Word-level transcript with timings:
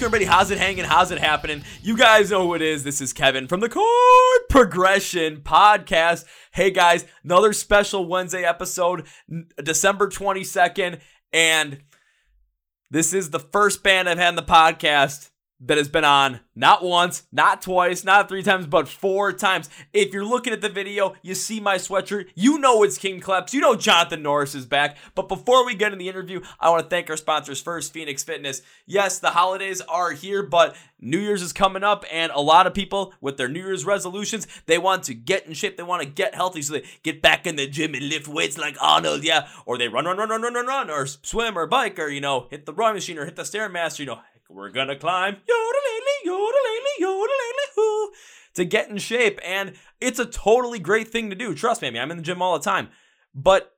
going 0.00 0.08
everybody? 0.08 0.24
How's 0.24 0.50
it 0.50 0.58
hanging? 0.58 0.84
How's 0.84 1.12
it 1.12 1.18
happening? 1.18 1.62
You 1.80 1.96
guys 1.96 2.30
know 2.30 2.46
who 2.46 2.54
it 2.54 2.62
is. 2.62 2.82
This 2.82 3.00
is 3.00 3.12
Kevin 3.12 3.46
from 3.46 3.60
the 3.60 3.68
Chord 3.68 4.48
Progression 4.50 5.36
Podcast. 5.36 6.24
Hey 6.52 6.72
guys, 6.72 7.04
another 7.22 7.52
special 7.52 8.04
Wednesday 8.06 8.44
episode, 8.44 9.06
December 9.62 10.08
22nd. 10.08 11.00
And 11.32 11.82
this 12.90 13.14
is 13.14 13.30
the 13.30 13.38
first 13.38 13.84
band 13.84 14.08
I've 14.08 14.18
had 14.18 14.30
in 14.30 14.34
the 14.34 14.42
podcast 14.42 15.30
that 15.60 15.78
has 15.78 15.88
been 15.88 16.04
on 16.04 16.40
not 16.56 16.82
once, 16.82 17.24
not 17.32 17.62
twice, 17.62 18.04
not 18.04 18.28
three 18.28 18.42
times, 18.42 18.66
but 18.66 18.88
four 18.88 19.32
times. 19.32 19.68
If 19.92 20.12
you're 20.12 20.24
looking 20.24 20.52
at 20.52 20.60
the 20.60 20.68
video, 20.68 21.14
you 21.22 21.34
see 21.34 21.58
my 21.58 21.76
sweatshirt. 21.76 22.26
You 22.34 22.58
know 22.58 22.82
it's 22.82 22.98
King 22.98 23.20
Collapse. 23.20 23.54
You 23.54 23.60
know 23.60 23.74
Jonathan 23.74 24.22
Norris 24.22 24.54
is 24.54 24.66
back. 24.66 24.96
But 25.14 25.28
before 25.28 25.64
we 25.64 25.74
get 25.74 25.92
in 25.92 25.98
the 25.98 26.08
interview, 26.08 26.40
I 26.60 26.70
want 26.70 26.84
to 26.84 26.88
thank 26.88 27.08
our 27.10 27.16
sponsors 27.16 27.60
first, 27.60 27.92
Phoenix 27.92 28.22
Fitness. 28.22 28.62
Yes, 28.86 29.18
the 29.18 29.30
holidays 29.30 29.80
are 29.82 30.12
here, 30.12 30.42
but 30.42 30.76
New 31.00 31.18
Year's 31.18 31.42
is 31.42 31.52
coming 31.52 31.84
up, 31.84 32.04
and 32.10 32.32
a 32.32 32.40
lot 32.40 32.66
of 32.66 32.72
people 32.72 33.12
with 33.20 33.36
their 33.36 33.48
New 33.48 33.60
Year's 33.60 33.84
resolutions, 33.84 34.46
they 34.66 34.78
want 34.78 35.02
to 35.04 35.14
get 35.14 35.46
in 35.46 35.52
shape, 35.52 35.76
they 35.76 35.82
want 35.82 36.02
to 36.02 36.08
get 36.08 36.34
healthy, 36.34 36.62
so 36.62 36.74
they 36.74 36.84
get 37.02 37.20
back 37.20 37.46
in 37.46 37.56
the 37.56 37.66
gym 37.66 37.94
and 37.94 38.08
lift 38.08 38.26
weights 38.26 38.56
like 38.56 38.76
Arnold, 38.80 39.22
yeah, 39.22 39.48
or 39.66 39.76
they 39.76 39.88
run, 39.88 40.06
run, 40.06 40.16
run, 40.16 40.30
run, 40.30 40.42
run, 40.42 40.54
run, 40.54 40.66
run, 40.66 40.90
or 40.90 41.06
swim 41.06 41.58
or 41.58 41.66
bike, 41.66 41.98
or 41.98 42.08
you 42.08 42.22
know, 42.22 42.46
hit 42.50 42.64
the 42.64 42.72
rowing 42.72 42.94
machine 42.94 43.18
or 43.18 43.26
hit 43.26 43.36
the 43.36 43.42
stairmaster, 43.42 43.98
you 43.98 44.06
know, 44.06 44.20
we're 44.48 44.70
gonna 44.70 44.96
climb 44.96 45.36
yodeling, 45.46 46.22
yodeling, 46.24 46.82
yodeling, 46.98 48.12
to 48.54 48.64
get 48.64 48.88
in 48.88 48.98
shape. 48.98 49.40
And 49.44 49.74
it's 50.00 50.18
a 50.18 50.26
totally 50.26 50.78
great 50.78 51.08
thing 51.08 51.30
to 51.30 51.36
do. 51.36 51.54
Trust 51.54 51.82
me, 51.82 51.88
I 51.88 51.90
mean, 51.90 52.02
I'm 52.02 52.10
in 52.10 52.16
the 52.16 52.22
gym 52.22 52.42
all 52.42 52.58
the 52.58 52.64
time. 52.64 52.88
But 53.34 53.74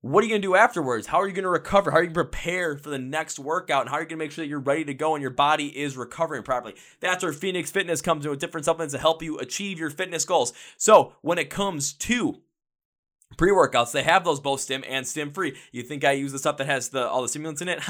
what 0.00 0.22
are 0.22 0.26
you 0.28 0.34
to 0.34 0.40
do 0.40 0.54
afterwards? 0.54 1.08
How 1.08 1.20
are 1.20 1.28
you 1.28 1.34
to 1.34 1.48
recover? 1.48 1.90
How 1.90 1.98
are 1.98 2.02
you 2.02 2.08
to 2.08 2.14
prepare 2.14 2.76
for 2.76 2.90
the 2.90 2.98
next 2.98 3.38
workout? 3.38 3.82
And 3.82 3.90
how 3.90 3.96
are 3.96 4.02
you 4.02 4.08
to 4.08 4.16
make 4.16 4.30
sure 4.30 4.44
that 4.44 4.48
you're 4.48 4.60
ready 4.60 4.84
to 4.84 4.94
go 4.94 5.14
and 5.14 5.22
your 5.22 5.32
body 5.32 5.76
is 5.76 5.96
recovering 5.96 6.44
properly? 6.44 6.74
That's 7.00 7.24
where 7.24 7.32
Phoenix 7.32 7.70
Fitness 7.70 8.00
comes 8.00 8.24
in 8.24 8.30
with 8.30 8.38
different 8.38 8.64
supplements 8.64 8.94
to 8.94 9.00
help 9.00 9.22
you 9.22 9.38
achieve 9.38 9.78
your 9.78 9.90
fitness 9.90 10.24
goals. 10.24 10.52
So 10.76 11.14
when 11.22 11.38
it 11.38 11.50
comes 11.50 11.92
to 11.94 12.42
pre 13.36 13.50
workouts. 13.50 13.92
They 13.92 14.02
have 14.02 14.24
those 14.24 14.40
both 14.40 14.60
stim 14.60 14.84
and 14.88 15.06
stim 15.06 15.30
free. 15.30 15.56
You 15.72 15.82
think 15.82 16.04
I 16.04 16.12
use 16.12 16.32
the 16.32 16.38
stuff 16.38 16.56
that 16.58 16.66
has 16.66 16.88
the 16.88 17.06
all 17.06 17.22
the 17.22 17.28
stimulants 17.28 17.60
in 17.60 17.68
it? 17.68 17.80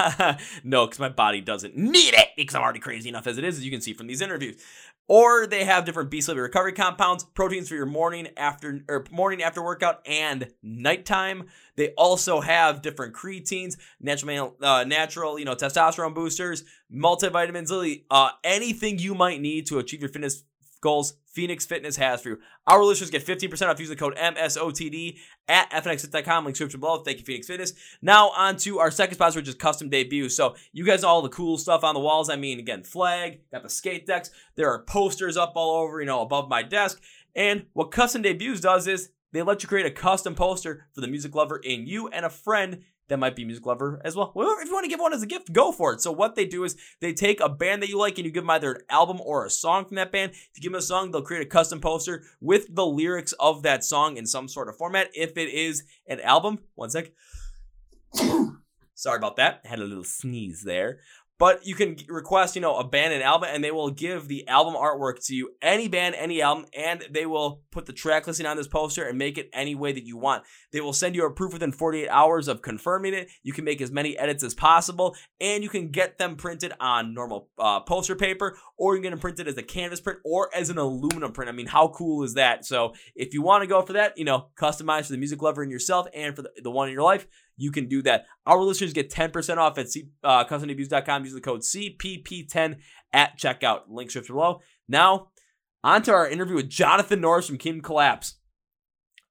no, 0.64 0.86
because 0.86 0.98
my 0.98 1.08
body 1.08 1.40
doesn't 1.40 1.76
need 1.76 2.14
it 2.14 2.28
because 2.36 2.54
I'm 2.54 2.62
already 2.62 2.80
crazy 2.80 3.08
enough 3.08 3.26
as 3.26 3.38
it 3.38 3.44
is, 3.44 3.58
as 3.58 3.64
you 3.64 3.70
can 3.70 3.80
see 3.80 3.92
from 3.92 4.06
these 4.06 4.20
interviews. 4.20 4.62
Or 5.10 5.46
they 5.46 5.64
have 5.64 5.86
different 5.86 6.10
B 6.10 6.20
sleep 6.20 6.36
recovery 6.36 6.74
compounds, 6.74 7.24
proteins 7.24 7.68
for 7.70 7.74
your 7.74 7.86
morning 7.86 8.28
after 8.36 8.82
or 8.88 9.06
morning 9.10 9.42
after 9.42 9.62
workout 9.62 10.06
and 10.06 10.52
nighttime. 10.62 11.46
They 11.76 11.90
also 11.90 12.40
have 12.40 12.82
different 12.82 13.14
creatines, 13.14 13.76
natural 14.00 14.56
uh, 14.60 14.84
natural 14.84 15.38
you 15.38 15.46
know 15.46 15.54
testosterone 15.54 16.14
boosters, 16.14 16.64
multivitamins, 16.92 17.70
literally 17.70 18.04
uh, 18.10 18.30
anything 18.44 18.98
you 18.98 19.14
might 19.14 19.40
need 19.40 19.66
to 19.68 19.78
achieve 19.78 20.00
your 20.00 20.10
fitness 20.10 20.44
goals 20.80 21.14
Phoenix 21.38 21.64
Fitness 21.64 21.94
has 21.94 22.20
for 22.20 22.30
you. 22.30 22.38
Our 22.66 22.82
listeners 22.82 23.10
get 23.10 23.24
15% 23.24 23.68
off 23.68 23.78
using 23.78 23.94
the 23.94 24.00
code 24.00 24.16
MSOTD 24.16 25.18
at 25.46 25.70
fnx.com. 25.70 26.44
Link 26.44 26.54
description 26.56 26.80
below. 26.80 26.98
Thank 27.04 27.20
you, 27.20 27.24
Phoenix 27.24 27.46
Fitness. 27.46 27.74
Now 28.02 28.30
on 28.30 28.56
to 28.56 28.80
our 28.80 28.90
second 28.90 29.14
sponsor, 29.14 29.38
which 29.38 29.46
is 29.46 29.54
Custom 29.54 29.88
Debut. 29.88 30.30
So 30.30 30.56
you 30.72 30.84
guys 30.84 31.04
all 31.04 31.22
the 31.22 31.28
cool 31.28 31.56
stuff 31.56 31.84
on 31.84 31.94
the 31.94 32.00
walls. 32.00 32.28
I 32.28 32.34
mean, 32.34 32.58
again, 32.58 32.82
flag, 32.82 33.38
got 33.52 33.62
the 33.62 33.70
skate 33.70 34.04
decks. 34.04 34.32
There 34.56 34.68
are 34.68 34.82
posters 34.82 35.36
up 35.36 35.52
all 35.54 35.76
over, 35.76 36.00
you 36.00 36.06
know, 36.06 36.22
above 36.22 36.48
my 36.48 36.64
desk. 36.64 37.00
And 37.36 37.66
what 37.72 37.92
Custom 37.92 38.22
Debuts 38.22 38.60
does 38.60 38.88
is 38.88 39.10
they 39.32 39.42
let 39.42 39.62
you 39.62 39.68
create 39.68 39.86
a 39.86 39.92
custom 39.92 40.34
poster 40.34 40.88
for 40.92 41.02
the 41.02 41.06
music 41.06 41.36
lover 41.36 41.58
in 41.58 41.86
you 41.86 42.08
and 42.08 42.26
a 42.26 42.30
friend 42.30 42.82
that 43.08 43.18
might 43.18 43.36
be 43.36 43.44
music 43.44 43.66
lover 43.66 44.00
as 44.04 44.14
well. 44.14 44.32
Well, 44.34 44.56
if 44.60 44.66
you 44.66 44.72
want 44.72 44.84
to 44.84 44.90
give 44.90 45.00
one 45.00 45.12
as 45.12 45.22
a 45.22 45.26
gift, 45.26 45.52
go 45.52 45.72
for 45.72 45.92
it. 45.92 46.00
So 46.00 46.12
what 46.12 46.34
they 46.34 46.44
do 46.44 46.64
is 46.64 46.76
they 47.00 47.12
take 47.12 47.40
a 47.40 47.48
band 47.48 47.82
that 47.82 47.88
you 47.88 47.98
like 47.98 48.18
and 48.18 48.24
you 48.24 48.30
give 48.30 48.44
them 48.44 48.50
either 48.50 48.72
an 48.72 48.82
album 48.90 49.20
or 49.20 49.44
a 49.44 49.50
song 49.50 49.84
from 49.84 49.96
that 49.96 50.12
band. 50.12 50.32
If 50.32 50.50
you 50.56 50.62
give 50.62 50.72
them 50.72 50.78
a 50.78 50.82
song, 50.82 51.10
they'll 51.10 51.22
create 51.22 51.46
a 51.46 51.50
custom 51.50 51.80
poster 51.80 52.22
with 52.40 52.74
the 52.74 52.86
lyrics 52.86 53.32
of 53.40 53.62
that 53.62 53.84
song 53.84 54.16
in 54.16 54.26
some 54.26 54.48
sort 54.48 54.68
of 54.68 54.76
format. 54.76 55.08
If 55.14 55.36
it 55.36 55.48
is 55.48 55.84
an 56.06 56.20
album, 56.20 56.60
one 56.74 56.90
sec. 56.90 57.12
Sorry 58.94 59.16
about 59.16 59.36
that. 59.36 59.64
Had 59.64 59.78
a 59.78 59.84
little 59.84 60.04
sneeze 60.04 60.62
there. 60.62 60.98
But 61.38 61.64
you 61.64 61.76
can 61.76 61.96
request, 62.08 62.56
you 62.56 62.60
know, 62.60 62.76
a 62.76 62.84
band 62.84 63.12
and 63.12 63.22
album, 63.22 63.48
and 63.52 63.62
they 63.62 63.70
will 63.70 63.90
give 63.90 64.26
the 64.26 64.46
album 64.48 64.74
artwork 64.74 65.24
to 65.26 65.34
you, 65.34 65.50
any 65.62 65.86
band, 65.86 66.16
any 66.16 66.42
album, 66.42 66.66
and 66.76 67.06
they 67.10 67.26
will 67.26 67.62
put 67.70 67.86
the 67.86 67.92
track 67.92 68.26
listing 68.26 68.44
on 68.44 68.56
this 68.56 68.66
poster 68.66 69.04
and 69.04 69.16
make 69.16 69.38
it 69.38 69.48
any 69.52 69.76
way 69.76 69.92
that 69.92 70.04
you 70.04 70.16
want. 70.16 70.42
They 70.72 70.80
will 70.80 70.92
send 70.92 71.14
you 71.14 71.24
a 71.24 71.30
proof 71.30 71.52
within 71.52 71.70
48 71.70 72.08
hours 72.08 72.48
of 72.48 72.60
confirming 72.60 73.14
it. 73.14 73.30
You 73.44 73.52
can 73.52 73.64
make 73.64 73.80
as 73.80 73.92
many 73.92 74.18
edits 74.18 74.42
as 74.42 74.52
possible, 74.52 75.14
and 75.40 75.62
you 75.62 75.68
can 75.68 75.90
get 75.90 76.18
them 76.18 76.34
printed 76.34 76.72
on 76.80 77.14
normal 77.14 77.48
uh, 77.56 77.80
poster 77.80 78.16
paper, 78.16 78.58
or 78.76 78.94
you 78.94 78.98
can 78.98 79.04
get 79.04 79.10
them 79.10 79.20
printed 79.20 79.46
as 79.46 79.56
a 79.56 79.62
canvas 79.62 80.00
print 80.00 80.18
or 80.24 80.50
as 80.52 80.70
an 80.70 80.78
aluminum 80.78 81.30
print. 81.30 81.48
I 81.48 81.52
mean, 81.52 81.66
how 81.66 81.88
cool 81.88 82.24
is 82.24 82.34
that? 82.34 82.64
So 82.64 82.94
if 83.14 83.32
you 83.32 83.42
want 83.42 83.62
to 83.62 83.68
go 83.68 83.82
for 83.82 83.92
that, 83.92 84.18
you 84.18 84.24
know, 84.24 84.48
customize 84.60 85.06
for 85.06 85.12
the 85.12 85.18
music 85.18 85.40
lover 85.40 85.62
in 85.62 85.70
yourself 85.70 86.08
and 86.12 86.34
for 86.34 86.42
the, 86.42 86.50
the 86.62 86.70
one 86.70 86.88
in 86.88 86.94
your 86.94 87.04
life, 87.04 87.28
you 87.58 87.70
can 87.70 87.86
do 87.86 88.00
that. 88.02 88.26
Our 88.46 88.62
listeners 88.62 88.94
get 88.94 89.10
10% 89.10 89.58
off 89.58 89.76
at 89.76 89.90
C, 89.90 90.08
uh, 90.24 90.44
customdebuts.com. 90.44 91.24
Use 91.24 91.34
the 91.34 91.40
code 91.40 91.60
CPP10 91.60 92.78
at 93.12 93.36
checkout. 93.36 93.82
Link 93.88 94.08
description 94.08 94.36
below. 94.36 94.60
Now, 94.88 95.28
on 95.84 96.02
to 96.02 96.12
our 96.12 96.28
interview 96.28 96.56
with 96.56 96.70
Jonathan 96.70 97.20
Norris 97.20 97.48
from 97.48 97.58
King 97.58 97.82
Collapse. 97.82 98.36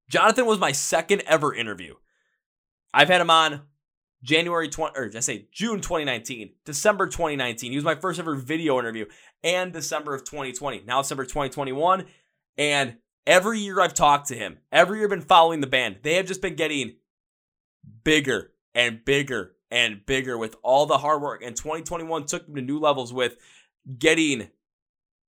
Jonathan 0.09 0.45
was 0.45 0.59
my 0.59 0.71
second 0.71 1.23
ever 1.25 1.55
interview. 1.55 1.95
I've 2.93 3.09
had 3.09 3.21
him 3.21 3.29
on 3.29 3.61
January 4.23 4.67
20, 4.69 4.97
or 4.97 5.09
I 5.15 5.19
say 5.19 5.47
June 5.51 5.81
2019, 5.81 6.51
December 6.65 7.07
2019. 7.07 7.71
He 7.71 7.77
was 7.77 7.85
my 7.85 7.95
first 7.95 8.19
ever 8.19 8.35
video 8.35 8.79
interview, 8.79 9.05
and 9.43 9.71
December 9.71 10.15
of 10.15 10.23
2020. 10.23 10.83
Now 10.85 11.01
December 11.01 11.23
2021, 11.23 12.05
and 12.57 12.97
every 13.25 13.59
year 13.59 13.79
I've 13.79 13.93
talked 13.93 14.27
to 14.29 14.35
him, 14.35 14.59
every 14.71 14.99
year 14.99 15.07
I've 15.07 15.11
been 15.11 15.21
following 15.21 15.61
the 15.61 15.67
band. 15.67 15.97
They 16.03 16.15
have 16.15 16.25
just 16.25 16.41
been 16.41 16.55
getting 16.55 16.95
bigger 18.03 18.51
and 18.73 19.03
bigger 19.03 19.53
and 19.69 20.05
bigger 20.05 20.37
with 20.37 20.55
all 20.63 20.85
the 20.85 20.99
hard 20.99 21.21
work. 21.21 21.43
And 21.43 21.55
2021 21.55 22.25
took 22.25 22.45
them 22.45 22.55
to 22.55 22.61
new 22.61 22.79
levels 22.79 23.13
with 23.13 23.37
getting 23.97 24.49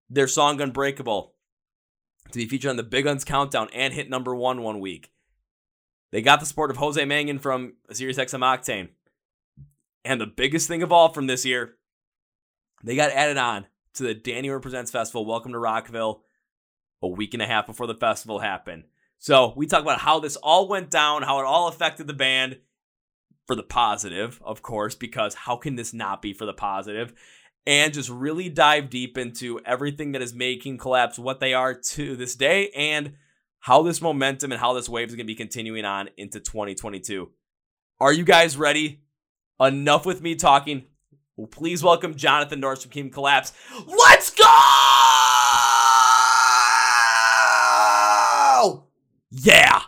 their 0.09 0.27
song 0.27 0.61
Unbreakable 0.61 1.33
to 2.31 2.39
be 2.39 2.47
featured 2.47 2.69
on 2.69 2.77
the 2.77 2.83
Big 2.83 3.05
Uns 3.07 3.23
Countdown 3.23 3.69
and 3.73 3.93
hit 3.93 4.09
number 4.09 4.35
one 4.35 4.61
one 4.61 4.79
week. 4.79 5.11
They 6.11 6.21
got 6.21 6.39
the 6.39 6.45
support 6.45 6.71
of 6.71 6.77
Jose 6.77 7.01
Mangin 7.01 7.41
from 7.41 7.73
Sirius 7.91 8.17
XM 8.17 8.41
Octane. 8.41 8.89
And 10.05 10.21
the 10.21 10.27
biggest 10.27 10.67
thing 10.67 10.83
of 10.83 10.91
all 10.91 11.09
from 11.09 11.27
this 11.27 11.45
year, 11.45 11.75
they 12.83 12.95
got 12.95 13.11
added 13.11 13.37
on 13.37 13.65
to 13.95 14.03
the 14.03 14.13
Danny 14.13 14.49
Represents 14.49 14.91
Festival, 14.91 15.25
Welcome 15.25 15.53
to 15.53 15.59
Rockville, 15.59 16.21
a 17.01 17.07
week 17.07 17.33
and 17.33 17.41
a 17.41 17.47
half 17.47 17.65
before 17.65 17.87
the 17.87 17.95
festival 17.95 18.39
happened. 18.39 18.83
So 19.23 19.53
we 19.55 19.67
talk 19.67 19.81
about 19.81 20.01
how 20.01 20.19
this 20.19 20.35
all 20.35 20.67
went 20.67 20.91
down, 20.91 21.21
how 21.21 21.39
it 21.39 21.45
all 21.45 21.69
affected 21.69 22.07
the 22.07 22.13
band 22.13 22.57
for 23.47 23.55
the 23.55 23.63
positive, 23.63 24.41
of 24.43 24.61
course, 24.61 24.95
because 24.95 25.33
how 25.33 25.55
can 25.55 25.77
this 25.77 25.93
not 25.93 26.21
be 26.21 26.33
for 26.33 26.45
the 26.45 26.51
positive? 26.51 27.13
And 27.65 27.93
just 27.93 28.09
really 28.09 28.49
dive 28.49 28.89
deep 28.89 29.17
into 29.17 29.61
everything 29.65 30.11
that 30.11 30.21
is 30.21 30.33
making 30.33 30.77
Collapse 30.77 31.17
what 31.17 31.39
they 31.39 31.53
are 31.53 31.73
to 31.73 32.17
this 32.17 32.35
day 32.35 32.69
and 32.75 33.13
how 33.61 33.81
this 33.81 34.01
momentum 34.01 34.51
and 34.51 34.59
how 34.59 34.73
this 34.73 34.89
wave 34.89 35.07
is 35.07 35.15
going 35.15 35.25
to 35.25 35.31
be 35.31 35.35
continuing 35.35 35.85
on 35.85 36.09
into 36.17 36.41
2022. 36.41 37.31
Are 38.01 38.11
you 38.11 38.25
guys 38.25 38.57
ready? 38.57 39.03
Enough 39.57 40.05
with 40.05 40.21
me 40.21 40.35
talking. 40.35 40.83
Well, 41.37 41.47
please 41.47 41.81
welcome 41.81 42.15
Jonathan 42.15 42.59
Norris 42.59 42.81
from 42.81 42.91
King 42.91 43.09
Collapse. 43.09 43.53
Let's 43.87 44.31
go! 44.31 44.62
Yeah. 49.35 49.81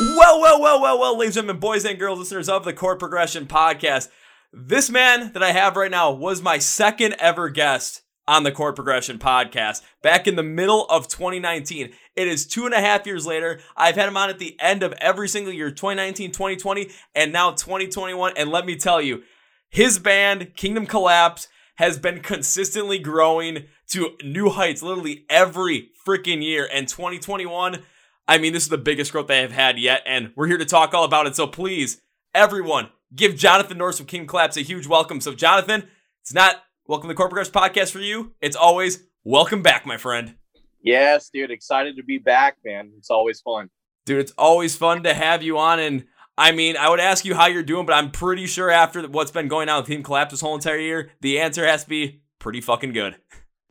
Well, 0.00 0.40
well, 0.40 0.60
well, 0.60 0.82
well, 0.82 0.98
well, 0.98 1.16
ladies 1.16 1.36
and 1.36 1.46
gentlemen, 1.46 1.60
boys 1.60 1.84
and 1.84 1.96
girls, 1.96 2.18
listeners 2.18 2.48
of 2.48 2.64
the 2.64 2.72
Chord 2.72 2.98
Progression 2.98 3.46
Podcast. 3.46 4.08
This 4.52 4.90
man 4.90 5.32
that 5.32 5.44
I 5.44 5.52
have 5.52 5.76
right 5.76 5.92
now 5.92 6.10
was 6.10 6.42
my 6.42 6.58
second 6.58 7.14
ever 7.20 7.48
guest 7.50 8.02
on 8.26 8.42
the 8.42 8.50
Chord 8.50 8.74
Progression 8.74 9.20
Podcast 9.20 9.82
back 10.02 10.26
in 10.26 10.34
the 10.34 10.42
middle 10.42 10.86
of 10.86 11.06
2019. 11.06 11.92
It 12.16 12.26
is 12.26 12.48
two 12.48 12.66
and 12.66 12.74
a 12.74 12.80
half 12.80 13.06
years 13.06 13.26
later. 13.26 13.60
I've 13.76 13.94
had 13.94 14.08
him 14.08 14.16
on 14.16 14.28
at 14.28 14.40
the 14.40 14.56
end 14.58 14.82
of 14.82 14.92
every 14.94 15.28
single 15.28 15.52
year 15.52 15.70
2019, 15.70 16.32
2020, 16.32 16.90
and 17.14 17.32
now 17.32 17.52
2021. 17.52 18.32
And 18.36 18.50
let 18.50 18.66
me 18.66 18.74
tell 18.74 19.00
you, 19.00 19.22
his 19.68 20.00
band, 20.00 20.56
Kingdom 20.56 20.86
Collapse, 20.86 21.46
has 21.76 21.96
been 21.96 22.18
consistently 22.18 22.98
growing 22.98 23.66
to 23.90 24.16
new 24.24 24.48
heights 24.48 24.82
literally 24.82 25.26
every 25.30 25.90
freaking 26.04 26.42
year. 26.42 26.68
And 26.72 26.88
2021 26.88 27.84
I 28.28 28.38
mean, 28.38 28.52
this 28.52 28.64
is 28.64 28.68
the 28.68 28.78
biggest 28.78 29.12
growth 29.12 29.28
they 29.28 29.42
have 29.42 29.52
had 29.52 29.78
yet, 29.78 30.02
and 30.04 30.32
we're 30.34 30.48
here 30.48 30.58
to 30.58 30.64
talk 30.64 30.92
all 30.94 31.04
about 31.04 31.28
it. 31.28 31.36
So 31.36 31.46
please, 31.46 32.00
everyone, 32.34 32.88
give 33.14 33.36
Jonathan 33.36 33.78
Norris 33.78 33.98
from 33.98 34.06
King 34.06 34.26
Collapse 34.26 34.56
a 34.56 34.62
huge 34.62 34.88
welcome. 34.88 35.20
So, 35.20 35.32
Jonathan, 35.32 35.88
it's 36.22 36.34
not 36.34 36.56
welcome 36.88 37.08
to 37.08 37.14
the 37.14 37.16
Chord 37.16 37.30
Progression 37.30 37.52
Podcast 37.52 37.92
for 37.92 38.00
you. 38.00 38.34
It's 38.40 38.56
always 38.56 39.04
welcome 39.22 39.62
back, 39.62 39.86
my 39.86 39.96
friend. 39.96 40.34
Yes, 40.82 41.30
dude. 41.32 41.52
Excited 41.52 41.96
to 41.98 42.02
be 42.02 42.18
back, 42.18 42.56
man. 42.64 42.90
It's 42.98 43.10
always 43.10 43.40
fun. 43.40 43.70
Dude, 44.06 44.18
it's 44.18 44.32
always 44.36 44.74
fun 44.74 45.04
to 45.04 45.14
have 45.14 45.44
you 45.44 45.56
on. 45.58 45.78
And 45.78 46.06
I 46.36 46.50
mean, 46.50 46.76
I 46.76 46.90
would 46.90 47.00
ask 47.00 47.24
you 47.24 47.36
how 47.36 47.46
you're 47.46 47.62
doing, 47.62 47.86
but 47.86 47.92
I'm 47.92 48.10
pretty 48.10 48.46
sure 48.46 48.72
after 48.72 49.06
what's 49.06 49.30
been 49.30 49.46
going 49.46 49.68
on 49.68 49.78
with 49.78 49.86
Team 49.86 50.02
Collapse 50.02 50.32
this 50.32 50.40
whole 50.40 50.56
entire 50.56 50.78
year, 50.78 51.12
the 51.20 51.38
answer 51.38 51.64
has 51.64 51.84
to 51.84 51.88
be 51.88 52.22
pretty 52.40 52.60
fucking 52.60 52.92
good. 52.92 53.16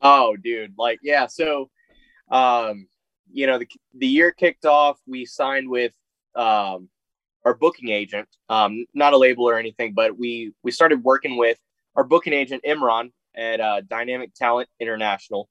Oh, 0.02 0.38
dude, 0.42 0.76
like 0.78 1.00
yeah. 1.04 1.28
So, 1.28 1.70
um, 2.32 2.88
you 3.36 3.48
know, 3.48 3.60
the 3.60 3.68
the 3.94 4.08
year 4.08 4.32
kicked 4.32 4.66
off. 4.66 4.98
We 5.06 5.26
signed 5.26 5.70
with 5.70 5.92
um 6.36 6.90
our 7.44 7.54
booking 7.54 7.90
agent, 7.90 8.28
um, 8.50 8.86
not 8.94 9.14
a 9.14 9.18
label 9.18 9.48
or 9.48 9.60
anything, 9.60 9.94
but 9.94 10.18
we 10.18 10.54
we 10.64 10.72
started 10.72 11.04
working 11.04 11.36
with 11.36 11.60
our 11.96 12.06
booking 12.06 12.32
agent 12.32 12.64
Imran 12.66 13.12
at 13.36 13.60
uh, 13.60 13.82
Dynamic 13.82 14.34
Talent 14.34 14.70
International, 14.80 15.50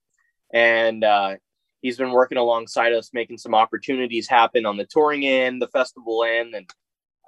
and 0.53 1.05
uh, 1.05 1.35
he's 1.83 1.99
been 1.99 2.11
working 2.11 2.39
alongside 2.39 2.95
us, 2.95 3.11
making 3.13 3.37
some 3.37 3.55
opportunities 3.55 4.27
happen 4.27 4.65
on 4.65 4.79
the 4.79 4.87
touring 4.87 5.27
end, 5.27 5.61
the 5.61 5.69
festival 5.69 6.25
end, 6.25 6.55
and 6.55 6.71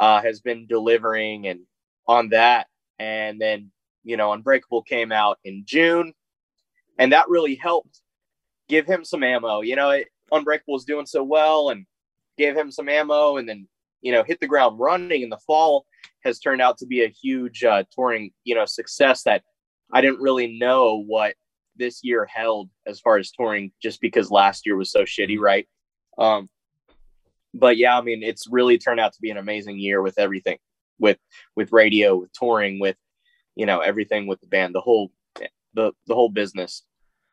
uh, 0.00 0.23
has 0.23 0.41
been 0.41 0.67
delivering 0.67 1.47
and 1.49 1.61
on 2.08 2.31
that. 2.31 2.67
And 2.99 3.38
then 3.38 3.70
you 4.05 4.17
know, 4.17 4.32
Unbreakable 4.32 4.82
came 4.82 5.12
out 5.12 5.38
in 5.44 5.64
June, 5.67 6.14
and 6.99 7.12
that 7.12 7.29
really 7.29 7.56
helped 7.56 8.00
give 8.70 8.87
him 8.87 9.05
some 9.05 9.23
ammo. 9.23 9.61
You 9.61 9.76
know, 9.76 9.91
it, 9.91 10.08
Unbreakable 10.32 10.75
was 10.75 10.84
doing 10.84 11.06
so 11.06 11.23
well 11.23 11.70
and 11.70 11.87
gave 12.38 12.56
him 12.56 12.70
some 12.70 12.88
ammo, 12.88 13.37
and 13.37 13.49
then 13.49 13.69
you 14.02 14.12
know, 14.12 14.23
hit 14.23 14.40
the 14.40 14.46
ground 14.46 14.78
running 14.78 15.23
in 15.23 15.31
the 15.31 15.38
fall 15.46 15.84
has 16.23 16.38
turned 16.38 16.61
out 16.61 16.78
to 16.78 16.87
be 16.87 17.02
a 17.02 17.08
huge 17.08 17.64
uh, 17.64 17.82
touring, 17.93 18.31
you 18.44 18.55
know, 18.55 18.64
success 18.64 19.23
that 19.25 19.43
I 19.93 20.00
didn't 20.00 20.20
really 20.20 20.58
know 20.58 21.02
what 21.06 21.34
this 21.76 22.00
year 22.02 22.25
held 22.25 22.70
as 22.87 23.00
far 23.00 23.19
as 23.19 23.31
touring, 23.31 23.73
just 23.82 24.00
because 24.00 24.31
last 24.31 24.67
year 24.67 24.76
was 24.76 24.90
so 24.90 25.02
shitty, 25.02 25.34
mm-hmm. 25.34 25.43
right? 25.43 25.69
Um, 26.19 26.49
but 27.55 27.76
yeah, 27.76 27.99
I 27.99 28.00
mean, 28.02 28.22
it's 28.22 28.46
really 28.49 28.79
turned 28.79 29.00
out 29.00 29.12
to 29.14 29.20
be 29.20 29.31
an 29.31 29.38
amazing 29.38 29.79
year 29.79 30.02
with 30.02 30.19
everything, 30.19 30.58
with 30.99 31.19
with 31.55 31.72
radio, 31.72 32.17
with 32.17 32.32
touring, 32.32 32.79
with 32.79 32.96
you 33.55 33.67
know 33.67 33.81
everything 33.81 34.26
with 34.26 34.40
the 34.40 34.46
band, 34.46 34.75
the 34.75 34.81
whole 34.81 35.11
the 35.75 35.93
the 36.06 36.14
whole 36.14 36.29
business. 36.29 36.82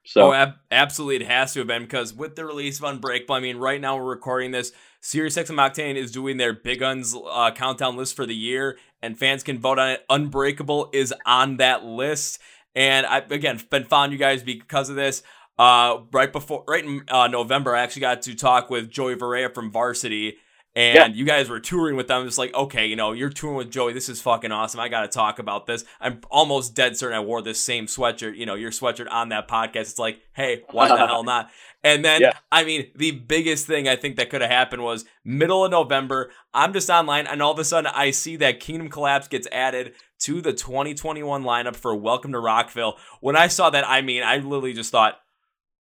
So 0.06 0.30
oh, 0.30 0.34
ab- 0.34 0.56
absolutely, 0.70 1.26
it 1.26 1.30
has 1.30 1.54
to 1.54 1.60
have 1.60 1.68
been 1.68 1.84
because 1.84 2.14
with 2.14 2.36
the 2.36 2.46
release 2.46 2.78
of 2.80 2.84
Unbreakable, 2.86 3.36
I 3.36 3.40
mean, 3.40 3.58
right 3.58 3.80
now 3.80 3.98
we're 3.98 4.04
recording 4.04 4.52
this. 4.52 4.74
Sirius 5.00 5.38
XM 5.38 5.56
Octane 5.56 5.96
is 5.96 6.12
doing 6.12 6.38
their 6.38 6.54
Big 6.54 6.84
Uns 6.84 7.16
uh, 7.16 7.52
countdown 7.52 7.96
list 7.96 8.16
for 8.16 8.26
the 8.26 8.36
year, 8.36 8.78
and 9.02 9.18
fans 9.18 9.44
can 9.44 9.60
vote 9.60 9.80
on 9.80 9.92
it. 9.92 10.06
Unbreakable 10.10 10.90
is 10.94 11.14
on 11.26 11.58
that 11.58 11.86
list, 11.86 12.40
and 12.76 13.06
I've 13.06 13.32
again 13.32 13.62
been 13.70 13.86
following 13.86 14.12
you 14.12 14.18
guys 14.18 14.44
because 14.44 14.90
of 14.90 14.96
this. 14.96 15.24
Uh, 15.58 16.00
right 16.12 16.32
before, 16.32 16.64
right 16.68 16.84
in 16.84 17.04
uh, 17.10 17.28
November, 17.28 17.76
I 17.76 17.82
actually 17.82 18.02
got 18.02 18.24
to 18.24 18.36
talk 18.36 18.70
with 18.70 18.90
Joey 18.90 19.14
Varela 19.14 19.54
from 19.54 19.72
Varsity, 19.72 20.38
and 20.76 20.96
yeah. 20.96 21.08
you 21.08 21.24
guys 21.24 21.50
were 21.50 21.60
touring 21.60 21.96
with 21.96 22.08
them. 22.08 22.26
It's 22.26 22.38
like, 22.38 22.54
okay, 22.54 22.88
you 22.88 22.96
know, 22.96 23.12
you're 23.12 23.30
touring 23.30 23.58
with 23.58 23.72
Joey. 23.72 23.94
This 23.94 24.10
is 24.10 24.22
fucking 24.22 24.52
awesome. 24.52 24.80
I 24.80 24.90
got 24.90 25.02
to 25.02 25.08
talk 25.08 25.38
about 25.38 25.68
this. 25.68 25.86
I'm 26.02 26.22
almost 26.32 26.74
dead 26.74 26.98
certain 26.98 27.16
I 27.16 27.20
wore 27.20 27.42
this 27.42 27.64
same 27.64 27.86
sweatshirt, 27.86 28.36
you 28.36 28.46
know, 28.46 28.56
your 28.56 28.72
sweatshirt 28.72 29.12
on 29.12 29.30
that 29.30 29.48
podcast. 29.48 29.82
It's 29.82 30.00
like, 30.00 30.20
hey, 30.34 30.64
why 30.72 30.88
the 30.88 30.98
hell 30.98 31.24
not? 31.26 31.52
And 31.84 32.04
then, 32.04 32.22
yeah. 32.22 32.32
I 32.52 32.64
mean, 32.64 32.90
the 32.96 33.12
biggest 33.12 33.68
thing 33.68 33.88
I 33.88 33.96
think 33.98 34.16
that 34.16 34.30
could 34.30 34.42
have 34.42 34.50
happened 34.50 34.84
was 34.84 35.06
middle 35.24 35.66
of 35.66 35.72
November. 35.72 36.32
I'm 36.54 36.74
just 36.74 36.90
online, 36.90 37.28
and 37.28 37.42
all 37.42 37.52
of 37.52 37.60
a 37.60 37.66
sudden, 37.66 37.92
I 37.94 38.12
see 38.12 38.38
that 38.38 38.60
Kingdom 38.60 38.90
Collapse 38.90 39.28
gets 39.28 39.48
added 39.52 39.94
to 40.20 40.42
the 40.42 40.54
2021 40.54 41.44
lineup 41.44 41.76
for 41.76 41.94
Welcome 41.94 42.32
to 42.32 42.40
Rockville. 42.40 42.98
When 43.20 43.36
I 43.36 43.48
saw 43.48 43.70
that, 43.70 43.88
I 43.88 44.02
mean, 44.02 44.24
I 44.24 44.38
literally 44.38 44.74
just 44.74 44.92
thought, 44.92 45.20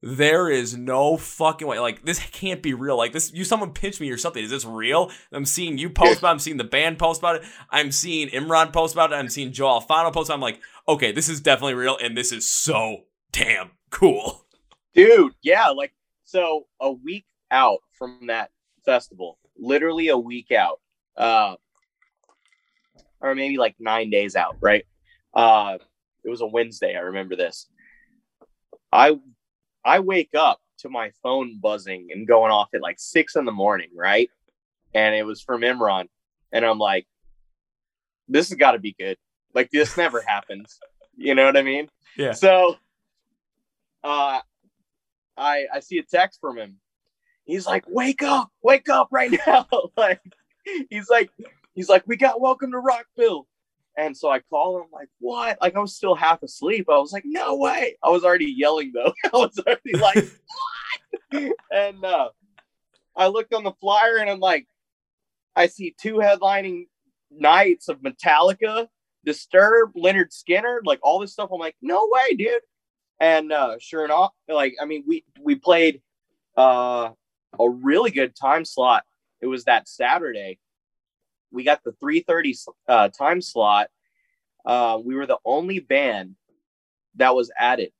there 0.05 0.49
is 0.49 0.75
no 0.75 1.15
fucking 1.15 1.65
way. 1.65 1.79
Like 1.79 2.03
this 2.03 2.19
can't 2.19 2.61
be 2.61 2.73
real. 2.73 2.97
Like 2.97 3.13
this, 3.13 3.31
you 3.33 3.45
someone 3.45 3.71
pinch 3.71 4.01
me 4.01 4.11
or 4.11 4.17
something. 4.17 4.43
Is 4.43 4.49
this 4.49 4.65
real? 4.65 5.09
I'm 5.31 5.45
seeing 5.45 5.77
you 5.77 5.89
post 5.89 6.19
about. 6.19 6.31
It. 6.31 6.33
I'm 6.33 6.39
seeing 6.39 6.57
the 6.57 6.65
band 6.65 6.99
post 6.99 7.21
about 7.21 7.37
it. 7.37 7.43
I'm 7.69 7.89
seeing 7.89 8.27
Imran 8.27 8.73
post 8.73 8.93
about 8.93 9.13
it. 9.13 9.15
I'm 9.15 9.29
seeing 9.29 9.53
Joe 9.53 9.79
Alfano 9.79 10.11
post. 10.11 10.29
It. 10.29 10.33
I'm 10.33 10.41
like, 10.41 10.59
okay, 10.89 11.13
this 11.13 11.29
is 11.29 11.39
definitely 11.39 11.75
real, 11.75 11.97
and 11.97 12.17
this 12.17 12.33
is 12.33 12.51
so 12.51 13.05
damn 13.31 13.71
cool, 13.91 14.45
dude. 14.93 15.33
Yeah, 15.41 15.69
like 15.69 15.93
so 16.25 16.67
a 16.81 16.91
week 16.91 17.25
out 17.49 17.79
from 17.93 18.27
that 18.27 18.51
festival, 18.85 19.39
literally 19.57 20.09
a 20.09 20.17
week 20.17 20.51
out, 20.51 20.81
uh, 21.15 21.55
or 23.21 23.35
maybe 23.35 23.55
like 23.55 23.75
nine 23.79 24.09
days 24.09 24.35
out, 24.35 24.57
right? 24.59 24.83
Uh, 25.33 25.77
it 26.25 26.29
was 26.29 26.41
a 26.41 26.45
Wednesday. 26.45 26.93
I 26.97 27.01
remember 27.01 27.37
this. 27.37 27.67
I 28.91 29.17
I 29.85 29.99
wake 29.99 30.35
up 30.35 30.59
to 30.79 30.89
my 30.89 31.11
phone 31.21 31.59
buzzing 31.59 32.09
and 32.11 32.27
going 32.27 32.51
off 32.51 32.69
at 32.73 32.81
like 32.81 32.99
six 32.99 33.35
in 33.35 33.45
the 33.45 33.51
morning, 33.51 33.89
right? 33.95 34.29
And 34.93 35.15
it 35.15 35.23
was 35.23 35.41
from 35.41 35.61
Imran. 35.61 36.07
And 36.51 36.65
I'm 36.65 36.79
like, 36.79 37.07
this 38.27 38.49
has 38.49 38.57
got 38.57 38.71
to 38.71 38.79
be 38.79 38.95
good. 38.97 39.17
Like 39.53 39.69
this 39.71 39.97
never 39.97 40.21
happens. 40.27 40.79
You 41.15 41.35
know 41.35 41.45
what 41.45 41.57
I 41.57 41.63
mean? 41.63 41.89
Yeah. 42.17 42.33
So 42.33 42.77
uh 44.03 44.39
I 45.37 45.65
I 45.73 45.79
see 45.79 45.97
a 45.97 46.03
text 46.03 46.39
from 46.39 46.57
him. 46.57 46.77
He's 47.45 47.67
like, 47.67 47.83
wake 47.87 48.23
up, 48.23 48.49
wake 48.61 48.89
up 48.89 49.09
right 49.11 49.31
now. 49.47 49.67
like 49.97 50.21
he's 50.89 51.09
like, 51.09 51.29
he's 51.73 51.89
like, 51.89 52.03
we 52.07 52.15
got 52.17 52.41
welcome 52.41 52.71
to 52.71 52.79
Rockville. 52.79 53.47
And 53.97 54.17
so 54.17 54.29
I 54.29 54.39
call 54.39 54.79
him 54.79 54.87
like, 54.91 55.09
what? 55.19 55.57
Like 55.61 55.75
I 55.75 55.79
was 55.79 55.95
still 55.95 56.15
half 56.15 56.41
asleep. 56.41 56.87
I 56.89 56.97
was 56.97 57.13
like, 57.13 57.25
no 57.25 57.55
way. 57.57 57.97
I 58.03 58.09
was 58.09 58.23
already 58.23 58.51
yelling 58.51 58.91
though. 58.93 59.13
I 59.25 59.37
was 59.37 59.59
already 59.59 59.93
like, 59.93 60.15
what? 61.31 61.53
and 61.71 62.03
uh, 62.03 62.29
I 63.15 63.27
looked 63.27 63.53
on 63.53 63.63
the 63.63 63.73
flyer 63.73 64.17
and 64.17 64.29
I'm 64.29 64.39
like, 64.39 64.67
I 65.55 65.67
see 65.67 65.95
two 65.99 66.15
headlining 66.15 66.87
nights 67.31 67.87
of 67.89 68.01
Metallica, 68.01 68.87
Disturbed, 69.23 69.95
Lynyrd 69.95 70.31
Skynyrd, 70.31 70.81
like 70.85 70.99
all 71.03 71.19
this 71.19 71.33
stuff. 71.33 71.49
I'm 71.53 71.59
like, 71.59 71.75
no 71.81 72.09
way, 72.11 72.35
dude. 72.35 72.61
And 73.19 73.51
uh, 73.51 73.75
sure 73.79 74.03
enough, 74.03 74.31
like 74.49 74.75
I 74.81 74.85
mean, 74.85 75.03
we 75.07 75.23
we 75.39 75.55
played 75.55 76.01
uh, 76.57 77.11
a 77.59 77.69
really 77.69 78.11
good 78.11 78.35
time 78.35 78.65
slot. 78.65 79.03
It 79.39 79.47
was 79.47 79.65
that 79.65 79.87
Saturday, 79.87 80.57
we 81.53 81.63
got 81.63 81.83
the 81.83 81.93
3:30 82.03 82.67
uh, 82.87 83.09
time 83.09 83.41
slot. 83.41 83.87
Uh, 84.65 84.99
we 85.03 85.15
were 85.15 85.27
the 85.27 85.37
only 85.45 85.79
band 85.79 86.35
that 87.15 87.35
was 87.35 87.51
added. 87.57 87.91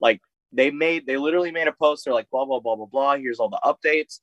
Like 0.00 0.20
they 0.52 0.70
made, 0.70 1.06
they 1.06 1.16
literally 1.16 1.50
made 1.50 1.66
a 1.66 1.72
poster 1.72 2.12
like 2.12 2.30
blah 2.30 2.44
blah 2.44 2.60
blah 2.60 2.76
blah 2.76 2.86
blah. 2.86 3.16
Here's 3.16 3.40
all 3.40 3.48
the 3.48 3.60
updates, 3.64 4.20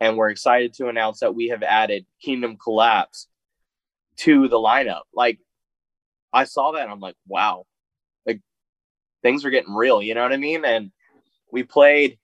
and 0.00 0.16
we're 0.16 0.30
excited 0.30 0.74
to 0.74 0.88
announce 0.88 1.20
that 1.20 1.34
we 1.34 1.48
have 1.48 1.62
added 1.62 2.04
Kingdom 2.20 2.56
Collapse 2.62 3.28
to 4.18 4.48
the 4.48 4.58
lineup. 4.58 5.02
Like 5.14 5.38
I 6.32 6.44
saw 6.44 6.72
that, 6.72 6.82
and 6.82 6.90
I'm 6.90 7.00
like, 7.00 7.16
wow, 7.26 7.64
like 8.26 8.40
things 9.22 9.44
are 9.44 9.50
getting 9.50 9.74
real. 9.74 10.02
You 10.02 10.14
know 10.14 10.22
what 10.22 10.32
I 10.32 10.38
mean? 10.38 10.64
And 10.64 10.90
we 11.52 11.62
played. 11.62 12.18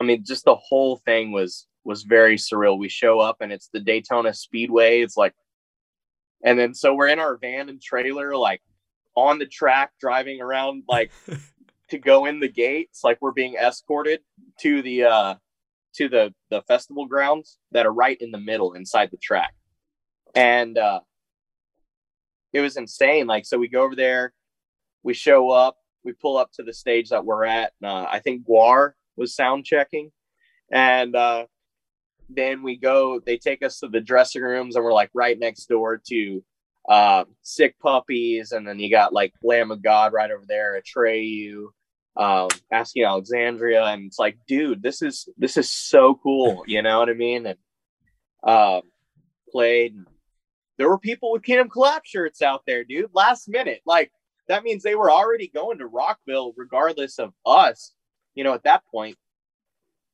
I 0.00 0.04
mean, 0.04 0.22
just 0.24 0.44
the 0.44 0.54
whole 0.54 0.96
thing 0.98 1.32
was 1.32 1.66
was 1.88 2.02
very 2.02 2.36
surreal. 2.36 2.78
We 2.78 2.90
show 2.90 3.18
up 3.18 3.38
and 3.40 3.50
it's 3.50 3.70
the 3.72 3.80
Daytona 3.80 4.34
Speedway. 4.34 5.00
It's 5.00 5.16
like, 5.16 5.34
and 6.44 6.58
then 6.58 6.74
so 6.74 6.94
we're 6.94 7.08
in 7.08 7.18
our 7.18 7.38
van 7.38 7.70
and 7.70 7.80
trailer, 7.80 8.36
like 8.36 8.60
on 9.16 9.38
the 9.38 9.46
track, 9.46 9.92
driving 9.98 10.42
around, 10.42 10.82
like 10.86 11.10
to 11.88 11.98
go 11.98 12.26
in 12.26 12.40
the 12.40 12.48
gates. 12.48 13.00
Like 13.02 13.16
we're 13.22 13.32
being 13.32 13.54
escorted 13.54 14.20
to 14.60 14.82
the 14.82 15.04
uh 15.04 15.34
to 15.94 16.10
the 16.10 16.34
the 16.50 16.60
festival 16.68 17.06
grounds 17.06 17.56
that 17.72 17.86
are 17.86 17.92
right 17.92 18.18
in 18.20 18.32
the 18.32 18.38
middle 18.38 18.74
inside 18.74 19.10
the 19.10 19.16
track, 19.16 19.54
and 20.34 20.76
uh 20.76 21.00
it 22.52 22.60
was 22.60 22.76
insane. 22.76 23.26
Like 23.26 23.46
so, 23.46 23.56
we 23.56 23.68
go 23.68 23.82
over 23.82 23.96
there, 23.96 24.34
we 25.02 25.14
show 25.14 25.48
up, 25.48 25.78
we 26.04 26.12
pull 26.12 26.36
up 26.36 26.52
to 26.52 26.62
the 26.62 26.74
stage 26.74 27.08
that 27.08 27.24
we're 27.24 27.46
at. 27.46 27.72
Uh, 27.82 28.04
I 28.10 28.18
think 28.20 28.46
GWAR 28.46 28.92
was 29.16 29.34
sound 29.34 29.64
checking, 29.64 30.12
and 30.70 31.16
uh, 31.16 31.46
then 32.28 32.62
we 32.62 32.76
go, 32.76 33.20
they 33.24 33.38
take 33.38 33.62
us 33.62 33.80
to 33.80 33.88
the 33.88 34.00
dressing 34.00 34.42
rooms 34.42 34.76
and 34.76 34.84
we're 34.84 34.92
like 34.92 35.10
right 35.14 35.38
next 35.38 35.66
door 35.66 36.00
to 36.08 36.44
uh, 36.88 37.24
Sick 37.42 37.78
Puppies. 37.80 38.52
And 38.52 38.66
then 38.66 38.78
you 38.78 38.90
got 38.90 39.12
like 39.12 39.32
Lamb 39.42 39.70
of 39.70 39.82
God 39.82 40.12
right 40.12 40.30
over 40.30 40.44
there, 40.46 40.80
Atreyu, 40.80 41.66
um, 42.16 42.48
Asking 42.72 43.04
Alexandria. 43.04 43.84
And 43.84 44.06
it's 44.06 44.18
like, 44.18 44.38
dude, 44.46 44.82
this 44.82 45.02
is, 45.02 45.28
this 45.38 45.56
is 45.56 45.70
so 45.70 46.18
cool. 46.22 46.64
You 46.66 46.82
know 46.82 46.98
what 46.98 47.08
I 47.08 47.14
mean? 47.14 47.46
And 47.46 47.58
uh, 48.42 48.80
played. 49.50 49.96
There 50.76 50.88
were 50.88 50.98
people 50.98 51.32
with 51.32 51.42
Kingdom 51.42 51.68
Collapse 51.68 52.08
shirts 52.08 52.40
out 52.40 52.62
there, 52.66 52.84
dude, 52.84 53.10
last 53.12 53.48
minute. 53.48 53.80
Like, 53.84 54.12
that 54.48 54.62
means 54.62 54.82
they 54.82 54.94
were 54.94 55.10
already 55.10 55.48
going 55.48 55.78
to 55.78 55.86
Rockville 55.86 56.54
regardless 56.56 57.18
of 57.18 57.32
us, 57.44 57.92
you 58.34 58.44
know, 58.44 58.54
at 58.54 58.62
that 58.62 58.82
point. 58.90 59.16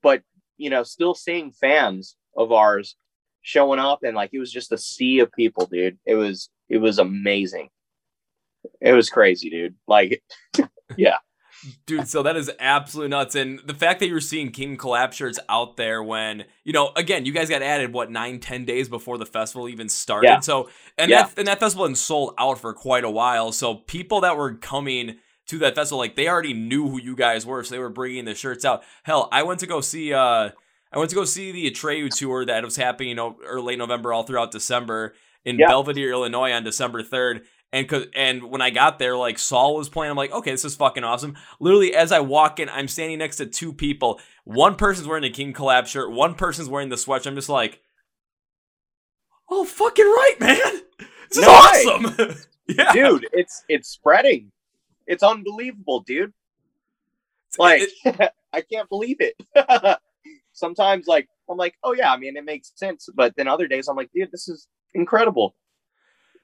But 0.02 0.22
you 0.56 0.70
know, 0.70 0.82
still 0.82 1.14
seeing 1.14 1.52
fans 1.52 2.16
of 2.36 2.52
ours 2.52 2.96
showing 3.42 3.78
up 3.78 4.02
and 4.02 4.16
like 4.16 4.30
it 4.32 4.38
was 4.38 4.50
just 4.52 4.72
a 4.72 4.78
sea 4.78 5.20
of 5.20 5.30
people, 5.32 5.66
dude. 5.66 5.98
It 6.06 6.14
was 6.14 6.50
it 6.68 6.78
was 6.78 6.98
amazing. 6.98 7.68
It 8.80 8.92
was 8.92 9.10
crazy, 9.10 9.50
dude. 9.50 9.74
Like 9.86 10.22
yeah. 10.96 11.18
Dude, 11.86 12.08
so 12.08 12.22
that 12.22 12.36
is 12.36 12.50
absolutely 12.60 13.08
nuts. 13.08 13.34
And 13.34 13.58
the 13.64 13.72
fact 13.72 14.00
that 14.00 14.08
you're 14.08 14.20
seeing 14.20 14.50
King 14.50 14.76
Collapse 14.76 15.16
shirts 15.16 15.38
out 15.48 15.78
there 15.78 16.02
when, 16.02 16.44
you 16.62 16.74
know, 16.74 16.92
again, 16.94 17.24
you 17.24 17.32
guys 17.32 17.48
got 17.48 17.62
added, 17.62 17.94
what, 17.94 18.10
nine, 18.10 18.38
ten 18.38 18.66
days 18.66 18.86
before 18.86 19.16
the 19.16 19.24
festival 19.24 19.66
even 19.70 19.88
started. 19.88 20.28
Yeah. 20.28 20.40
So, 20.40 20.68
and, 20.98 21.10
Yeah. 21.10 21.22
that, 21.22 21.38
and 21.38 21.48
that 21.48 21.60
festival 21.60 21.86
had 21.86 21.96
sold 21.96 22.34
out 22.36 22.58
for 22.58 22.74
quite 22.74 23.04
a 23.04 23.08
while. 23.10 23.50
So 23.50 23.76
people 23.76 24.20
that 24.22 24.36
were 24.36 24.54
coming 24.54 25.16
to 25.48 25.58
that 25.58 25.74
festival, 25.74 25.98
like 25.98 26.16
they 26.16 26.28
already 26.28 26.52
knew 26.54 26.88
who 26.88 27.00
you 27.00 27.14
guys 27.16 27.44
were. 27.44 27.62
So 27.62 27.74
they 27.74 27.78
were 27.78 27.88
bringing 27.90 28.24
the 28.24 28.34
shirts 28.34 28.64
out. 28.64 28.82
Hell, 29.02 29.28
I 29.32 29.42
went 29.42 29.60
to 29.60 29.66
go 29.66 29.80
see, 29.80 30.12
uh, 30.12 30.50
I 30.92 30.98
went 30.98 31.10
to 31.10 31.16
go 31.16 31.24
see 31.24 31.52
the 31.52 31.70
Atreyu 31.70 32.08
tour 32.14 32.44
that 32.46 32.64
was 32.64 32.76
happening, 32.76 33.10
you 33.10 33.14
know, 33.14 33.36
or 33.46 33.60
late 33.60 33.78
November, 33.78 34.12
all 34.12 34.22
throughout 34.22 34.50
December 34.52 35.14
in 35.44 35.58
Yeah. 35.58 35.68
Belvidere, 35.68 36.12
Illinois 36.12 36.52
on 36.52 36.64
December 36.64 37.02
3rd. 37.02 37.44
And 37.72 37.88
cause, 37.88 38.06
and 38.14 38.44
when 38.44 38.62
I 38.62 38.70
got 38.70 39.00
there, 39.00 39.16
like 39.16 39.36
Saul 39.36 39.74
was 39.74 39.88
playing, 39.88 40.12
I'm 40.12 40.16
like, 40.16 40.30
okay, 40.30 40.52
this 40.52 40.64
is 40.64 40.76
fucking 40.76 41.02
awesome. 41.02 41.36
Literally, 41.58 41.92
as 41.94 42.12
I 42.12 42.20
walk 42.20 42.60
in, 42.60 42.68
I'm 42.68 42.86
standing 42.86 43.18
next 43.18 43.36
to 43.38 43.46
two 43.46 43.72
people. 43.72 44.20
One 44.44 44.76
person's 44.76 45.08
wearing 45.08 45.24
a 45.24 45.30
King 45.30 45.52
Collab 45.52 45.86
shirt. 45.88 46.12
One 46.12 46.34
person's 46.34 46.68
wearing 46.68 46.88
the 46.88 46.94
sweatshirt. 46.96 47.26
I'm 47.26 47.34
just 47.34 47.48
like, 47.48 47.80
oh, 49.50 49.64
fucking 49.64 50.04
right, 50.04 50.36
man. 50.38 50.82
This 51.28 51.38
is 51.38 51.44
No 51.44 51.50
awesome. 51.50 52.36
yeah, 52.68 52.92
dude 52.92 53.26
it's 53.32 53.64
it's 53.68 53.88
spreading 53.88 54.52
it's 55.06 55.22
unbelievable 55.22 56.00
dude 56.00 56.32
like 57.58 57.82
i 58.52 58.60
can't 58.60 58.88
believe 58.88 59.16
it 59.20 59.34
sometimes 60.52 61.06
like 61.06 61.28
i'm 61.48 61.56
like 61.56 61.74
oh 61.82 61.94
yeah 61.94 62.12
i 62.12 62.16
mean 62.16 62.36
it 62.36 62.44
makes 62.44 62.72
sense 62.76 63.08
but 63.14 63.34
then 63.36 63.48
other 63.48 63.66
days 63.66 63.88
i'm 63.88 63.96
like 63.96 64.10
dude 64.12 64.30
this 64.32 64.48
is 64.48 64.68
incredible 64.94 65.54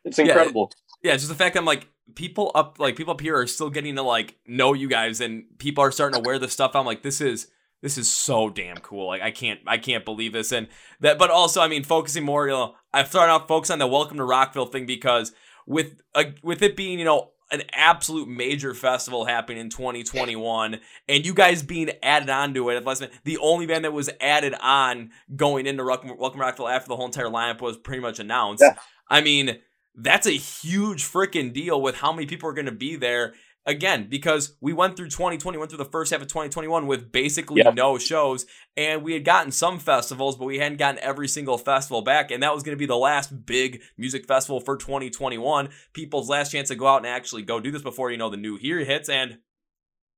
it's 0.04 0.18
incredible 0.18 0.72
yeah, 1.02 1.14
it's 1.14 1.22
just 1.22 1.30
the 1.30 1.42
fact 1.42 1.54
that 1.54 1.60
I'm 1.60 1.66
like 1.66 1.88
people 2.14 2.50
up 2.54 2.78
like 2.78 2.96
people 2.96 3.12
up 3.12 3.20
here 3.20 3.36
are 3.36 3.46
still 3.46 3.70
getting 3.70 3.96
to 3.96 4.02
like 4.02 4.36
know 4.46 4.72
you 4.72 4.88
guys 4.88 5.20
and 5.20 5.44
people 5.58 5.82
are 5.84 5.92
starting 5.92 6.22
to 6.22 6.26
wear 6.26 6.38
this 6.38 6.52
stuff. 6.52 6.76
I'm 6.76 6.86
like, 6.86 7.02
this 7.02 7.20
is 7.20 7.48
this 7.82 7.96
is 7.96 8.10
so 8.10 8.50
damn 8.50 8.76
cool. 8.78 9.06
Like 9.06 9.22
I 9.22 9.30
can't 9.30 9.60
I 9.66 9.78
can't 9.78 10.04
believe 10.04 10.32
this. 10.32 10.52
And 10.52 10.68
that 11.00 11.18
but 11.18 11.30
also 11.30 11.60
I 11.60 11.68
mean 11.68 11.84
focusing 11.84 12.24
more, 12.24 12.46
you 12.46 12.52
know, 12.52 12.74
I've 12.92 13.08
started 13.08 13.32
off 13.32 13.48
focus 13.48 13.70
on 13.70 13.78
the 13.78 13.86
welcome 13.86 14.18
to 14.18 14.24
Rockville 14.24 14.66
thing 14.66 14.86
because 14.86 15.32
with 15.66 16.02
uh, 16.14 16.24
with 16.42 16.62
it 16.62 16.76
being, 16.76 16.98
you 16.98 17.04
know, 17.04 17.30
an 17.50 17.62
absolute 17.72 18.28
major 18.28 18.74
festival 18.74 19.24
happening 19.24 19.60
in 19.60 19.70
2021 19.70 20.80
and 21.08 21.26
you 21.26 21.34
guys 21.34 21.62
being 21.62 21.90
added 22.02 22.30
onto 22.30 22.70
it. 22.70 22.84
Last 22.84 23.00
minute, 23.00 23.16
the 23.24 23.38
only 23.38 23.66
band 23.66 23.84
that 23.84 23.92
was 23.92 24.10
added 24.20 24.54
on 24.60 25.10
going 25.34 25.66
into 25.66 25.82
Rock, 25.82 26.04
Welcome 26.04 26.40
to 26.40 26.44
Rockville 26.44 26.68
after 26.68 26.88
the 26.88 26.96
whole 26.96 27.06
entire 27.06 27.26
lineup 27.26 27.60
was 27.60 27.76
pretty 27.76 28.00
much 28.00 28.18
announced. 28.18 28.62
Yeah. 28.62 28.76
I 29.08 29.20
mean, 29.20 29.58
that's 29.94 30.26
a 30.26 30.32
huge 30.32 31.04
freaking 31.04 31.52
deal 31.52 31.80
with 31.80 31.96
how 31.96 32.12
many 32.12 32.26
people 32.26 32.48
are 32.48 32.54
going 32.54 32.66
to 32.66 32.72
be 32.72 32.96
there. 32.96 33.34
Again, 33.66 34.06
because 34.08 34.56
we 34.60 34.72
went 34.72 34.96
through 34.96 35.10
2020, 35.10 35.58
went 35.58 35.70
through 35.70 35.78
the 35.78 35.84
first 35.84 36.10
half 36.12 36.22
of 36.22 36.28
2021 36.28 36.86
with 36.86 37.12
basically 37.12 37.60
Yeah. 37.62 37.70
no 37.70 37.98
shows, 37.98 38.46
and 38.76 39.02
we 39.02 39.12
had 39.12 39.24
gotten 39.24 39.52
some 39.52 39.78
festivals, 39.78 40.36
but 40.36 40.46
we 40.46 40.58
hadn't 40.58 40.78
gotten 40.78 40.98
every 41.02 41.28
single 41.28 41.58
festival 41.58 42.00
back, 42.00 42.30
and 42.30 42.42
that 42.42 42.54
was 42.54 42.62
going 42.62 42.74
to 42.74 42.78
be 42.78 42.86
the 42.86 42.96
last 42.96 43.44
big 43.44 43.82
music 43.98 44.26
festival 44.26 44.60
for 44.60 44.76
2021. 44.78 45.68
People's 45.92 46.28
last 46.30 46.52
chance 46.52 46.68
to 46.68 46.74
go 46.74 46.86
out 46.86 46.98
and 46.98 47.06
actually 47.06 47.42
go 47.42 47.60
do 47.60 47.70
this 47.70 47.82
before 47.82 48.10
you 48.10 48.16
know 48.16 48.30
the 48.30 48.36
new 48.38 48.56
year 48.58 48.78
hits, 48.78 49.08
and 49.10 49.38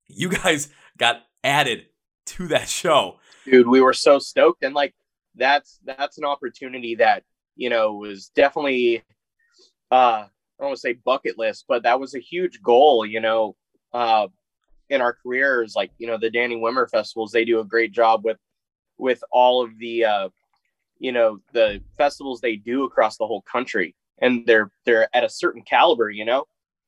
you 0.06 0.28
guys 0.28 0.68
got 0.96 1.22
added 1.42 1.86
to 2.26 2.46
that 2.48 2.68
show. 2.68 3.18
dude 3.44 3.66
we 3.66 3.80
were 3.80 3.92
so 3.92 4.20
stoked 4.20 4.62
and 4.62 4.72
like 4.74 4.94
that's 5.34 5.80
that's 5.84 6.16
an 6.18 6.24
opportunity 6.24 6.94
that 6.94 7.24
you 7.56 7.68
know 7.68 7.94
was 7.94 8.28
definitely 8.36 9.02
uh 9.90 10.26
i 10.62 10.64
don't 10.64 10.70
want 10.70 10.76
to 10.76 10.80
say 10.80 10.92
bucket 11.04 11.38
list 11.38 11.64
but 11.68 11.82
that 11.82 11.98
was 11.98 12.14
a 12.14 12.20
huge 12.20 12.62
goal 12.62 13.04
you 13.04 13.20
know 13.20 13.56
uh 13.92 14.28
in 14.90 15.00
our 15.00 15.12
careers 15.12 15.74
like 15.74 15.90
you 15.98 16.06
know 16.06 16.16
the 16.16 16.30
danny 16.30 16.56
wimmer 16.56 16.88
festivals 16.88 17.32
they 17.32 17.44
do 17.44 17.60
a 17.60 17.64
great 17.64 17.92
job 17.92 18.24
with 18.24 18.38
with 18.98 19.22
all 19.32 19.62
of 19.62 19.76
the 19.78 20.04
uh 20.04 20.28
you 20.98 21.10
know 21.10 21.40
the 21.52 21.82
festivals 21.98 22.40
they 22.40 22.54
do 22.56 22.84
across 22.84 23.16
the 23.16 23.26
whole 23.26 23.42
country 23.42 23.94
and 24.20 24.46
they're 24.46 24.70
they're 24.86 25.08
at 25.14 25.24
a 25.24 25.28
certain 25.28 25.62
caliber 25.62 26.08
you 26.08 26.24
know? 26.24 26.44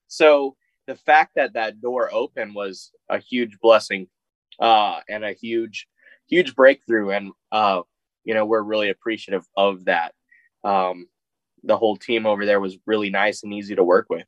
So 0.06 0.56
the 0.86 0.94
fact 0.94 1.32
that 1.34 1.54
that 1.54 1.80
door 1.80 2.08
opened 2.12 2.54
was 2.54 2.92
a 3.08 3.18
huge 3.18 3.58
blessing 3.60 4.06
uh 4.60 5.00
and 5.08 5.24
a 5.24 5.32
huge 5.32 5.88
huge 6.28 6.54
breakthrough 6.54 7.10
and 7.10 7.32
uh 7.50 7.82
you 8.22 8.34
know 8.34 8.46
we're 8.46 8.62
really 8.62 8.90
appreciative 8.90 9.44
of 9.56 9.86
that. 9.86 10.14
Um 10.62 11.08
the 11.64 11.76
whole 11.76 11.96
team 11.96 12.26
over 12.26 12.44
there 12.46 12.60
was 12.60 12.78
really 12.86 13.10
nice 13.10 13.42
and 13.42 13.52
easy 13.52 13.74
to 13.74 13.84
work 13.84 14.06
with 14.10 14.26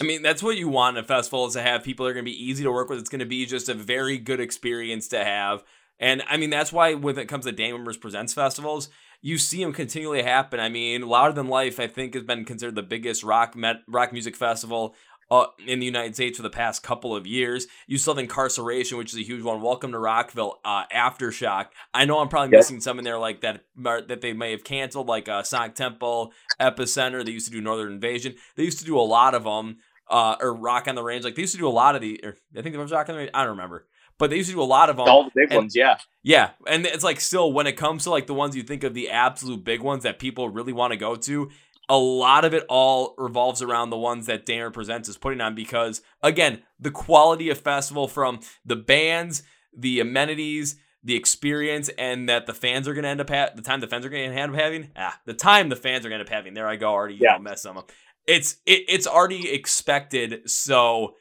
I 0.00 0.04
mean, 0.04 0.22
that's 0.22 0.42
what 0.42 0.56
you 0.56 0.68
want 0.68 0.96
in 0.96 1.04
a 1.04 1.06
festival 1.06 1.46
is 1.46 1.54
to 1.54 1.62
have 1.62 1.82
people 1.82 2.04
that 2.04 2.10
are 2.10 2.14
going 2.14 2.24
to 2.24 2.30
be 2.30 2.44
easy 2.44 2.64
to 2.64 2.72
work 2.72 2.88
with. 2.88 2.98
It's 2.98 3.08
going 3.08 3.20
to 3.20 3.26
be 3.26 3.46
just 3.46 3.68
a 3.68 3.74
very 3.74 4.18
good 4.18 4.40
experience 4.40 5.08
to 5.08 5.24
have. 5.24 5.64
And 5.98 6.22
I 6.28 6.36
mean, 6.36 6.50
that's 6.50 6.72
why 6.72 6.94
when 6.94 7.18
it 7.18 7.26
comes 7.26 7.46
to 7.46 7.52
Dan 7.52 7.72
Wimmers 7.72 8.00
Presents 8.00 8.34
festivals, 8.34 8.90
you 9.22 9.38
see 9.38 9.62
them 9.62 9.72
continually 9.72 10.22
happen. 10.22 10.60
I 10.60 10.68
mean, 10.68 11.02
Louder 11.02 11.32
Than 11.32 11.48
Life, 11.48 11.80
I 11.80 11.86
think, 11.86 12.14
has 12.14 12.22
been 12.22 12.44
considered 12.44 12.74
the 12.74 12.82
biggest 12.82 13.24
rock 13.24 13.56
met, 13.56 13.76
rock 13.88 14.12
music 14.12 14.36
festival 14.36 14.94
uh, 15.30 15.46
in 15.66 15.80
the 15.80 15.86
United 15.86 16.14
States 16.14 16.36
for 16.36 16.42
the 16.42 16.50
past 16.50 16.82
couple 16.82 17.14
of 17.14 17.26
years. 17.26 17.66
You 17.86 17.98
still 17.98 18.14
have 18.14 18.24
Inkcarceration, 18.28 18.96
which 18.98 19.12
is 19.12 19.18
a 19.18 19.22
huge 19.24 19.42
one. 19.42 19.60
Welcome 19.60 19.92
to 19.92 19.98
Rockville, 19.98 20.60
uh, 20.64 20.84
Aftershock. 20.94 21.66
I 21.92 22.04
know 22.04 22.20
I'm 22.20 22.28
probably 22.28 22.52
Yeah. 22.52 22.58
missing 22.58 22.80
some 22.80 22.98
in 22.98 23.04
there 23.04 23.18
like 23.18 23.40
that 23.40 23.64
that 23.76 24.20
they 24.20 24.32
may 24.32 24.52
have 24.52 24.64
canceled, 24.64 25.08
like 25.08 25.28
uh, 25.28 25.42
Sonic 25.42 25.74
Temple, 25.74 26.32
Epicenter. 26.60 27.24
They 27.24 27.32
used 27.32 27.46
to 27.46 27.52
do 27.52 27.60
Northern 27.60 27.92
Invasion. 27.92 28.34
They 28.56 28.64
used 28.64 28.78
to 28.78 28.84
do 28.84 28.98
a 28.98 29.02
lot 29.02 29.34
of 29.34 29.44
them, 29.44 29.78
uh, 30.10 30.36
or 30.40 30.54
Rock 30.54 30.88
on 30.88 30.94
the 30.94 31.02
Range. 31.02 31.24
Like 31.24 31.34
they 31.34 31.42
used 31.42 31.54
to 31.54 31.58
do 31.58 31.68
a 31.68 31.70
lot 31.70 31.94
of 31.94 32.00
the. 32.02 32.20
Or 32.22 32.36
I 32.56 32.62
think 32.62 32.72
there 32.74 32.80
was 32.82 32.92
Rock 32.92 33.08
on 33.08 33.14
the 33.14 33.18
Range. 33.20 33.30
I 33.34 33.40
don't 33.40 33.50
remember, 33.50 33.86
but 34.18 34.30
they 34.30 34.36
used 34.36 34.50
to 34.50 34.54
do 34.56 34.62
a 34.62 34.64
lot 34.64 34.90
of 34.90 34.96
them. 34.96 35.08
all 35.08 35.24
the 35.24 35.30
big 35.34 35.50
and- 35.50 35.58
ones 35.58 35.74
yeah 35.76 35.98
Yeah, 36.22 36.50
and 36.66 36.86
it's 36.86 37.04
like 37.04 37.20
still 37.20 37.52
when 37.52 37.66
it 37.66 37.76
comes 37.76 38.04
to 38.04 38.10
like 38.10 38.26
the 38.26 38.34
ones 38.34 38.56
you 38.56 38.62
think 38.62 38.82
of 38.84 38.94
the 38.94 39.10
absolute 39.10 39.62
big 39.64 39.80
ones 39.80 40.02
that 40.04 40.18
people 40.18 40.48
really 40.48 40.72
want 40.72 40.92
to 40.92 40.96
go 40.96 41.14
to, 41.16 41.50
a 41.88 41.96
lot 41.96 42.44
of 42.44 42.52
it 42.54 42.64
all 42.68 43.14
revolves 43.18 43.62
around 43.62 43.90
the 43.90 43.96
ones 43.96 44.26
that 44.26 44.44
Danner 44.46 44.70
Presents 44.70 45.08
is 45.08 45.16
putting 45.16 45.40
on 45.40 45.54
because 45.54 46.02
again, 46.22 46.62
the 46.80 46.90
quality 46.90 47.48
of 47.50 47.58
festival 47.58 48.08
from 48.08 48.40
the 48.64 48.76
bands, 48.76 49.42
the 49.76 50.00
amenities, 50.00 50.76
the 51.04 51.14
experience, 51.14 51.88
and 51.98 52.28
that 52.28 52.46
the 52.46 52.54
fans 52.54 52.88
are 52.88 52.94
going 52.94 53.04
to 53.04 53.08
end 53.08 53.20
up 53.20 53.30
ha- 53.30 53.50
the 53.54 53.62
time 53.62 53.80
the 53.80 53.86
fans 53.86 54.04
are 54.04 54.08
going 54.08 54.28
to 54.30 54.36
end 54.36 54.52
up 54.52 54.58
having 54.60 54.90
ah 54.96 55.16
the 55.26 55.34
time 55.34 55.68
the 55.68 55.76
fans 55.76 56.04
are 56.04 56.08
going 56.08 56.18
to 56.18 56.24
end 56.24 56.28
up 56.28 56.34
having. 56.34 56.54
There 56.54 56.66
I 56.68 56.74
go 56.76 56.88
already, 56.90 57.14
you 57.14 57.20
Yeah. 57.22 57.32
know, 57.34 57.38
mess 57.40 57.62
them 57.62 57.78
up. 57.78 57.92
It's 58.26 58.56
it, 58.66 58.82
it's 58.88 59.06
already 59.06 59.48
expected, 59.52 60.50
so 60.50 61.14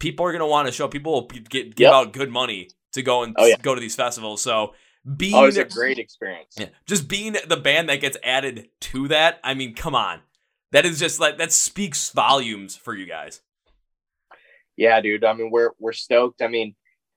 people 0.00 0.26
are 0.26 0.32
going 0.32 0.40
to 0.40 0.46
want 0.46 0.66
to 0.66 0.72
show 0.72 0.88
people 0.88 1.12
will 1.12 1.26
get 1.28 1.74
give 1.74 1.84
Yep. 1.86 1.92
out 1.92 2.12
good 2.12 2.30
money 2.30 2.68
to 2.92 3.02
go 3.02 3.22
and 3.22 3.34
Oh, 3.38 3.46
yeah. 3.46 3.56
go 3.62 3.74
to 3.74 3.80
these 3.80 3.96
festivals. 3.96 4.42
So 4.42 4.74
being 5.16 5.34
oh 5.34 5.42
it 5.42 5.46
was 5.46 5.58
a 5.58 5.64
great 5.64 5.98
experience 5.98 6.54
yeah, 6.58 6.68
just 6.86 7.08
being 7.08 7.36
the 7.46 7.56
band 7.56 7.88
that 7.88 8.00
gets 8.00 8.16
added 8.22 8.68
to 8.80 9.08
that, 9.08 9.38
I 9.44 9.54
mean, 9.54 9.74
come 9.74 9.94
on. 9.94 10.20
That 10.72 10.86
is 10.86 10.98
just 10.98 11.20
like 11.20 11.38
that 11.38 11.52
speaks 11.52 12.10
volumes 12.10 12.74
for 12.74 12.94
you 12.94 13.06
guys. 13.06 13.42
yeah 14.76 15.00
dude 15.00 15.24
i 15.24 15.32
mean 15.32 15.50
we're 15.50 15.70
we're 15.78 15.92
stoked 15.92 16.42
i 16.42 16.48
mean 16.48 16.74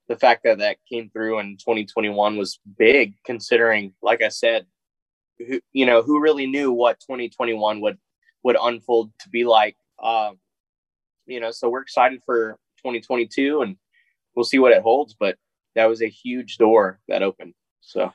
the 0.07 0.15
fact 0.15 0.43
that 0.43 0.59
that 0.59 0.77
came 0.91 1.09
through 1.09 1.39
in 1.39 1.57
2021 1.57 2.37
was 2.37 2.59
big 2.77 3.15
considering 3.25 3.93
like 4.01 4.21
i 4.21 4.29
said 4.29 4.65
who, 5.39 5.59
you 5.73 5.85
know 5.85 6.01
who 6.01 6.21
really 6.21 6.45
knew 6.45 6.71
what 6.71 6.99
2021 6.99 7.81
would 7.81 7.97
would 8.43 8.57
unfold 8.61 9.11
to 9.19 9.29
be 9.29 9.43
like 9.43 9.75
um 10.03 10.37
you 11.25 11.39
know 11.39 11.51
so 11.51 11.69
we're 11.69 11.81
excited 11.81 12.21
for 12.25 12.57
2022 12.77 13.61
and 13.61 13.75
we'll 14.35 14.43
see 14.45 14.59
what 14.59 14.71
it 14.71 14.81
holds 14.81 15.15
but 15.19 15.35
that 15.75 15.85
was 15.85 16.01
a 16.01 16.07
huge 16.07 16.57
door 16.57 16.99
that 17.07 17.23
opened 17.23 17.53
so 17.81 18.13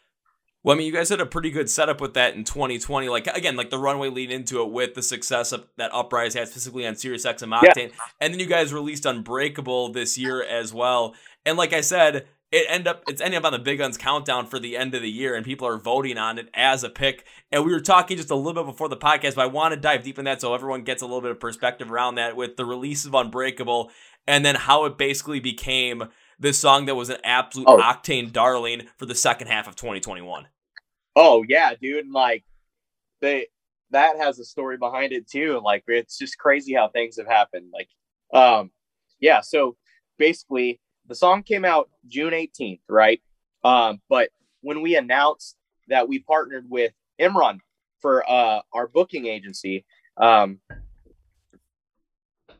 Well, 0.62 0.76
I 0.76 0.78
mean, 0.78 0.86
you 0.86 0.92
guys 0.92 1.08
had 1.08 1.20
a 1.20 1.26
pretty 1.26 1.50
good 1.50 1.68
setup 1.68 2.00
with 2.00 2.14
that 2.14 2.34
in 2.34 2.44
2020. 2.44 3.08
Like 3.08 3.26
again, 3.26 3.56
like 3.56 3.70
the 3.70 3.78
runway 3.78 4.08
lead 4.08 4.30
into 4.30 4.62
it 4.62 4.70
with 4.70 4.94
the 4.94 5.02
success 5.02 5.52
of 5.52 5.66
that 5.76 5.92
Uprise 5.94 6.34
had 6.34 6.48
specifically 6.48 6.86
on 6.86 6.96
Sirius 6.96 7.26
XM 7.26 7.58
Octane, 7.58 7.92
and 8.20 8.32
then 8.32 8.40
you 8.40 8.46
guys 8.46 8.72
released 8.72 9.06
Unbreakable 9.06 9.92
this 9.92 10.16
year 10.16 10.42
as 10.42 10.72
well. 10.72 11.14
And 11.44 11.58
like 11.58 11.72
I 11.72 11.80
said, 11.80 12.26
it 12.52 12.66
end 12.68 12.86
up 12.86 13.02
it's 13.08 13.20
ending 13.20 13.38
up 13.38 13.46
on 13.46 13.52
the 13.52 13.58
Big 13.58 13.80
Uns 13.80 13.96
countdown 13.96 14.46
for 14.46 14.58
the 14.58 14.76
end 14.76 14.94
of 14.94 15.00
the 15.00 15.10
year, 15.10 15.34
and 15.34 15.44
people 15.44 15.66
are 15.66 15.78
voting 15.78 16.18
on 16.18 16.38
it 16.38 16.48
as 16.54 16.84
a 16.84 16.90
pick. 16.90 17.24
And 17.50 17.64
we 17.64 17.72
were 17.72 17.80
talking 17.80 18.18
just 18.18 18.30
a 18.30 18.36
little 18.36 18.62
bit 18.62 18.70
before 18.70 18.88
the 18.88 18.96
podcast, 18.96 19.34
but 19.34 19.42
I 19.42 19.46
want 19.46 19.72
to 19.72 19.80
dive 19.80 20.04
deep 20.04 20.18
in 20.18 20.26
that 20.26 20.42
so 20.42 20.54
everyone 20.54 20.84
gets 20.84 21.02
a 21.02 21.06
little 21.06 21.22
bit 21.22 21.30
of 21.30 21.40
perspective 21.40 21.90
around 21.90 22.16
that 22.16 22.36
with 22.36 22.56
the 22.56 22.66
release 22.66 23.06
of 23.06 23.14
Unbreakable, 23.14 23.90
and 24.28 24.44
then 24.44 24.54
how 24.54 24.84
it 24.84 24.98
basically 24.98 25.40
became 25.40 26.04
this 26.42 26.58
song 26.58 26.86
that 26.86 26.94
was 26.96 27.08
an 27.08 27.18
absolute 27.24 27.68
Oh. 27.68 27.78
octane 27.80 28.32
darling 28.32 28.88
for 28.98 29.06
the 29.06 29.14
second 29.14 29.46
half 29.46 29.68
of 29.68 29.76
2021. 29.76 30.48
Oh 31.14 31.44
yeah, 31.48 31.74
dude. 31.80 32.04
and, 32.04 32.12
Like 32.12 32.44
they 33.20 33.46
that 33.90 34.16
has 34.16 34.38
a 34.38 34.44
story 34.44 34.76
behind 34.76 35.12
it 35.12 35.28
too. 35.28 35.60
Like 35.62 35.84
it's 35.86 36.18
just 36.18 36.36
crazy 36.38 36.74
how 36.74 36.88
things 36.88 37.16
have 37.18 37.28
happened. 37.28 37.72
Like 37.72 37.88
um 38.34 38.70
yeah, 39.20 39.40
so 39.40 39.76
basically 40.18 40.80
the 41.06 41.14
song 41.14 41.42
came 41.44 41.64
out 41.64 41.90
June 42.08 42.32
18th, 42.32 42.80
right? 42.88 43.22
Um, 43.64 44.00
but 44.08 44.30
when 44.62 44.82
we 44.82 44.96
announced 44.96 45.56
that 45.88 46.08
we 46.08 46.18
partnered 46.20 46.66
with 46.68 46.92
Imran 47.20 47.58
for 48.00 48.28
uh 48.28 48.62
our 48.72 48.88
booking 48.88 49.26
agency, 49.26 49.84
um 50.16 50.58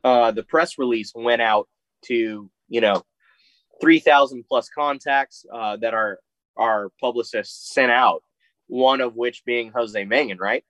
uh 0.05 0.31
the 0.31 0.43
press 0.43 0.77
release 0.77 1.11
went 1.13 1.41
out 1.41 1.67
to 2.05 2.49
you 2.69 2.81
know, 2.81 3.03
3,000 3.81 4.43
plus 4.47 4.69
contacts 4.69 5.45
uh, 5.53 5.77
that 5.77 5.93
our, 5.93 6.19
our 6.57 6.89
publicists 6.99 7.73
sent 7.73 7.91
out, 7.91 8.23
one 8.67 9.01
of 9.01 9.15
which 9.15 9.43
being 9.45 9.71
Jose 9.71 10.03
Mangin, 10.05 10.39
right? 10.39 10.63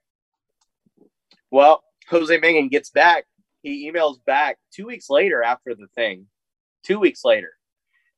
Well, 1.51 1.83
Jose 2.10 2.38
Mangin 2.39 2.69
gets 2.69 2.89
back. 2.89 3.25
He 3.62 3.89
emails 3.89 4.17
back 4.25 4.57
two 4.74 4.88
weeks 4.88 5.10
later 5.10 5.43
after 5.43 5.75
the 5.75 5.88
thing, 5.95 6.27
two 6.83 7.00
weeks 7.00 7.24
later. 7.24 7.51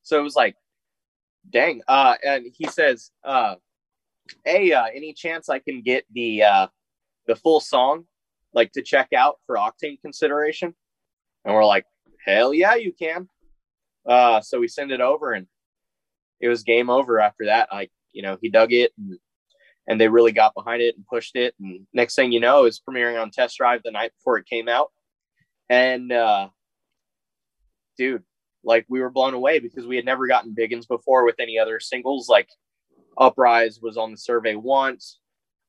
So 0.03 0.19
it 0.19 0.23
was 0.23 0.35
like, 0.35 0.55
dang. 1.49 1.81
Uh, 1.87 2.15
and 2.23 2.45
he 2.53 2.67
says, 2.67 3.11
uh, 3.23 3.55
hey, 4.43 4.73
uh, 4.73 4.85
any 4.85 5.13
chance 5.13 5.49
I 5.49 5.59
can 5.59 5.81
get 5.81 6.05
the 6.11 6.43
uh, 6.43 6.67
the 7.27 7.35
full 7.35 7.59
song, 7.59 8.05
like 8.53 8.71
to 8.73 8.81
check 8.81 9.09
out 9.13 9.39
for 9.45 9.55
Octane 9.55 10.01
consideration? 10.01 10.73
And 11.43 11.53
we're 11.53 11.65
like, 11.65 11.85
hell 12.25 12.53
yeah, 12.53 12.75
you 12.75 12.93
can. 12.93 13.29
Uh, 14.07 14.41
so 14.41 14.59
we 14.59 14.67
send 14.67 14.91
it 14.91 15.01
over, 15.01 15.33
and 15.33 15.47
it 16.39 16.49
was 16.49 16.63
game 16.63 16.89
over 16.89 17.19
after 17.19 17.45
that. 17.45 17.69
Like, 17.71 17.91
you 18.13 18.21
know, 18.21 18.37
he 18.41 18.49
dug 18.49 18.71
it, 18.73 18.91
and, 18.97 19.17
and 19.87 19.99
they 19.99 20.07
really 20.07 20.31
got 20.31 20.53
behind 20.53 20.81
it 20.81 20.95
and 20.95 21.05
pushed 21.05 21.35
it. 21.35 21.55
And 21.59 21.87
next 21.93 22.15
thing 22.15 22.31
you 22.31 22.39
know, 22.39 22.65
it's 22.65 22.81
premiering 22.81 23.21
on 23.21 23.31
Test 23.31 23.57
Drive 23.57 23.81
the 23.83 23.91
night 23.91 24.11
before 24.17 24.37
it 24.37 24.47
came 24.47 24.67
out. 24.67 24.91
And 25.69 26.11
uh, 26.11 26.49
dude, 27.97 28.23
like 28.63 28.85
we 28.89 28.99
were 28.99 29.09
blown 29.09 29.33
away 29.33 29.59
because 29.59 29.85
we 29.85 29.95
had 29.95 30.05
never 30.05 30.27
gotten 30.27 30.53
Big 30.53 30.73
Uns 30.73 30.85
before 30.85 31.25
with 31.25 31.39
any 31.39 31.57
other 31.57 31.79
singles. 31.79 32.29
Like 32.29 32.49
Uprise 33.17 33.79
was 33.81 33.97
on 33.97 34.11
the 34.11 34.17
survey 34.17 34.55
once, 34.55 35.19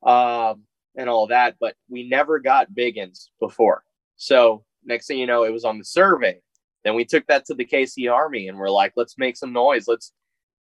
um, 0.04 0.62
and 0.96 1.08
all 1.08 1.28
that, 1.28 1.56
but 1.60 1.76
we 1.88 2.08
never 2.08 2.38
got 2.38 2.74
Big 2.74 2.98
Uns 2.98 3.30
before. 3.40 3.84
So 4.16 4.64
next 4.84 5.06
thing 5.06 5.18
you 5.18 5.26
know, 5.26 5.44
it 5.44 5.52
was 5.52 5.64
on 5.64 5.78
the 5.78 5.84
survey. 5.84 6.40
Then 6.86 6.94
we 6.94 7.04
took 7.04 7.26
that 7.26 7.44
to 7.46 7.54
the 7.54 7.64
KC 7.64 8.12
Army 8.12 8.46
and 8.46 8.56
we're 8.56 8.70
like, 8.70 8.92
let's 8.94 9.18
make 9.18 9.36
some 9.36 9.52
noise. 9.52 9.88
Let's 9.88 10.12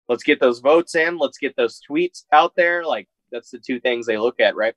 let's 0.10 0.24
get 0.24 0.39
those 0.39 0.58
votes 0.58 0.96
in. 0.96 1.20
Let's 1.20 1.38
get 1.38 1.55
those 1.55 1.79
tweets 1.88 2.24
out 2.32 2.55
there. 2.55 2.84
Like 2.84 3.08
that's 3.32 3.51
the 3.51 3.60
two 3.60 3.79
things 3.79 4.08
they 4.08 4.17
look 4.17 4.39
at, 4.39 4.55
right? 4.55 4.74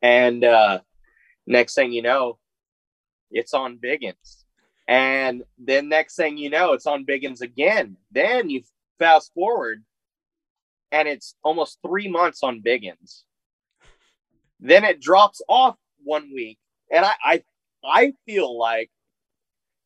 And 0.00 0.44
uh, 0.44 0.78
next 1.44 1.74
thing 1.74 1.90
you 1.90 2.02
know, 2.02 2.38
it's 3.32 3.52
on 3.52 3.78
Big 3.78 4.04
Uns. 4.04 4.44
And 4.86 5.42
then 5.58 5.88
next 5.88 6.14
thing 6.14 6.38
you 6.38 6.50
know, 6.50 6.72
it's 6.72 6.86
on 6.86 7.04
Big 7.04 7.24
Uns 7.24 7.40
again. 7.40 7.96
Then 8.12 8.48
you 8.48 8.62
fast 9.00 9.34
forward 9.34 9.82
and 10.92 11.08
it's 11.08 11.34
almost 11.42 11.80
three 11.84 12.06
months 12.06 12.44
on 12.44 12.60
Big 12.60 12.84
Uns. 12.84 13.24
Then 14.60 14.84
it 14.84 15.00
drops 15.00 15.42
off 15.48 15.74
one 16.04 16.30
week. 16.32 16.58
And 16.92 17.04
I, 17.04 17.14
I 17.24 17.42
I 17.84 18.12
feel 18.24 18.56
like 18.56 18.88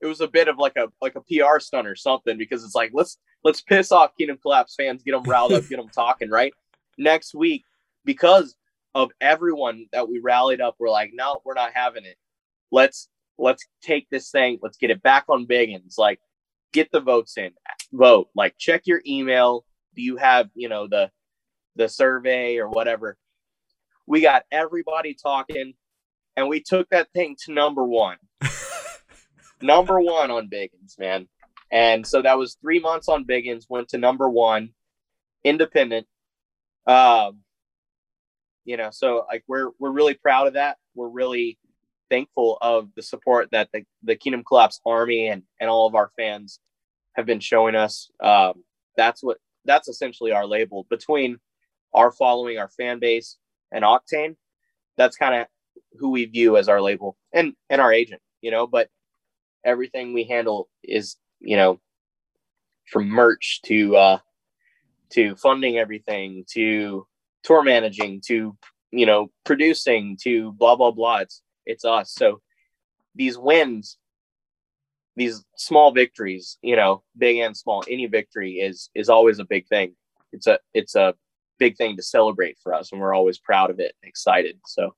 it 0.00 0.06
was 0.06 0.20
a 0.20 0.28
bit 0.28 0.48
of 0.48 0.58
like 0.58 0.76
a 0.76 0.86
like 1.00 1.16
a 1.16 1.20
PR 1.20 1.58
stunt 1.58 1.86
or 1.86 1.96
something 1.96 2.38
because 2.38 2.64
it's 2.64 2.74
like 2.74 2.90
let's 2.94 3.18
let's 3.44 3.60
piss 3.60 3.92
off 3.92 4.16
Kingdom 4.16 4.38
Collapse 4.40 4.74
fans, 4.74 5.02
get 5.02 5.12
them 5.12 5.22
riled 5.24 5.52
up, 5.52 5.68
get 5.68 5.76
them 5.76 5.88
talking, 5.88 6.30
right? 6.30 6.52
Next 6.98 7.34
week, 7.34 7.64
because 8.04 8.56
of 8.94 9.10
everyone 9.20 9.86
that 9.92 10.08
we 10.08 10.18
rallied 10.18 10.60
up, 10.60 10.76
we're 10.78 10.90
like, 10.90 11.10
no, 11.14 11.40
we're 11.44 11.54
not 11.54 11.72
having 11.74 12.04
it. 12.04 12.16
Let's 12.70 13.08
let's 13.38 13.66
take 13.82 14.08
this 14.10 14.30
thing, 14.30 14.58
let's 14.62 14.76
get 14.76 14.90
it 14.90 15.02
back 15.02 15.24
on 15.28 15.46
Big 15.46 15.70
Uns. 15.70 15.96
Like, 15.98 16.20
get 16.72 16.90
the 16.92 17.00
votes 17.00 17.36
in, 17.36 17.52
vote. 17.92 18.28
Like, 18.34 18.54
check 18.58 18.82
your 18.86 19.00
email. 19.06 19.64
Do 19.96 20.02
you 20.02 20.16
have, 20.16 20.48
you 20.54 20.68
know, 20.68 20.86
the 20.88 21.10
the 21.76 21.88
survey 21.88 22.58
or 22.58 22.68
whatever? 22.68 23.16
We 24.06 24.22
got 24.22 24.44
everybody 24.50 25.14
talking, 25.14 25.74
and 26.36 26.48
we 26.48 26.62
took 26.62 26.88
that 26.90 27.08
thing 27.12 27.36
to 27.44 27.52
number 27.52 27.84
one. 27.84 28.16
number 29.62 30.00
one 30.00 30.30
on 30.30 30.48
Big 30.48 30.70
Uns, 30.80 30.96
man. 30.98 31.28
And 31.72 32.06
so 32.06 32.22
that 32.22 32.38
was 32.38 32.56
three 32.60 32.80
months 32.80 33.08
on 33.08 33.24
Big 33.24 33.46
Uns, 33.46 33.66
went 33.68 33.88
to 33.90 33.98
number 33.98 34.28
one, 34.28 34.70
independent. 35.44 36.06
Um, 36.86 37.38
you 38.64 38.76
know, 38.76 38.90
so 38.90 39.24
like 39.28 39.44
we're 39.46 39.70
we're 39.78 39.90
really 39.90 40.14
proud 40.14 40.48
of 40.48 40.54
that. 40.54 40.76
We're 40.94 41.08
really 41.08 41.58
thankful 42.10 42.58
of 42.60 42.88
the 42.96 43.02
support 43.02 43.48
that 43.52 43.68
the, 43.72 43.84
the 44.02 44.16
Kingdom 44.16 44.42
Collapse 44.46 44.80
Army 44.84 45.28
and, 45.28 45.44
and 45.60 45.70
all 45.70 45.86
of 45.86 45.94
our 45.94 46.10
fans 46.16 46.58
have 47.14 47.24
been 47.24 47.40
showing 47.40 47.76
us. 47.76 48.10
Um, 48.22 48.64
that's 48.96 49.22
what 49.22 49.38
that's 49.64 49.88
essentially 49.88 50.32
our 50.32 50.46
label 50.46 50.86
between 50.90 51.38
our 51.94 52.10
following, 52.10 52.58
our 52.58 52.68
fan 52.68 52.98
base, 52.98 53.36
and 53.72 53.84
Octane. 53.84 54.36
That's 54.96 55.16
kind 55.16 55.40
of 55.42 55.46
who 55.98 56.10
we 56.10 56.26
view 56.26 56.56
as 56.56 56.68
our 56.68 56.80
label 56.80 57.16
and 57.32 57.54
and 57.70 57.80
our 57.80 57.92
agent, 57.92 58.20
you 58.40 58.50
know. 58.50 58.66
But 58.66 58.88
everything 59.64 60.12
we 60.12 60.24
handle 60.24 60.68
is, 60.82 61.16
you 61.40 61.56
know, 61.56 61.80
from 62.90 63.08
merch 63.08 63.60
to 63.66 63.96
uh, 63.96 64.18
to 65.10 65.36
funding 65.36 65.78
everything 65.78 66.44
to 66.52 67.06
tour 67.42 67.62
managing 67.62 68.20
to 68.26 68.56
you 68.90 69.06
know 69.06 69.30
producing 69.44 70.18
to 70.22 70.52
blah 70.52 70.76
blah 70.76 70.90
blah. 70.90 71.18
It's 71.18 71.42
it's 71.66 71.84
us. 71.84 72.12
So 72.12 72.40
these 73.14 73.38
wins, 73.38 73.98
these 75.16 75.44
small 75.56 75.92
victories, 75.92 76.58
you 76.62 76.76
know, 76.76 77.02
big 77.16 77.38
and 77.38 77.56
small, 77.56 77.84
any 77.88 78.06
victory 78.06 78.54
is 78.54 78.90
is 78.94 79.08
always 79.08 79.38
a 79.38 79.44
big 79.44 79.66
thing. 79.68 79.94
It's 80.32 80.46
a 80.46 80.58
it's 80.74 80.94
a 80.94 81.14
big 81.58 81.76
thing 81.76 81.96
to 81.96 82.02
celebrate 82.02 82.58
for 82.62 82.74
us, 82.74 82.92
and 82.92 83.00
we're 83.00 83.14
always 83.14 83.38
proud 83.38 83.70
of 83.70 83.80
it, 83.80 83.94
and 84.02 84.08
excited. 84.08 84.58
So 84.66 84.94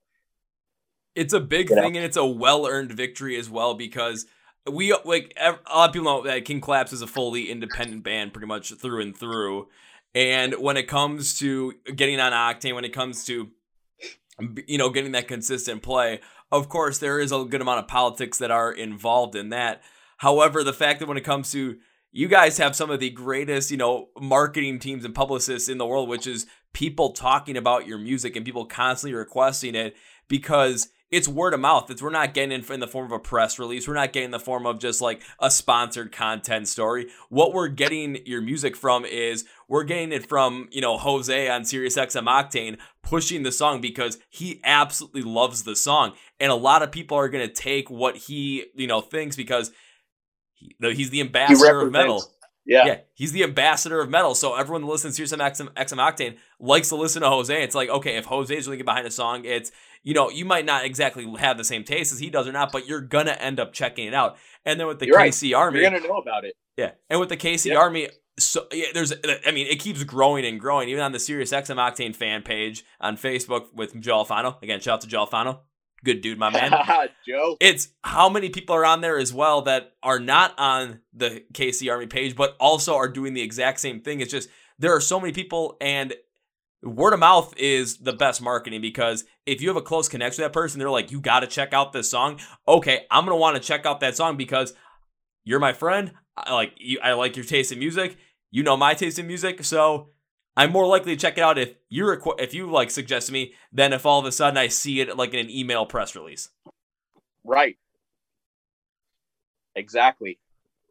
it's 1.15 1.35
a 1.35 1.41
big 1.41 1.69
you 1.71 1.77
thing, 1.77 1.93
know? 1.93 1.99
and 1.99 2.07
it's 2.07 2.17
a 2.17 2.25
well 2.25 2.67
earned 2.67 2.93
victory 2.93 3.37
as 3.37 3.51
well 3.51 3.75
because 3.75 4.27
we 4.71 4.95
like 5.05 5.35
a 5.39 5.53
lot 5.75 5.89
of 5.89 5.93
people 5.93 6.05
know 6.05 6.23
that 6.23 6.45
King 6.45 6.61
Collapse 6.61 6.93
is 6.93 7.03
a 7.03 7.07
fully 7.07 7.51
independent 7.51 8.05
band, 8.05 8.33
pretty 8.33 8.47
much 8.47 8.73
through 8.75 9.03
and 9.03 9.17
through. 9.17 9.69
And 10.15 10.55
when 10.55 10.77
it 10.77 10.89
comes 10.89 11.39
to 11.39 11.75
getting 11.97 12.21
on 12.21 12.33
Octane, 12.33 12.75
when 12.75 12.85
it 12.85 12.93
comes 12.93 13.25
to 13.25 13.51
you 14.67 14.79
know 14.79 14.91
getting 14.91 15.13
that 15.13 15.29
consistent 15.29 15.83
play, 15.83 16.21
of 16.51 16.69
course, 16.69 16.99
there 16.99 17.19
is 17.19 17.33
a 17.33 17.45
good 17.45 17.61
amount 17.61 17.81
of 17.81 17.89
politics 17.89 18.39
that 18.39 18.51
are 18.51 18.71
involved 18.71 19.35
in 19.35 19.49
that. 19.49 19.83
However, 20.19 20.63
the 20.63 20.73
fact 20.73 21.01
that 21.01 21.09
when 21.09 21.17
it 21.17 21.25
comes 21.25 21.51
to 21.53 21.79
you 22.13 22.29
guys 22.29 22.59
have 22.59 22.77
some 22.77 22.91
of 22.91 23.01
the 23.01 23.11
greatest, 23.11 23.71
you 23.71 23.79
know, 23.79 24.11
marketing 24.21 24.79
teams 24.79 25.05
and 25.05 25.15
publicists 25.15 25.69
in 25.69 25.79
the 25.79 25.87
world, 25.87 26.09
which 26.09 26.27
is 26.27 26.47
people 26.75 27.13
talking 27.13 27.57
about 27.57 27.87
your 27.87 27.99
music 27.99 28.37
and 28.37 28.45
people 28.45 28.67
constantly 28.67 29.17
requesting 29.17 29.75
it 29.75 29.97
because 30.29 30.89
it's 31.13 31.29
word 31.29 31.53
of 31.53 31.61
mouth. 31.61 31.91
It's 31.91 32.03
we're 32.03 32.11
not 32.11 32.33
getting 32.33 32.59
it 32.59 32.69
in 32.71 32.81
the 32.81 32.89
form 32.89 33.05
of 33.05 33.13
a 33.13 33.19
press 33.19 33.59
release. 33.59 33.87
We're 33.87 33.95
not 33.95 34.15
getting 34.15 34.31
the 34.31 34.41
form 34.41 34.67
of 34.67 34.79
just 34.79 35.03
like 35.03 35.23
a 35.39 35.51
sponsored 35.51 36.11
content 36.11 36.69
story. 36.69 37.09
What 37.29 37.53
we're 37.53 37.69
getting 37.69 38.25
your 38.25 38.41
music 38.41 38.75
from 38.75 39.05
is 39.05 39.45
we're 39.69 39.85
getting 39.85 40.11
it 40.11 40.27
from 40.27 40.69
you 40.73 40.81
know 40.81 40.97
Jose 40.97 41.49
on 41.51 41.67
Sirius 41.67 41.99
XM 41.99 42.25
Octane 42.25 42.79
pushing 43.03 43.43
the 43.43 43.53
song 43.53 43.83
because 43.83 44.19
he 44.31 44.61
absolutely 44.65 45.23
loves 45.23 45.65
the 45.65 45.77
song, 45.77 46.15
and 46.41 46.51
a 46.51 46.57
lot 46.57 46.83
of 46.83 46.91
people 46.91 47.19
are 47.19 47.29
gonna 47.29 47.47
take 47.47 47.91
what 47.91 48.17
he 48.17 48.65
you 48.75 48.87
know 48.87 49.03
thinks 49.03 49.37
because 49.37 49.71
he, 50.55 50.75
he's 50.81 51.11
the 51.11 51.21
ambassador 51.21 51.81
he 51.81 51.87
of 51.87 51.93
metal. 51.93 52.25
Yeah. 52.65 52.87
yeah, 52.87 52.99
he's 53.15 53.33
the 53.33 53.43
ambassador 53.43 54.01
of 54.01 54.09
metal. 54.09 54.37
So 54.37 54.55
everyone 54.55 54.83
that 54.83 54.89
listens 54.89 55.17
to 55.17 55.27
Sirius 55.27 55.61
XM, 55.61 55.75
XM 55.75 55.99
Octane 55.99 56.37
likes 56.61 56.91
to 56.91 56.97
listen 56.97 57.23
to 57.23 57.29
Jose. 57.29 57.63
It's 57.63 57.75
like 57.75 57.91
okay, 57.91 58.17
if 58.17 58.25
Jose's 58.25 58.67
really 58.67 58.79
get 58.79 58.87
behind 58.87 59.07
a 59.07 59.11
song, 59.11 59.45
it's 59.45 59.73
you 60.03 60.15
know, 60.15 60.31
you 60.31 60.45
might 60.45 60.65
not 60.65 60.85
exactly 60.85 61.31
have 61.39 61.57
the 61.57 61.65
same 61.65 61.85
taste 61.85 62.13
as 62.13 62.19
he 62.19 62.31
does 62.31 62.49
or 62.49 62.53
not, 62.53 62.73
but 62.73 62.87
you're 62.87 63.01
gonna 63.01 63.33
end 63.33 63.61
up 63.61 63.73
checking 63.73 64.07
it 64.07 64.15
out. 64.15 64.37
And 64.65 64.79
then 64.79 64.87
with 64.87 64.99
the 64.99 65.07
you're 65.07 65.19
KC 65.19 65.53
right. 65.53 65.61
Army, 65.61 65.81
you're 65.81 65.91
gonna 65.91 66.07
know 66.07 66.19
about 66.19 66.45
it. 66.45 66.55
Yeah, 66.77 66.93
and 67.11 67.21
with 67.21 67.29
the 67.29 67.37
KC 67.37 67.73
yeah. 67.73 67.77
Army, 67.77 68.09
so 68.39 68.67
yeah, 68.73 68.87
there's, 68.95 69.13
I 69.47 69.51
mean, 69.51 69.67
it 69.67 69.79
keeps 69.79 70.03
growing 70.05 70.45
and 70.45 70.59
growing. 70.59 70.89
Even 70.89 71.03
on 71.03 71.13
the 71.13 71.19
Sirius 71.19 71.53
XM 71.53 71.77
Octane 71.77 72.17
fan 72.17 72.43
page 72.43 72.85
on 73.01 73.17
Facebook 73.17 73.67
with 73.75 73.99
Joe 74.01 74.25
Alfano. 74.25 74.61
Again, 74.63 74.81
shout 74.81 74.95
out 74.95 75.01
to 75.03 75.07
Joe 75.07 75.27
Alfano. 75.27 75.61
Good 76.05 76.21
dude, 76.21 76.39
my 76.39 76.51
man. 76.51 76.73
Joe. 77.29 77.57
It's 77.61 77.89
how 78.03 78.29
many 78.29 78.49
people 78.49 78.75
are 78.75 78.85
on 78.85 79.03
there 79.03 79.19
as 79.19 79.33
well 79.33 79.63
that 79.63 79.93
are 80.03 80.19
not 80.19 80.59
on 80.59 81.01
the 81.13 81.45
KC 81.53 81.91
Army 81.91 82.07
page, 82.07 82.35
but 82.35 82.57
also 82.59 82.97
are 82.97 83.09
doing 83.09 83.35
the 83.35 83.43
exact 83.43 83.79
same 83.79 84.01
thing. 84.01 84.21
It's 84.21 84.33
just 84.33 84.49
there 84.79 84.95
are 84.97 85.01
so 85.01 85.21
many 85.21 85.33
people, 85.33 85.77
and 85.81 86.13
word 86.83 87.13
of 87.13 87.21
mouth 87.21 87.55
is 87.57 87.99
the 87.99 88.13
best 88.13 88.43
marketing 88.43 88.81
because 88.81 89.25
if 89.47 89.61
you 89.61 89.69
have 89.69 89.77
a 89.77 89.83
close 89.83 90.09
connection 90.09 90.43
with 90.43 90.53
that 90.53 90.59
person, 90.59 90.79
they're 90.79 90.91
like, 90.91 91.13
you 91.13 91.21
got 91.21 91.41
to 91.41 91.47
check 91.47 91.73
out 91.73 91.93
this 91.93 92.11
song. 92.11 92.41
Okay, 92.67 93.07
I'm 93.11 93.25
gonna 93.25 93.37
want 93.37 93.57
to 93.57 93.63
check 93.63 93.87
out 93.87 94.01
that 94.01 94.17
song 94.17 94.37
because 94.37 94.75
you're 95.45 95.61
my 95.61 95.73
friend. 95.73 96.13
I 96.37 96.53
like 96.53 96.75
you. 96.79 96.99
I 97.03 97.13
like 97.13 97.37
your 97.37 97.45
taste 97.45 97.73
in 97.73 97.79
music. 97.79 98.17
You 98.51 98.63
know 98.63 98.77
my 98.77 98.95
taste 98.95 99.19
in 99.19 99.27
music, 99.27 99.65
so 99.65 100.11
I'm 100.57 100.73
more 100.73 100.87
likely 100.87 101.15
to 101.15 101.21
check 101.21 101.39
it 101.39 101.43
out 101.43 101.59
if 101.59 101.75
you 101.89 102.05
requ- 102.05 102.41
if 102.41 102.55
you 102.55 102.71
like 102.71 102.91
suggest 102.91 103.29
to 103.29 103.33
me 103.33 103.55
than 103.73 103.93
if 103.93 104.05
all 104.05 104.21
of 104.21 104.27
a 104.27 104.33
sudden 104.33 104.57
I 104.57 104.69
see 104.69 105.01
it 105.01 105.17
like 105.17 105.35
in 105.35 105.41
an 105.41 105.51
email 105.51 105.87
press 105.87 106.15
release. 106.15 106.51
Right. 107.45 107.77
Exactly. 109.75 110.39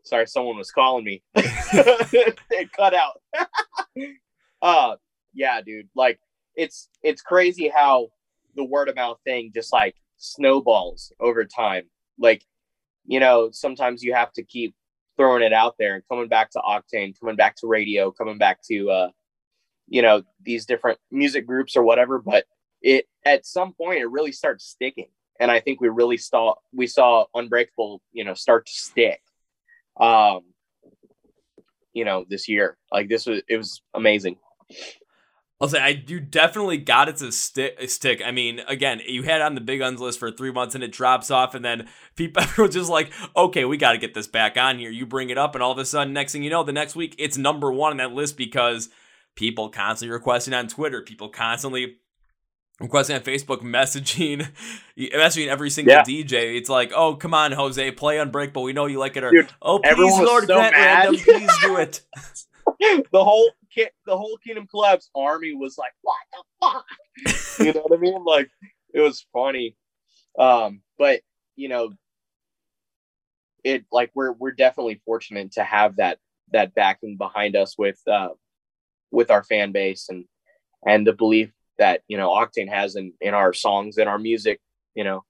Sorry, 0.04 0.25
someone 0.25 0.58
was 0.58 0.71
calling 0.71 1.06
me. 1.06 1.21
it 1.36 2.71
cut 2.73 2.93
out. 2.95 3.21
uh 4.62 4.95
yeah, 5.34 5.62
dude. 5.62 5.89
Like 5.96 6.20
it's 6.56 6.89
it's 7.04 7.22
crazy 7.22 7.70
how 7.70 8.10
the 8.56 8.63
word 8.63 8.89
of 8.89 8.96
mouth 8.96 9.20
thing 9.24 9.52
just 9.54 9.72
like 9.72 9.96
snowballs 10.17 11.12
over 11.20 11.46
time. 11.46 11.84
Like, 12.17 12.44
you 13.06 13.20
know, 13.20 13.50
sometimes 13.52 14.04
you 14.04 14.13
have 14.13 14.32
to 14.34 14.44
keep 14.44 14.76
throwing 15.17 15.44
it 15.44 15.54
out 15.54 15.76
there 15.78 15.96
and 15.96 16.04
coming 16.10 16.28
back 16.28 16.52
to 16.52 16.60
Octane, 16.60 17.20
coming 17.20 17.36
back 17.36 17.56
to 17.58 17.67
radio, 17.67 18.12
coming 18.12 18.38
back 18.38 18.62
to 18.63 18.89
uh, 18.89 19.10
you 19.88 20.02
know 20.02 20.24
these 20.41 20.65
different 20.65 21.00
music 21.12 21.46
groups 21.46 21.76
or 21.76 21.84
whatever. 21.84 22.20
But 22.20 22.46
it 22.82 23.08
at 23.26 23.46
some 23.46 23.74
point 23.74 24.00
it 24.00 24.10
really 24.10 24.32
starts 24.32 24.65
sticking, 24.65 25.10
and 25.39 25.52
I 25.52 25.60
think 25.60 25.82
we 25.82 25.89
really 25.89 26.17
saw 26.17 26.56
we 26.74 26.88
saw 26.88 27.26
Unbreakable, 27.34 28.02
you 28.12 28.24
know, 28.24 28.34
start 28.34 28.67
to 28.67 28.74
stick. 28.74 29.22
Um, 30.00 30.41
you 31.94 32.06
know, 32.06 32.26
this 32.28 32.48
year, 32.48 32.78
like 32.91 33.10
this 33.10 33.26
was 33.26 33.41
it 33.48 33.58
was 33.58 33.82
amazing. 33.94 34.38
I'll 35.62 35.67
say 35.67 35.80
I 35.80 36.04
you 36.08 36.19
definitely 36.19 36.78
got 36.78 37.08
it 37.08 37.17
to 37.17 37.32
stick. 37.32 37.78
Stick. 37.88 38.19
I 38.26 38.32
mean, 38.32 38.62
again, 38.67 39.00
you 39.06 39.21
had 39.21 39.41
on 39.41 39.54
the 39.54 39.62
big 39.62 39.80
uns 39.80 40.02
list 40.02 40.17
for 40.17 40.32
three 40.32 40.52
months 40.52 40.74
and 40.74 40.84
it 40.84 40.91
drops 40.91 41.30
off, 41.30 41.54
and 41.54 41.63
then 41.63 41.88
people 42.15 42.43
are 42.58 42.67
just 42.67 42.89
like, 42.89 43.12
okay, 43.38 43.63
we 43.63 43.78
got 43.78 43.91
to 43.91 44.00
get 44.00 44.15
this 44.15 44.28
back 44.28 44.58
on 44.58 44.80
here. 44.80 44.89
You 44.89 45.06
bring 45.06 45.30
it 45.30 45.38
up, 45.38 45.54
and 45.54 45.63
all 45.63 45.71
of 45.71 45.78
a 45.78 45.86
sudden, 45.86 46.13
next 46.13 46.32
thing 46.32 46.41
you 46.41 46.50
know, 46.50 46.63
the 46.63 46.74
next 46.74 46.95
week 46.95 47.15
it's 47.19 47.38
number 47.38 47.71
one 47.71 47.91
on 47.91 47.97
that 47.97 48.12
list 48.12 48.38
because 48.38 48.89
people 49.36 49.69
constantly 49.69 50.12
requesting 50.12 50.56
on 50.56 50.67
Twitter, 50.67 51.04
people 51.04 51.30
constantly 51.30 51.97
requesting 52.80 53.15
on 53.15 53.21
Facebook, 53.21 53.58
messaging, 53.62 54.47
messaging 54.97 55.47
every 55.47 55.69
single 55.69 55.93
yeah. 55.93 56.04
DJ. 56.04 56.58
It's 56.58 56.69
like, 56.69 56.91
oh, 56.95 57.15
come 57.15 57.36
on, 57.36 57.52
Jose, 57.52 57.91
play 57.91 58.17
Unbreakable. 58.17 58.63
We 58.63 58.74
know 58.74 58.88
you 58.88 58.97
like 58.97 59.15
it. 59.15 59.24
Or, 59.24 59.30
Dude, 59.30 59.50
oh, 59.62 59.78
please, 59.78 60.17
Lord 60.17 60.47
so 60.47 60.56
Grant 60.56 60.74
Random, 60.74 61.15
please 61.17 61.52
do 61.62 61.78
it. 61.78 62.02
the 63.12 63.24
whole 63.24 63.52
the 63.75 64.17
whole 64.17 64.38
Kingdom 64.38 64.67
Collapse 64.67 65.10
army 65.15 65.53
was 65.53 65.77
like, 65.77 65.93
what 66.01 66.17
the 66.31 66.43
fuck? 66.62 66.86
you 67.60 67.73
know 67.73 67.81
what 67.81 67.97
I 67.97 68.01
mean? 68.01 68.23
Like, 68.23 68.49
it 68.93 69.01
was 69.01 69.25
funny. 69.34 69.75
Um, 70.38 70.81
but 70.97 71.21
you 71.55 71.69
know, 71.69 71.91
it 73.63 73.86
like 73.91 74.12
we're 74.15 74.31
we're 74.34 74.51
definitely 74.51 75.01
fortunate 75.05 75.53
to 75.53 75.63
have 75.63 75.97
that 75.97 76.17
that 76.51 76.73
backing 76.73 77.17
behind 77.17 77.55
us 77.55 77.77
with 77.77 77.99
uh 78.07 78.29
with 79.12 79.29
our 79.29 79.43
fan 79.43 79.71
base 79.71 80.07
and 80.10 80.25
and 80.86 81.05
the 81.05 81.13
belief 81.13 81.51
that 81.77 82.01
you 82.07 82.17
know 82.17 82.29
Octane 82.29 82.69
has 82.69 82.95
in 82.95 83.13
in 83.21 83.34
our 83.34 83.53
songs 83.53 83.97
and 83.97 84.10
our 84.10 84.19
music. 84.19 84.60
You 84.95 85.03
know, 85.03 85.23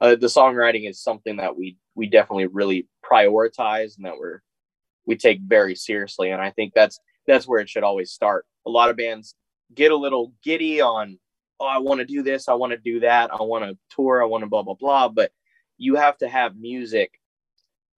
uh, 0.00 0.16
the 0.16 0.26
songwriting 0.26 0.88
is 0.88 1.02
something 1.02 1.36
that 1.36 1.56
we 1.56 1.76
we 1.94 2.06
definitely 2.06 2.46
really 2.46 2.88
prioritize 3.04 3.96
and 3.96 4.06
that 4.06 4.18
we're 4.18 4.42
we 5.06 5.16
take 5.16 5.40
very 5.40 5.74
seriously. 5.74 6.30
And 6.30 6.40
I 6.40 6.50
think 6.50 6.72
that's 6.74 7.00
that's 7.30 7.46
where 7.46 7.60
it 7.60 7.68
should 7.68 7.84
always 7.84 8.10
start. 8.10 8.44
A 8.66 8.70
lot 8.70 8.90
of 8.90 8.96
bands 8.96 9.34
get 9.74 9.92
a 9.92 9.96
little 9.96 10.32
giddy 10.42 10.80
on, 10.80 11.18
oh, 11.60 11.66
I 11.66 11.78
want 11.78 12.00
to 12.00 12.04
do 12.04 12.22
this, 12.22 12.48
I 12.48 12.54
want 12.54 12.72
to 12.72 12.78
do 12.78 13.00
that, 13.00 13.30
I 13.32 13.42
want 13.42 13.64
to 13.64 13.78
tour, 13.94 14.22
I 14.22 14.26
want 14.26 14.42
to 14.42 14.48
blah 14.48 14.62
blah 14.62 14.74
blah. 14.74 15.08
But 15.08 15.30
you 15.78 15.94
have 15.94 16.18
to 16.18 16.28
have 16.28 16.56
music 16.56 17.12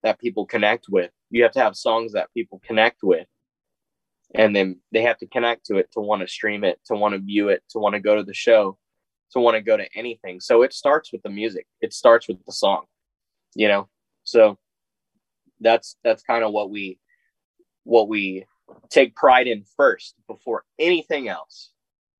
that 0.03 0.21
people 0.21 0.47
connect 0.47 0.87
with. 0.88 1.11
You 1.31 1.42
have 1.45 1.53
to 1.53 1.61
have 1.61 1.77
songs 1.77 2.12
that 2.12 2.33
people 2.35 2.61
connect 2.64 3.03
with. 3.03 3.27
And 4.35 4.55
then 4.55 4.81
they 4.92 5.03
have 5.03 5.18
to 5.18 5.27
connect 5.27 5.66
to 5.66 5.77
it 5.77 5.90
to 5.92 6.01
want 6.01 6.23
to 6.23 6.29
stream 6.29 6.64
it, 6.64 6.81
to 6.87 6.95
want 6.95 7.14
to 7.14 7.18
view 7.18 7.49
it, 7.49 7.62
to 7.71 7.79
want 7.79 7.95
to 7.95 8.01
go 8.01 8.16
to 8.16 8.23
the 8.23 8.35
show, 8.35 8.79
to 9.33 9.40
want 9.40 9.57
to 9.57 9.62
go 9.62 9.77
to 9.77 9.87
anything. 9.95 10.40
So 10.40 10.62
it 10.62 10.73
starts 10.73 11.12
with 11.12 11.23
the 11.23 11.31
music. 11.31 11.66
It 11.81 11.92
starts 11.92 12.29
with 12.29 12.45
the 12.45 12.53
song, 12.53 12.85
you 13.55 13.68
know? 13.68 13.88
So 14.25 14.59
that's 15.61 15.97
that's 16.03 16.23
kind 16.23 16.45
of 16.45 16.53
what 16.53 16.71
we 16.71 16.99
what 17.85 18.09
we 18.09 18.47
take 18.91 19.15
pride 19.15 19.47
in 19.47 19.65
first 19.77 20.15
before 20.27 20.65
anything 20.79 21.29
else. 21.29 21.71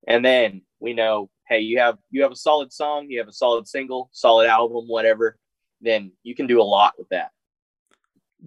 And 0.07 0.23
then 0.23 0.61
we 0.79 0.93
know, 0.93 1.29
hey, 1.47 1.59
you 1.59 1.79
have 1.79 1.97
you 2.09 2.23
have 2.23 2.31
a 2.31 2.35
solid 2.35 2.73
song, 2.73 3.07
you 3.09 3.19
have 3.19 3.27
a 3.27 3.33
solid 3.33 3.67
single, 3.67 4.09
solid 4.11 4.47
album, 4.47 4.85
whatever, 4.87 5.37
then 5.81 6.11
you 6.23 6.35
can 6.35 6.47
do 6.47 6.61
a 6.61 6.63
lot 6.63 6.93
with 6.97 7.09
that. 7.09 7.31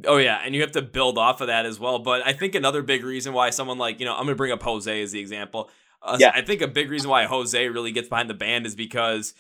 Oh 0.04 0.18
yeah, 0.18 0.40
and 0.44 0.54
you 0.54 0.60
have 0.60 0.72
to 0.72 0.82
build 0.82 1.16
off 1.16 1.40
of 1.40 1.46
that 1.46 1.64
as 1.64 1.80
well. 1.80 1.98
But 1.98 2.26
I 2.26 2.32
think 2.32 2.54
another 2.54 2.82
big 2.82 3.04
reason 3.04 3.32
why 3.32 3.50
someone 3.50 3.78
like, 3.78 3.98
you 3.98 4.04
know, 4.04 4.12
I'm 4.12 4.24
going 4.24 4.28
to 4.28 4.36
bring 4.36 4.52
up 4.52 4.62
Jose 4.62 5.02
as 5.02 5.12
the 5.12 5.20
example. 5.20 5.70
Uh, 6.02 6.18
yeah. 6.20 6.32
I 6.34 6.42
think 6.42 6.60
a 6.60 6.68
big 6.68 6.90
reason 6.90 7.08
why 7.08 7.24
Jose 7.24 7.68
really 7.68 7.92
gets 7.92 8.08
behind 8.08 8.28
the 8.28 8.34
band 8.34 8.66
is 8.66 8.74
because 8.74 9.32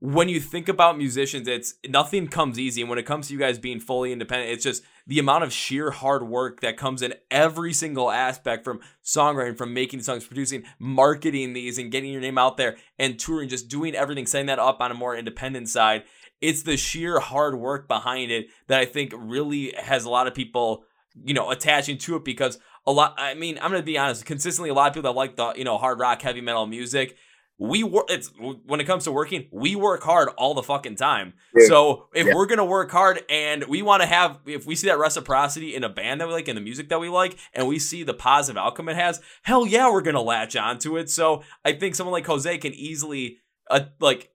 when 0.00 0.28
you 0.28 0.40
think 0.40 0.68
about 0.68 0.98
musicians, 0.98 1.48
it's 1.48 1.74
nothing 1.88 2.28
comes 2.28 2.58
easy. 2.58 2.82
And 2.82 2.90
when 2.90 2.98
it 2.98 3.06
comes 3.06 3.28
to 3.28 3.34
you 3.34 3.38
guys 3.38 3.58
being 3.58 3.80
fully 3.80 4.12
independent, 4.12 4.50
it's 4.50 4.64
just 4.64 4.82
the 5.06 5.18
amount 5.18 5.44
of 5.44 5.52
sheer 5.52 5.90
hard 5.90 6.22
work 6.22 6.60
that 6.60 6.76
comes 6.76 7.02
in 7.02 7.14
every 7.30 7.72
single 7.72 8.10
aspect 8.10 8.64
from 8.64 8.80
songwriting, 9.04 9.56
from 9.56 9.74
making 9.74 10.00
songs, 10.02 10.26
producing, 10.26 10.64
marketing 10.78 11.52
these, 11.52 11.78
and 11.78 11.90
getting 11.90 12.12
your 12.12 12.20
name 12.20 12.38
out 12.38 12.56
there 12.56 12.76
and 12.98 13.18
touring, 13.18 13.48
just 13.48 13.68
doing 13.68 13.94
everything, 13.94 14.26
setting 14.26 14.46
that 14.46 14.58
up 14.58 14.80
on 14.80 14.90
a 14.90 14.94
more 14.94 15.16
independent 15.16 15.68
side. 15.68 16.04
It's 16.40 16.62
the 16.62 16.76
sheer 16.76 17.20
hard 17.20 17.58
work 17.58 17.88
behind 17.88 18.30
it 18.30 18.46
that 18.66 18.80
I 18.80 18.84
think 18.84 19.12
really 19.16 19.72
has 19.76 20.04
a 20.04 20.10
lot 20.10 20.26
of 20.26 20.34
people, 20.34 20.84
you 21.24 21.34
know, 21.34 21.50
attaching 21.50 21.98
to 21.98 22.16
it 22.16 22.24
because 22.24 22.58
a 22.86 22.92
lot, 22.92 23.14
I 23.16 23.34
mean, 23.34 23.58
I'm 23.62 23.70
going 23.70 23.82
to 23.82 23.86
be 23.86 23.98
honest, 23.98 24.24
consistently, 24.24 24.70
a 24.70 24.74
lot 24.74 24.88
of 24.88 24.94
people 24.94 25.12
that 25.12 25.16
like 25.16 25.36
the, 25.36 25.52
you 25.56 25.64
know, 25.64 25.78
hard 25.78 26.00
rock, 26.00 26.22
heavy 26.22 26.40
metal 26.40 26.66
music 26.66 27.16
we 27.58 27.84
work 27.84 28.06
it's 28.08 28.30
when 28.66 28.80
it 28.80 28.84
comes 28.84 29.04
to 29.04 29.12
working 29.12 29.46
we 29.52 29.76
work 29.76 30.02
hard 30.02 30.28
all 30.36 30.54
the 30.54 30.62
fucking 30.62 30.96
time 30.96 31.34
yeah. 31.54 31.66
so 31.66 32.08
if 32.14 32.26
yeah. 32.26 32.34
we're 32.34 32.46
gonna 32.46 32.64
work 32.64 32.90
hard 32.90 33.22
and 33.28 33.64
we 33.64 33.82
want 33.82 34.02
to 34.02 34.06
have 34.06 34.40
if 34.46 34.66
we 34.66 34.74
see 34.74 34.88
that 34.88 34.98
reciprocity 34.98 35.74
in 35.74 35.84
a 35.84 35.88
band 35.88 36.20
that 36.20 36.26
we 36.26 36.34
like 36.34 36.48
in 36.48 36.56
the 36.56 36.60
music 36.60 36.88
that 36.88 36.98
we 36.98 37.08
like 37.08 37.38
and 37.54 37.68
we 37.68 37.78
see 37.78 38.02
the 38.02 38.14
positive 38.14 38.58
outcome 38.58 38.88
it 38.88 38.96
has 38.96 39.20
hell 39.42 39.66
yeah 39.66 39.88
we're 39.90 40.02
gonna 40.02 40.20
latch 40.20 40.56
onto 40.56 40.96
it 40.96 41.08
so 41.08 41.42
i 41.64 41.72
think 41.72 41.94
someone 41.94 42.12
like 42.12 42.26
jose 42.26 42.58
can 42.58 42.72
easily 42.72 43.38
uh, 43.70 43.80
like 44.00 44.30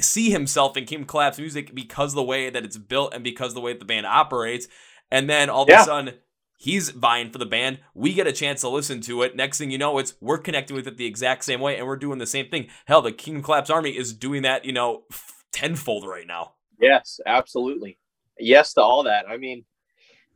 see 0.00 0.30
himself 0.30 0.76
in 0.76 0.84
kim 0.84 1.04
Collapse 1.04 1.38
music 1.38 1.74
because 1.74 2.14
the 2.14 2.22
way 2.22 2.50
that 2.50 2.64
it's 2.64 2.78
built 2.78 3.12
and 3.12 3.24
because 3.24 3.52
the 3.52 3.60
way 3.60 3.74
the 3.74 3.84
band 3.84 4.06
operates 4.06 4.68
and 5.10 5.28
then 5.28 5.50
all 5.50 5.64
of 5.64 5.68
yeah. 5.68 5.82
a 5.82 5.84
sudden 5.84 6.14
He's 6.60 6.90
vying 6.90 7.30
for 7.30 7.38
the 7.38 7.46
band. 7.46 7.78
We 7.94 8.12
get 8.12 8.26
a 8.26 8.32
chance 8.32 8.62
to 8.62 8.68
listen 8.68 9.00
to 9.02 9.22
it. 9.22 9.36
Next 9.36 9.58
thing 9.58 9.70
you 9.70 9.78
know, 9.78 9.96
it's 9.98 10.14
we're 10.20 10.38
connecting 10.38 10.74
with 10.74 10.88
it 10.88 10.96
the 10.96 11.06
exact 11.06 11.44
same 11.44 11.60
way, 11.60 11.78
and 11.78 11.86
we're 11.86 11.96
doing 11.96 12.18
the 12.18 12.26
same 12.26 12.48
thing. 12.48 12.66
Hell, 12.86 13.00
the 13.00 13.12
Kingdom 13.12 13.44
Collapse 13.44 13.70
Army 13.70 13.96
is 13.96 14.12
doing 14.12 14.42
that, 14.42 14.64
you 14.64 14.72
know, 14.72 15.04
tenfold 15.52 16.04
right 16.04 16.26
now. 16.26 16.54
Yes, 16.80 17.20
absolutely. 17.24 17.98
Yes 18.40 18.74
to 18.74 18.82
all 18.82 19.04
that. 19.04 19.28
I 19.28 19.36
mean, 19.36 19.64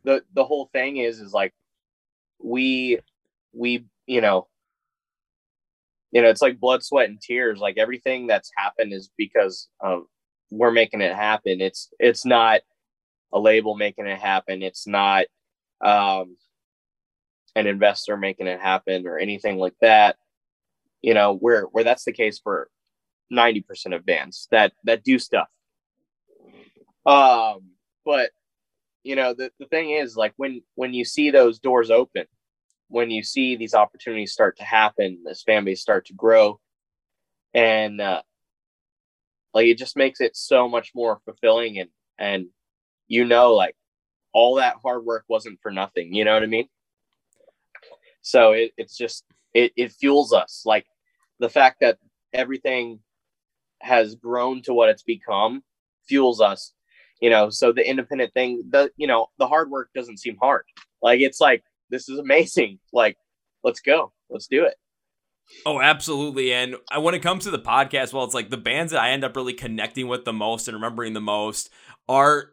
the 0.04 0.22
the 0.32 0.44
whole 0.44 0.70
thing 0.72 0.96
is 0.98 1.18
is 1.20 1.32
like 1.32 1.52
we 2.38 3.00
we 3.52 3.84
you 4.06 4.20
know 4.20 4.46
you 6.12 6.22
know 6.22 6.28
it's 6.28 6.42
like 6.42 6.60
blood 6.60 6.82
sweat 6.82 7.08
and 7.08 7.20
tears 7.20 7.58
like 7.58 7.78
everything 7.78 8.26
that's 8.26 8.50
happened 8.56 8.92
is 8.92 9.10
because 9.16 9.68
um 9.84 10.06
we're 10.50 10.70
making 10.70 11.00
it 11.00 11.14
happen 11.14 11.60
it's 11.60 11.88
it's 11.98 12.24
not 12.26 12.60
a 13.32 13.38
label 13.38 13.76
making 13.76 14.06
it 14.06 14.18
happen 14.18 14.62
it's 14.62 14.86
not 14.86 15.24
um, 15.82 16.36
an 17.54 17.66
investor 17.66 18.16
making 18.16 18.46
it 18.46 18.60
happen 18.60 19.06
or 19.06 19.18
anything 19.18 19.58
like 19.58 19.74
that. 19.80 20.16
You 21.02 21.14
know, 21.14 21.34
where 21.34 21.62
where 21.64 21.84
that's 21.84 22.04
the 22.04 22.12
case 22.12 22.38
for 22.38 22.68
90% 23.32 23.94
of 23.94 24.06
bands 24.06 24.46
that 24.50 24.72
that 24.84 25.02
do 25.02 25.18
stuff. 25.18 25.48
Um, 27.04 27.70
but 28.04 28.30
you 29.02 29.16
know, 29.16 29.34
the, 29.34 29.50
the 29.58 29.66
thing 29.66 29.90
is 29.90 30.16
like 30.16 30.32
when 30.36 30.62
when 30.74 30.94
you 30.94 31.04
see 31.04 31.30
those 31.30 31.58
doors 31.58 31.90
open, 31.90 32.26
when 32.88 33.10
you 33.10 33.22
see 33.22 33.56
these 33.56 33.74
opportunities 33.74 34.32
start 34.32 34.58
to 34.58 34.64
happen, 34.64 35.22
this 35.24 35.42
fan 35.42 35.64
base 35.64 35.80
start 35.80 36.06
to 36.06 36.14
grow, 36.14 36.60
and 37.52 38.00
uh, 38.00 38.22
like 39.54 39.66
it 39.66 39.78
just 39.78 39.96
makes 39.96 40.20
it 40.20 40.36
so 40.36 40.68
much 40.68 40.92
more 40.94 41.20
fulfilling 41.24 41.78
and 41.78 41.90
and 42.18 42.46
you 43.08 43.24
know 43.24 43.54
like 43.54 43.74
all 44.32 44.56
that 44.56 44.76
hard 44.82 45.04
work 45.04 45.24
wasn't 45.28 45.60
for 45.60 45.70
nothing. 45.70 46.14
You 46.14 46.24
know 46.24 46.34
what 46.34 46.42
I 46.42 46.46
mean? 46.46 46.68
So 48.22 48.52
it, 48.52 48.72
it's 48.76 48.96
just 48.96 49.24
it, 49.54 49.72
it 49.76 49.92
fuels 49.92 50.32
us. 50.32 50.62
Like 50.64 50.86
the 51.38 51.48
fact 51.48 51.78
that 51.80 51.98
everything 52.32 53.00
has 53.80 54.14
grown 54.14 54.62
to 54.62 54.72
what 54.72 54.88
it's 54.88 55.02
become 55.02 55.62
fuels 56.06 56.40
us. 56.40 56.72
You 57.20 57.30
know, 57.30 57.50
so 57.50 57.72
the 57.72 57.88
independent 57.88 58.32
thing, 58.34 58.64
the 58.70 58.90
you 58.96 59.06
know, 59.06 59.26
the 59.38 59.46
hard 59.46 59.70
work 59.70 59.90
doesn't 59.94 60.18
seem 60.18 60.36
hard. 60.40 60.64
Like 61.02 61.20
it's 61.20 61.40
like 61.40 61.62
this 61.90 62.08
is 62.08 62.18
amazing. 62.18 62.78
Like 62.92 63.16
let's 63.64 63.80
go, 63.80 64.12
let's 64.28 64.48
do 64.48 64.64
it. 64.64 64.74
Oh, 65.64 65.80
absolutely. 65.80 66.52
And 66.52 66.76
when 66.98 67.14
it 67.14 67.20
comes 67.20 67.44
to 67.44 67.50
the 67.50 67.58
podcast, 67.58 68.12
well, 68.12 68.24
it's 68.24 68.34
like 68.34 68.50
the 68.50 68.56
bands 68.56 68.92
that 68.92 69.00
I 69.00 69.10
end 69.10 69.24
up 69.24 69.36
really 69.36 69.54
connecting 69.54 70.08
with 70.08 70.24
the 70.24 70.32
most 70.32 70.68
and 70.68 70.74
remembering 70.74 71.14
the 71.14 71.20
most 71.20 71.70
are 72.08 72.52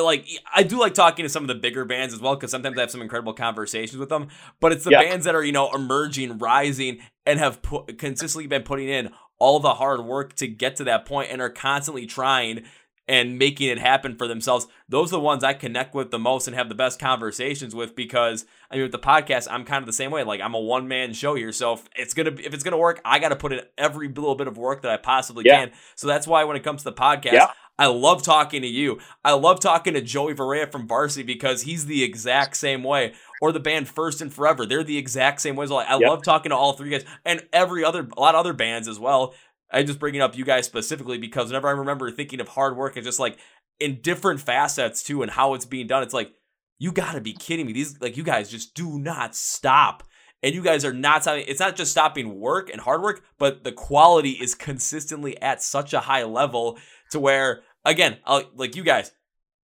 like 0.00 0.26
I 0.54 0.62
do 0.62 0.78
like 0.78 0.94
talking 0.94 1.24
to 1.24 1.28
some 1.28 1.42
of 1.42 1.48
the 1.48 1.54
bigger 1.54 1.84
bands 1.84 2.14
as 2.14 2.20
well 2.20 2.34
because 2.34 2.50
sometimes 2.50 2.76
I 2.78 2.82
have 2.82 2.90
some 2.90 3.02
incredible 3.02 3.32
conversations 3.32 3.98
with 3.98 4.08
them. 4.08 4.28
But 4.60 4.72
it's 4.72 4.84
the 4.84 4.90
yeah. 4.90 5.02
bands 5.02 5.24
that 5.24 5.34
are 5.34 5.44
you 5.44 5.52
know 5.52 5.70
emerging, 5.74 6.38
rising, 6.38 6.98
and 7.24 7.38
have 7.38 7.62
put, 7.62 7.98
consistently 7.98 8.46
been 8.46 8.62
putting 8.62 8.88
in 8.88 9.10
all 9.38 9.60
the 9.60 9.74
hard 9.74 10.04
work 10.04 10.34
to 10.36 10.46
get 10.46 10.76
to 10.76 10.84
that 10.84 11.04
point 11.04 11.30
and 11.30 11.40
are 11.40 11.50
constantly 11.50 12.06
trying 12.06 12.64
and 13.08 13.38
making 13.38 13.68
it 13.68 13.78
happen 13.78 14.16
for 14.16 14.26
themselves. 14.26 14.66
Those 14.88 15.12
are 15.12 15.16
the 15.16 15.20
ones 15.20 15.44
I 15.44 15.54
connect 15.54 15.94
with 15.94 16.10
the 16.10 16.18
most 16.18 16.48
and 16.48 16.56
have 16.56 16.68
the 16.68 16.74
best 16.74 16.98
conversations 16.98 17.74
with 17.74 17.94
because 17.94 18.46
I 18.70 18.76
mean 18.76 18.84
with 18.84 18.92
the 18.92 18.98
podcast 18.98 19.46
I'm 19.50 19.64
kind 19.64 19.82
of 19.82 19.86
the 19.86 19.92
same 19.92 20.10
way. 20.10 20.24
Like 20.24 20.40
I'm 20.40 20.54
a 20.54 20.60
one 20.60 20.88
man 20.88 21.12
show 21.12 21.34
here, 21.34 21.52
so 21.52 21.74
if 21.74 21.88
it's 21.94 22.14
gonna 22.14 22.30
if 22.30 22.52
it's 22.52 22.64
gonna 22.64 22.78
work, 22.78 23.00
I 23.04 23.18
got 23.18 23.28
to 23.28 23.36
put 23.36 23.52
in 23.52 23.60
every 23.78 24.08
little 24.08 24.34
bit 24.34 24.48
of 24.48 24.58
work 24.58 24.82
that 24.82 24.90
I 24.90 24.96
possibly 24.96 25.44
yeah. 25.46 25.66
can. 25.66 25.72
So 25.94 26.06
that's 26.06 26.26
why 26.26 26.44
when 26.44 26.56
it 26.56 26.64
comes 26.64 26.82
to 26.82 26.90
the 26.90 26.96
podcast, 26.96 27.32
yeah. 27.32 27.50
I 27.78 27.86
love 27.86 28.22
talking 28.22 28.62
to 28.62 28.68
you. 28.68 29.00
I 29.24 29.32
love 29.32 29.60
talking 29.60 29.94
to 29.94 30.00
Joey 30.00 30.32
Varela 30.32 30.66
from 30.66 30.88
Varsity 30.88 31.24
because 31.24 31.62
he's 31.62 31.86
the 31.86 32.02
exact 32.02 32.56
same 32.56 32.82
way. 32.82 33.12
Or 33.42 33.52
the 33.52 33.60
band 33.60 33.88
First 33.88 34.22
and 34.22 34.32
Forever, 34.32 34.64
they're 34.64 34.82
the 34.82 34.96
exact 34.96 35.42
same 35.42 35.56
way. 35.56 35.64
as 35.64 35.70
I 35.70 35.98
yep. 35.98 36.08
love 36.08 36.22
talking 36.22 36.50
to 36.50 36.56
all 36.56 36.72
three 36.72 36.90
guys 36.90 37.04
and 37.24 37.46
every 37.52 37.84
other, 37.84 38.08
a 38.16 38.20
lot 38.20 38.34
of 38.34 38.40
other 38.40 38.54
bands 38.54 38.88
as 38.88 38.98
well. 38.98 39.34
I 39.70 39.82
just 39.82 39.98
bringing 39.98 40.22
up 40.22 40.36
you 40.36 40.44
guys 40.44 40.64
specifically 40.64 41.18
because 41.18 41.48
whenever 41.48 41.68
I 41.68 41.72
remember 41.72 42.10
thinking 42.10 42.40
of 42.40 42.48
hard 42.48 42.76
work, 42.76 42.96
it's 42.96 43.04
just 43.04 43.20
like 43.20 43.36
in 43.78 44.00
different 44.00 44.40
facets 44.40 45.02
too, 45.02 45.22
and 45.22 45.30
how 45.30 45.54
it's 45.54 45.66
being 45.66 45.86
done. 45.86 46.02
It's 46.02 46.14
like 46.14 46.32
you 46.78 46.92
got 46.92 47.12
to 47.12 47.20
be 47.20 47.32
kidding 47.32 47.66
me. 47.66 47.72
These 47.72 48.00
like 48.00 48.16
you 48.16 48.22
guys 48.22 48.50
just 48.50 48.74
do 48.74 48.98
not 48.98 49.34
stop 49.34 50.02
and 50.42 50.54
you 50.54 50.62
guys 50.62 50.84
are 50.84 50.92
not 50.92 51.22
stopping. 51.22 51.44
It's 51.48 51.60
not 51.60 51.76
just 51.76 51.90
stopping 51.90 52.38
work 52.38 52.70
and 52.70 52.80
hard 52.80 53.02
work, 53.02 53.24
but 53.38 53.64
the 53.64 53.72
quality 53.72 54.30
is 54.30 54.54
consistently 54.54 55.40
at 55.40 55.62
such 55.62 55.92
a 55.92 56.00
high 56.00 56.24
level 56.24 56.78
to 57.10 57.20
where, 57.20 57.62
again, 57.86 58.18
I'll, 58.24 58.44
like 58.54 58.76
you 58.76 58.84
guys, 58.84 59.12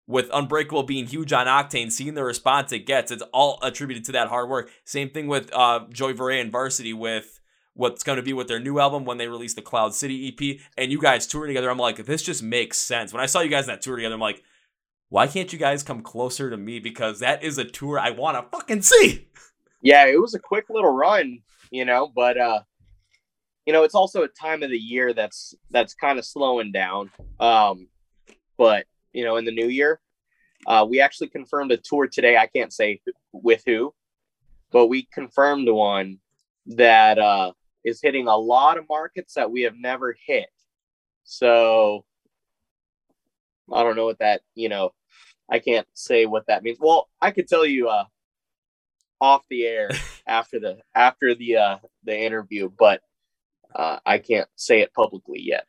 with 0.07 0.31
Unbreakable 0.33 0.85
being 0.85 1.07
huge 1.07 1.33
on 1.33 1.47
Octane, 1.47 1.93
seeing 1.93 2.15
the 2.15 2.25
response 2.25 2.73
it 2.73 2.87
gets, 2.87 3.11
it's 3.11 3.23
all 3.33 3.59
attributed 3.63 4.05
to 4.07 4.13
that 4.13 4.29
hard 4.29 4.49
work. 4.49 4.71
Same 4.85 5.11
thing 5.11 5.27
with 5.27 5.53
uh, 5.53 5.81
Joey 5.91 6.13
Varela 6.13 6.41
and 6.41 6.53
Varsity 6.53 6.93
with 6.93 7.41
what's 7.75 8.03
going 8.03 8.17
to 8.17 8.23
be 8.23 8.33
with 8.33 8.49
their 8.49 8.61
new 8.61 8.79
album 8.79 9.05
when 9.05 9.19
they 9.19 9.29
release 9.29 9.55
the 9.55 9.63
Cloud 9.63 9.95
City 9.95 10.29
EP, 10.29 10.61
and 10.77 10.91
you 10.91 11.01
guys 11.01 11.27
touring 11.27 11.49
together. 11.49 11.71
I'm 11.71 11.79
like, 11.79 12.05
this 12.05 12.23
just 12.23 12.43
makes 12.43 12.79
sense. 12.79 13.13
When 13.13 13.23
I 13.23 13.27
saw 13.27 13.41
you 13.41 13.51
guys 13.51 13.65
in 13.65 13.69
that 13.69 13.83
tour 13.83 13.97
together, 13.97 14.15
I'm 14.15 14.21
like, 14.21 14.43
why 15.09 15.27
can't 15.27 15.53
you 15.53 15.59
guys 15.59 15.83
come 15.83 16.03
closer 16.03 16.51
to 16.51 16.57
me? 16.57 16.79
Because 16.79 17.21
that 17.21 17.43
is 17.43 17.59
a 17.59 17.65
tour 17.65 17.99
I 17.99 18.11
want 18.11 18.37
to 18.37 18.57
fucking 18.57 18.83
see 18.83 19.29
yeah, 19.83 20.07
it 20.07 20.21
was 20.21 20.35
a 20.35 20.39
quick 20.39 20.71
little 20.71 20.93
run, 20.93 21.41
you 21.71 21.85
know, 21.85 22.11
but 22.15 22.39
uh 22.39 22.61
you 23.67 23.73
know, 23.73 23.85
it's 23.85 23.95
also 23.95 24.23
a 24.23 24.29
time 24.29 24.63
of 24.63 24.71
the 24.71 24.79
year 24.79 25.13
that's 25.13 25.55
that's 25.71 25.95
kind 25.95 26.19
of 26.19 26.25
slowing 26.25 26.73
down. 26.73 27.11
Um 27.39 27.89
but, 28.57 28.87
you 29.13 29.25
know, 29.25 29.37
in 29.37 29.45
the 29.45 29.53
new 29.53 29.67
year, 29.67 30.01
uh 30.67 30.87
we 30.89 31.01
actually 31.01 31.29
confirmed 31.29 31.73
a 31.73 31.77
tour 31.77 32.07
today. 32.07 32.37
I 32.37 32.47
can't 32.47 32.73
say 32.73 33.01
with 33.33 33.63
who, 33.67 33.95
but 34.71 34.87
we 34.87 35.09
confirmed 35.13 35.69
one 35.69 36.19
that 36.67 37.19
uh 37.19 37.53
is 37.85 38.01
hitting 38.01 38.29
a 38.29 38.37
lot 38.37 38.79
of 38.79 38.89
markets 38.89 39.35
that 39.35 39.51
we 39.51 39.63
have 39.63 39.77
never 39.77 40.17
hit. 40.27 40.49
So 41.25 42.05
I 43.73 43.83
don't 43.83 43.97
know 43.97 44.05
what 44.07 44.19
that, 44.21 44.43
you 44.55 44.69
know, 44.69 44.93
I 45.51 45.59
can't 45.59 45.87
say 45.95 46.27
what 46.27 46.47
that 46.47 46.63
means. 46.63 46.79
Well, 46.81 47.09
I 47.21 47.31
could 47.31 47.49
tell 47.49 47.67
you 47.67 47.89
uh 47.89 48.05
off 49.21 49.43
the 49.49 49.65
air 49.65 49.91
after 50.27 50.61
the 50.61 50.79
after 50.95 51.35
the 51.35 51.57
uh 51.57 51.79
the 52.05 52.19
interview, 52.19 52.71
but 52.79 53.03
uh, 53.75 53.99
I 54.05 54.19
can't 54.19 54.49
say 54.57 54.81
it 54.81 54.93
publicly 54.93 55.41
yet. 55.41 55.67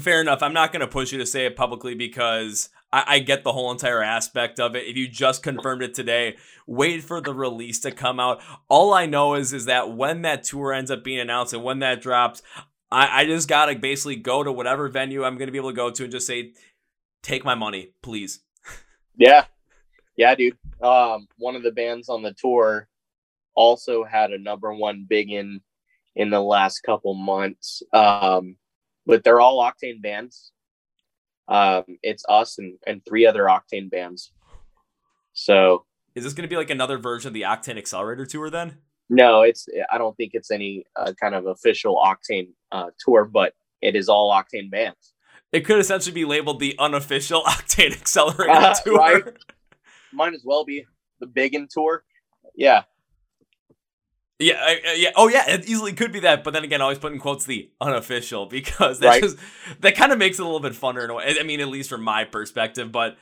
Fair 0.00 0.20
enough. 0.20 0.42
I'm 0.42 0.52
not 0.52 0.72
going 0.72 0.80
to 0.80 0.86
push 0.86 1.12
you 1.12 1.18
to 1.18 1.26
say 1.26 1.46
it 1.46 1.56
publicly 1.56 1.94
because 1.94 2.68
I, 2.92 3.04
I, 3.06 3.18
get 3.20 3.44
the 3.44 3.52
whole 3.52 3.70
entire 3.70 4.02
aspect 4.02 4.58
of 4.58 4.74
it. 4.74 4.86
If 4.86 4.96
you 4.96 5.08
just 5.08 5.42
confirmed 5.42 5.82
it 5.82 5.94
today, 5.94 6.36
wait 6.66 7.02
for 7.02 7.20
the 7.20 7.34
release 7.34 7.78
to 7.80 7.92
come 7.92 8.18
out. 8.18 8.40
All 8.68 8.92
I 8.92 9.06
know 9.06 9.34
is 9.34 9.52
is 9.52 9.66
that 9.66 9.94
when 9.96 10.22
that 10.22 10.44
tour 10.44 10.72
ends 10.72 10.90
up 10.90 11.04
being 11.04 11.20
announced 11.20 11.54
and 11.54 11.62
when 11.62 11.78
that 11.80 12.00
drops, 12.00 12.42
I, 12.90 13.22
I 13.22 13.24
just 13.26 13.48
gotta 13.48 13.76
basically 13.76 14.16
go 14.16 14.42
to 14.42 14.52
whatever 14.52 14.88
venue 14.88 15.24
I'm 15.24 15.36
going 15.36 15.46
to 15.48 15.52
be 15.52 15.58
able 15.58 15.70
to 15.70 15.76
go 15.76 15.90
to 15.90 16.02
and 16.02 16.12
just 16.12 16.26
say, 16.26 16.52
"Take 17.22 17.44
my 17.44 17.54
money, 17.54 17.92
please." 18.02 18.40
Yeah, 19.16 19.44
yeah, 20.16 20.34
dude. 20.34 20.56
Um, 20.80 21.28
one 21.36 21.56
of 21.56 21.62
the 21.62 21.72
bands 21.72 22.08
on 22.08 22.22
the 22.22 22.32
tour 22.32 22.88
also 23.54 24.02
had 24.02 24.30
a 24.30 24.38
number 24.38 24.72
one 24.72 25.04
big 25.06 25.30
in 25.30 25.60
in 26.16 26.30
the 26.30 26.40
last 26.40 26.80
couple 26.80 27.12
months. 27.14 27.82
Um, 27.92 28.56
but 29.10 29.24
they're 29.24 29.40
all 29.40 29.58
Octane 29.58 30.00
bands. 30.00 30.52
Um, 31.48 31.84
it's 32.02 32.24
us 32.28 32.58
and, 32.58 32.78
and 32.86 33.02
three 33.06 33.26
other 33.26 33.44
Octane 33.44 33.90
bands. 33.90 34.32
So 35.32 35.84
is 36.14 36.24
this 36.24 36.32
going 36.32 36.48
to 36.48 36.48
be 36.48 36.56
like 36.56 36.70
another 36.70 36.98
version 36.98 37.28
of 37.28 37.34
the 37.34 37.42
Octane 37.42 37.76
Accelerator 37.76 38.26
tour 38.26 38.50
then? 38.50 38.78
No, 39.08 39.42
it's 39.42 39.66
I 39.90 39.98
don't 39.98 40.16
think 40.16 40.32
it's 40.34 40.50
any 40.50 40.84
uh, 40.96 41.12
kind 41.20 41.34
of 41.34 41.46
official 41.46 41.96
Octane 41.96 42.50
uh, 42.70 42.90
tour, 42.98 43.24
but 43.24 43.54
it 43.82 43.96
is 43.96 44.08
all 44.08 44.32
Octane 44.32 44.70
bands. 44.70 45.14
It 45.52 45.60
could 45.62 45.80
essentially 45.80 46.14
be 46.14 46.24
labeled 46.24 46.60
the 46.60 46.76
unofficial 46.78 47.42
Octane 47.46 47.92
Accelerator 47.92 48.50
uh, 48.50 48.74
tour. 48.74 48.96
Right? 48.96 49.24
might 50.12 50.34
as 50.34 50.42
well 50.44 50.64
be 50.64 50.86
the 51.18 51.26
Big 51.26 51.54
Un 51.54 51.68
tour. 51.70 52.04
Yeah. 52.54 52.82
Yeah, 54.40 54.54
I, 54.58 54.94
yeah. 54.96 55.10
Oh, 55.16 55.28
yeah. 55.28 55.48
It 55.50 55.68
easily 55.68 55.92
could 55.92 56.12
be 56.12 56.20
that, 56.20 56.42
but 56.42 56.52
then 56.52 56.64
again, 56.64 56.80
I 56.80 56.84
always 56.84 56.98
put 56.98 57.12
in 57.12 57.18
quotes 57.18 57.44
the 57.44 57.70
unofficial 57.80 58.46
because 58.46 58.98
that 59.00 59.08
right. 59.08 59.22
just 59.22 59.36
that 59.80 59.94
kind 59.94 60.12
of 60.12 60.18
makes 60.18 60.38
it 60.38 60.42
a 60.42 60.44
little 60.46 60.60
bit 60.60 60.72
funner 60.72 61.04
in 61.04 61.10
a 61.10 61.14
way. 61.14 61.36
I 61.38 61.42
mean, 61.42 61.60
at 61.60 61.68
least 61.68 61.90
from 61.90 62.02
my 62.02 62.24
perspective. 62.24 62.90
But 62.90 63.18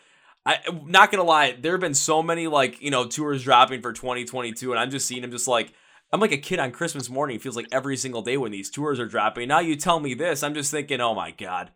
I, 0.46 0.60
am 0.68 0.90
not 0.90 1.10
gonna 1.10 1.24
lie, 1.24 1.56
there 1.60 1.72
have 1.72 1.80
been 1.80 1.94
so 1.94 2.22
many 2.22 2.46
like 2.46 2.80
you 2.80 2.90
know 2.90 3.04
tours 3.04 3.42
dropping 3.42 3.82
for 3.82 3.92
2022, 3.92 4.70
and 4.70 4.78
I'm 4.78 4.90
just 4.90 5.08
seeing 5.08 5.22
them 5.22 5.32
just 5.32 5.48
like 5.48 5.72
I'm 6.12 6.20
like 6.20 6.32
a 6.32 6.38
kid 6.38 6.60
on 6.60 6.70
Christmas 6.70 7.10
morning. 7.10 7.36
It 7.36 7.42
feels 7.42 7.56
like 7.56 7.66
every 7.72 7.96
single 7.96 8.22
day 8.22 8.36
when 8.36 8.52
these 8.52 8.70
tours 8.70 9.00
are 9.00 9.06
dropping. 9.06 9.48
Now 9.48 9.58
you 9.58 9.74
tell 9.74 9.98
me 9.98 10.14
this, 10.14 10.44
I'm 10.44 10.54
just 10.54 10.70
thinking, 10.70 11.00
oh 11.00 11.14
my 11.14 11.32
god. 11.32 11.72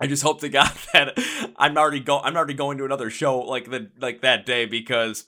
I 0.00 0.06
just 0.06 0.22
hope 0.22 0.40
to 0.40 0.48
God 0.48 0.70
that 0.92 1.18
I'm 1.56 1.76
already 1.76 2.00
go 2.00 2.20
I'm 2.20 2.36
already 2.36 2.54
going 2.54 2.78
to 2.78 2.84
another 2.84 3.10
show 3.10 3.40
like 3.40 3.70
the 3.70 3.90
like 4.00 4.22
that 4.22 4.46
day 4.46 4.64
because 4.64 5.26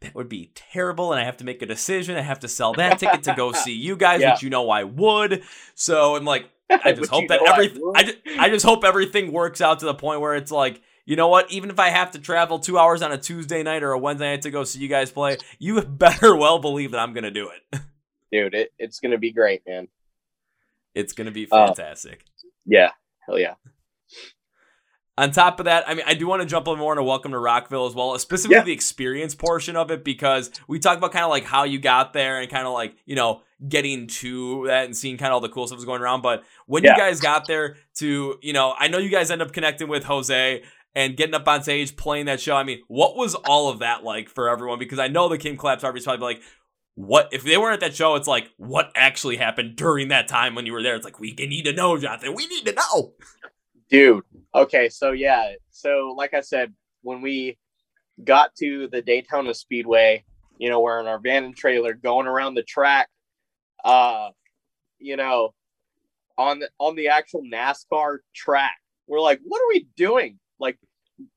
that 0.00 0.14
would 0.14 0.28
be 0.28 0.50
terrible 0.54 1.12
and 1.12 1.20
I 1.20 1.24
have 1.24 1.36
to 1.38 1.44
make 1.44 1.62
a 1.62 1.66
decision. 1.66 2.16
I 2.16 2.22
have 2.22 2.40
to 2.40 2.48
sell 2.48 2.72
that 2.74 2.98
ticket 2.98 3.22
to 3.24 3.34
go 3.34 3.52
see 3.64 3.74
you 3.74 3.96
guys, 3.96 4.20
yeah. 4.20 4.32
which 4.32 4.42
you 4.42 4.50
know 4.50 4.70
I 4.70 4.84
would. 4.84 5.42
So 5.74 6.16
I'm 6.16 6.24
like 6.24 6.50
I 6.70 6.92
just 6.92 7.10
hope 7.12 7.28
that 7.28 7.42
everything 7.46 7.82
I, 7.94 7.98
I, 7.98 8.02
just, 8.02 8.18
I 8.38 8.48
just 8.48 8.64
hope 8.64 8.84
everything 8.84 9.32
works 9.32 9.60
out 9.60 9.80
to 9.80 9.86
the 9.86 9.94
point 9.94 10.20
where 10.20 10.34
it's 10.34 10.50
like 10.50 10.82
you 11.06 11.14
know 11.14 11.28
what? 11.28 11.50
Even 11.52 11.70
if 11.70 11.78
I 11.78 11.90
have 11.90 12.10
to 12.10 12.18
travel 12.18 12.58
two 12.58 12.78
hours 12.78 13.00
on 13.00 13.12
a 13.12 13.18
Tuesday 13.18 13.62
night 13.62 13.84
or 13.84 13.92
a 13.92 13.98
Wednesday 13.98 14.32
night 14.32 14.42
to 14.42 14.50
go 14.50 14.64
see 14.64 14.80
you 14.80 14.88
guys 14.88 15.12
play, 15.12 15.38
you 15.58 15.80
better 15.82 16.36
well 16.36 16.58
believe 16.58 16.90
that 16.90 16.98
I'm 16.98 17.14
gonna 17.14 17.30
do 17.30 17.48
it. 17.50 17.80
Dude, 18.32 18.54
it, 18.54 18.72
it's 18.78 18.98
gonna 18.98 19.18
be 19.18 19.32
great, 19.32 19.62
man. 19.66 19.88
It's 20.94 21.12
gonna 21.12 21.30
be 21.30 21.46
uh, 21.50 21.68
fantastic. 21.68 22.24
Uh, 22.24 22.48
yeah, 22.66 22.90
hell 23.24 23.38
yeah. 23.38 23.54
On 25.18 25.30
top 25.30 25.60
of 25.60 25.64
that, 25.64 25.88
I 25.88 25.94
mean, 25.94 26.04
I 26.06 26.12
do 26.12 26.26
want 26.26 26.42
to 26.42 26.46
jump 26.46 26.66
a 26.66 26.70
little 26.70 26.84
more 26.84 26.92
into 26.92 27.02
Welcome 27.02 27.32
to 27.32 27.38
Rockville 27.38 27.86
as 27.86 27.94
well, 27.94 28.18
specifically 28.18 28.56
yeah. 28.56 28.64
the 28.64 28.72
experience 28.72 29.34
portion 29.34 29.74
of 29.74 29.90
it, 29.90 30.04
because 30.04 30.50
we 30.68 30.78
talked 30.78 30.98
about 30.98 31.12
kind 31.12 31.24
of 31.24 31.30
like 31.30 31.44
how 31.44 31.64
you 31.64 31.78
got 31.78 32.12
there 32.12 32.40
and 32.40 32.50
kind 32.50 32.66
of 32.66 32.74
like, 32.74 32.94
you 33.06 33.16
know, 33.16 33.40
getting 33.66 34.08
to 34.08 34.66
that 34.66 34.84
and 34.84 34.94
seeing 34.94 35.16
kind 35.16 35.28
of 35.28 35.34
all 35.34 35.40
the 35.40 35.48
cool 35.48 35.66
stuff 35.66 35.76
was 35.76 35.86
going 35.86 36.02
around. 36.02 36.20
But 36.20 36.44
when 36.66 36.84
yeah. 36.84 36.92
you 36.92 36.98
guys 36.98 37.20
got 37.20 37.46
there 37.46 37.76
to, 37.94 38.38
you 38.42 38.52
know, 38.52 38.74
I 38.78 38.88
know 38.88 38.98
you 38.98 39.08
guys 39.08 39.30
end 39.30 39.40
up 39.40 39.52
connecting 39.52 39.88
with 39.88 40.04
Jose 40.04 40.62
and 40.94 41.16
getting 41.16 41.34
up 41.34 41.48
on 41.48 41.62
stage, 41.62 41.96
playing 41.96 42.26
that 42.26 42.40
show. 42.40 42.54
I 42.54 42.62
mean, 42.64 42.82
what 42.88 43.16
was 43.16 43.34
all 43.34 43.70
of 43.70 43.78
that 43.78 44.04
like 44.04 44.28
for 44.28 44.50
everyone? 44.50 44.78
Because 44.78 44.98
I 44.98 45.08
know 45.08 45.30
the 45.30 45.38
King 45.38 45.56
Collapse 45.56 45.82
Army's 45.82 46.04
probably 46.04 46.26
like, 46.26 46.42
what 46.94 47.28
if 47.32 47.42
they 47.42 47.56
weren't 47.56 47.74
at 47.74 47.80
that 47.80 47.94
show? 47.94 48.16
It's 48.16 48.28
like, 48.28 48.50
what 48.58 48.92
actually 48.94 49.36
happened 49.36 49.76
during 49.76 50.08
that 50.08 50.28
time 50.28 50.54
when 50.54 50.66
you 50.66 50.72
were 50.72 50.82
there? 50.82 50.94
It's 50.94 51.04
like, 51.04 51.20
we 51.20 51.32
need 51.32 51.64
to 51.64 51.72
know, 51.72 51.96
Jonathan. 51.98 52.34
We 52.34 52.46
need 52.46 52.66
to 52.66 52.72
know. 52.72 53.12
Dude, 53.90 54.24
Okay, 54.56 54.88
so 54.88 55.12
yeah, 55.12 55.52
so 55.70 56.14
like 56.16 56.32
I 56.32 56.40
said, 56.40 56.72
when 57.02 57.20
we 57.20 57.58
got 58.24 58.54
to 58.54 58.88
the 58.90 59.02
Daytona 59.02 59.52
Speedway, 59.52 60.24
you 60.56 60.70
know, 60.70 60.80
we're 60.80 60.98
in 60.98 61.06
our 61.06 61.18
van 61.18 61.44
and 61.44 61.54
trailer 61.54 61.92
going 61.92 62.26
around 62.26 62.54
the 62.54 62.62
track, 62.62 63.10
uh, 63.84 64.30
you 64.98 65.18
know, 65.18 65.52
on 66.38 66.60
the 66.60 66.70
on 66.80 66.96
the 66.96 67.08
actual 67.08 67.42
NASCAR 67.42 68.20
track. 68.34 68.76
We're 69.06 69.20
like, 69.20 69.40
what 69.44 69.60
are 69.60 69.68
we 69.68 69.88
doing? 69.94 70.38
Like, 70.58 70.78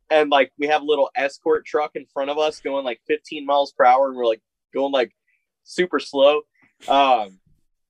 and 0.10 0.30
like 0.30 0.54
we 0.58 0.68
have 0.68 0.82
a 0.82 0.86
little 0.86 1.10
escort 1.14 1.66
truck 1.66 1.98
in 1.98 2.06
front 2.06 2.30
of 2.30 2.38
us 2.38 2.62
going 2.62 2.86
like 2.86 3.02
15 3.06 3.46
miles 3.46 3.74
per 3.74 3.84
hour, 3.84 4.08
and 4.08 4.16
we're 4.16 4.28
like 4.28 4.42
going 4.74 4.94
like 4.94 5.12
super 5.66 6.00
slow. 6.00 6.44
Um, 6.88 7.42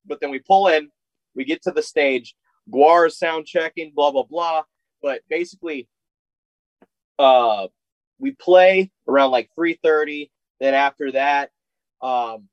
but 0.04 0.20
then 0.20 0.32
we 0.32 0.40
pull 0.40 0.66
in, 0.66 0.90
we 1.36 1.44
get 1.44 1.62
to 1.62 1.70
the 1.70 1.82
stage, 1.82 2.34
GWAR 2.68 3.12
sound 3.12 3.46
checking, 3.46 3.92
blah 3.94 4.10
blah 4.10 4.24
blah 4.24 4.62
but 5.02 5.22
basically, 5.28 5.88
uh, 7.18 7.68
we 8.18 8.32
play 8.32 8.90
around 9.08 9.30
like 9.30 9.50
3:30. 9.54 10.30
Then 10.58 10.74
after 10.74 11.12
that, 11.12 11.50
um, 12.02 12.48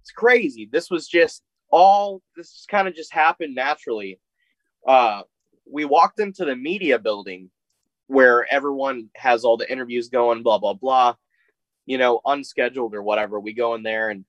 it's 0.00 0.10
crazy. 0.10 0.68
This 0.70 0.90
was 0.90 1.06
just 1.08 1.42
all. 1.70 2.22
This 2.36 2.66
kind 2.68 2.88
of 2.88 2.94
just 2.94 3.12
happened 3.12 3.54
naturally. 3.54 4.20
Uh, 4.86 5.22
we 5.70 5.84
walked 5.84 6.20
into 6.20 6.44
the 6.44 6.56
media 6.56 6.98
building 6.98 7.50
where 8.06 8.46
everyone 8.50 9.10
has 9.14 9.44
all 9.44 9.58
the 9.58 9.70
interviews 9.70 10.08
going, 10.08 10.42
blah 10.42 10.58
blah 10.58 10.74
blah. 10.74 11.14
You 11.86 11.98
know, 11.98 12.20
unscheduled 12.24 12.94
or 12.94 13.02
whatever. 13.02 13.40
We 13.40 13.52
go 13.54 13.74
in 13.74 13.82
there 13.82 14.10
and 14.10 14.24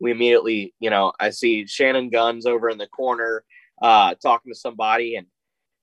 we 0.00 0.10
immediately, 0.10 0.74
you 0.78 0.90
know, 0.90 1.12
I 1.18 1.30
see 1.30 1.66
Shannon 1.66 2.10
Gunz 2.10 2.46
over 2.46 2.68
in 2.68 2.78
the 2.78 2.86
corner 2.86 3.44
uh, 3.80 4.14
talking 4.22 4.52
to 4.52 4.58
somebody, 4.58 5.16
and 5.16 5.26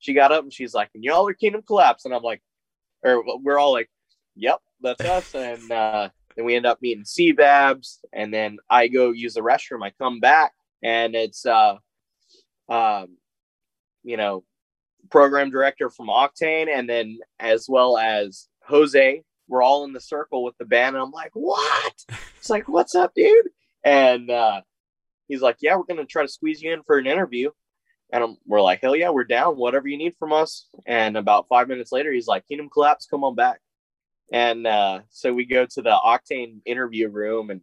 she 0.03 0.13
got 0.13 0.33
up 0.33 0.43
and 0.43 0.53
she's 0.53 0.73
like, 0.73 0.89
and 0.93 1.03
y'all 1.03 1.25
are 1.27 1.33
Kingdom 1.33 1.61
Collapse. 1.65 2.03
And 2.03 2.13
I'm 2.13 2.23
like, 2.23 2.41
or 3.03 3.23
we're 3.41 3.57
all 3.57 3.71
like, 3.71 3.89
yep, 4.35 4.59
that's 4.81 5.01
us. 5.05 5.33
And 5.35 5.71
uh, 5.71 6.09
then 6.35 6.43
we 6.43 6.57
end 6.57 6.65
up 6.65 6.81
meeting 6.81 7.05
C-Babs. 7.05 8.01
And 8.11 8.33
then 8.33 8.57
I 8.69 8.89
go 8.89 9.11
use 9.11 9.35
the 9.35 9.41
restroom. 9.41 9.81
I 9.81 9.91
come 9.91 10.19
back 10.19 10.51
and 10.83 11.15
it's, 11.15 11.45
uh, 11.45 11.75
um, 12.67 13.15
you 14.03 14.17
know, 14.17 14.43
program 15.09 15.51
director 15.51 15.89
from 15.89 16.07
Octane, 16.07 16.67
and 16.67 16.89
then 16.89 17.19
as 17.39 17.67
well 17.69 17.97
as 17.97 18.49
Jose. 18.67 19.23
We're 19.47 19.61
all 19.61 19.83
in 19.83 19.93
the 19.93 20.01
circle 20.01 20.43
with 20.43 20.57
the 20.57 20.65
band, 20.65 20.95
and 20.95 21.03
I'm 21.03 21.11
like, 21.11 21.31
"What?" 21.33 21.93
It's 22.37 22.49
like, 22.49 22.67
"What's 22.67 22.95
up, 22.95 23.13
dude?" 23.13 23.49
And 23.83 24.29
uh, 24.29 24.61
he's 25.27 25.41
like, 25.41 25.57
"Yeah, 25.61 25.75
we're 25.75 25.83
gonna 25.83 26.05
try 26.05 26.23
to 26.23 26.29
squeeze 26.29 26.61
you 26.61 26.73
in 26.73 26.83
for 26.83 26.97
an 26.97 27.07
interview." 27.07 27.51
And 28.13 28.23
I'm, 28.23 28.37
we're 28.45 28.61
like, 28.61 28.79
"Hell 28.81 28.95
yeah, 28.95 29.09
we're 29.09 29.25
down. 29.25 29.57
Whatever 29.57 29.87
you 29.89 29.97
need 29.97 30.15
from 30.19 30.31
us." 30.31 30.67
And 30.85 31.17
about 31.17 31.47
five 31.49 31.67
minutes 31.67 31.91
later, 31.91 32.13
he's 32.13 32.27
like, 32.27 32.47
"Kingdom 32.47 32.69
Collapse, 32.69 33.07
come 33.07 33.23
on 33.25 33.35
back." 33.35 33.59
And 34.31 34.65
uh, 34.67 35.01
so 35.09 35.33
we 35.33 35.45
go 35.45 35.65
to 35.65 35.81
the 35.81 35.89
Octane 35.89 36.61
interview 36.65 37.09
room, 37.09 37.49
and 37.49 37.61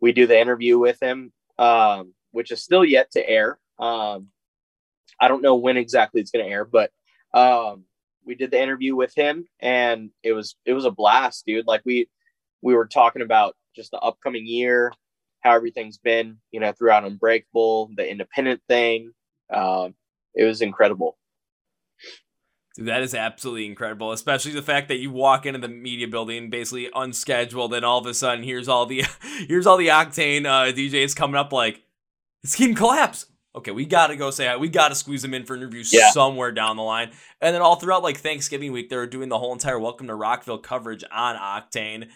we 0.00 0.12
do 0.12 0.26
the 0.26 0.38
interview 0.38 0.78
with 0.78 1.02
him, 1.02 1.32
um, 1.58 2.12
which 2.32 2.52
is 2.52 2.62
still 2.62 2.84
yet 2.84 3.10
to 3.12 3.28
air. 3.28 3.58
Um, 3.78 4.28
I 5.20 5.28
don't 5.28 5.42
know 5.42 5.56
when 5.56 5.76
exactly 5.78 6.20
it's 6.20 6.30
going 6.30 6.44
to 6.44 6.50
air, 6.50 6.64
but 6.66 6.90
um, 7.34 7.84
we 8.24 8.34
did 8.34 8.50
the 8.50 8.62
interview 8.62 8.94
with 8.94 9.14
him, 9.14 9.48
and 9.58 10.10
it 10.22 10.32
was 10.32 10.56
it 10.66 10.74
was 10.74 10.84
a 10.84 10.90
blast, 10.90 11.46
dude. 11.46 11.66
Like 11.66 11.82
we 11.84 12.08
we 12.60 12.74
were 12.74 12.86
talking 12.86 13.22
about 13.22 13.56
just 13.74 13.90
the 13.90 13.98
upcoming 13.98 14.46
year, 14.46 14.92
how 15.40 15.54
everything's 15.54 15.98
been, 15.98 16.38
you 16.50 16.60
know, 16.60 16.72
throughout 16.72 17.04
Unbreakable, 17.04 17.90
the 17.96 18.08
independent 18.08 18.60
thing. 18.68 19.12
Um, 19.52 19.94
it 20.34 20.44
was 20.44 20.60
incredible. 20.62 21.16
Dude, 22.76 22.86
that 22.86 23.02
is 23.02 23.14
absolutely 23.14 23.66
incredible, 23.66 24.12
especially 24.12 24.52
the 24.52 24.62
fact 24.62 24.88
that 24.88 24.98
you 24.98 25.10
walk 25.10 25.46
into 25.46 25.58
the 25.58 25.68
media 25.68 26.06
building 26.06 26.48
basically 26.50 26.88
unscheduled, 26.94 27.74
and 27.74 27.84
all 27.84 27.98
of 27.98 28.06
a 28.06 28.14
sudden 28.14 28.44
here's 28.44 28.68
all 28.68 28.86
the 28.86 29.04
here's 29.48 29.66
all 29.66 29.76
the 29.76 29.88
Octane 29.88 30.46
uh, 30.46 30.72
DJs 30.72 31.16
coming 31.16 31.36
up 31.36 31.52
like 31.52 31.82
it's 32.44 32.54
Kingdom 32.54 32.76
Collapse. 32.76 33.26
Okay, 33.56 33.72
we 33.72 33.84
got 33.86 34.08
to 34.08 34.16
go 34.16 34.30
say 34.30 34.46
hi. 34.46 34.56
We 34.56 34.68
got 34.68 34.90
to 34.90 34.94
squeeze 34.94 35.22
them 35.22 35.34
in 35.34 35.44
for 35.44 35.56
interviews 35.56 35.92
Yeah. 35.92 36.10
somewhere 36.10 36.52
down 36.52 36.76
the 36.76 36.82
line. 36.84 37.10
And 37.40 37.52
then 37.52 37.62
all 37.62 37.74
throughout 37.76 38.04
like 38.04 38.18
Thanksgiving 38.18 38.70
week, 38.70 38.88
they 38.90 38.96
were 38.96 39.06
doing 39.06 39.28
the 39.28 39.38
whole 39.38 39.52
entire 39.52 39.80
Welcome 39.80 40.06
to 40.06 40.14
Rockville 40.14 40.58
coverage 40.58 41.02
on 41.10 41.34
Octane. 41.34 42.08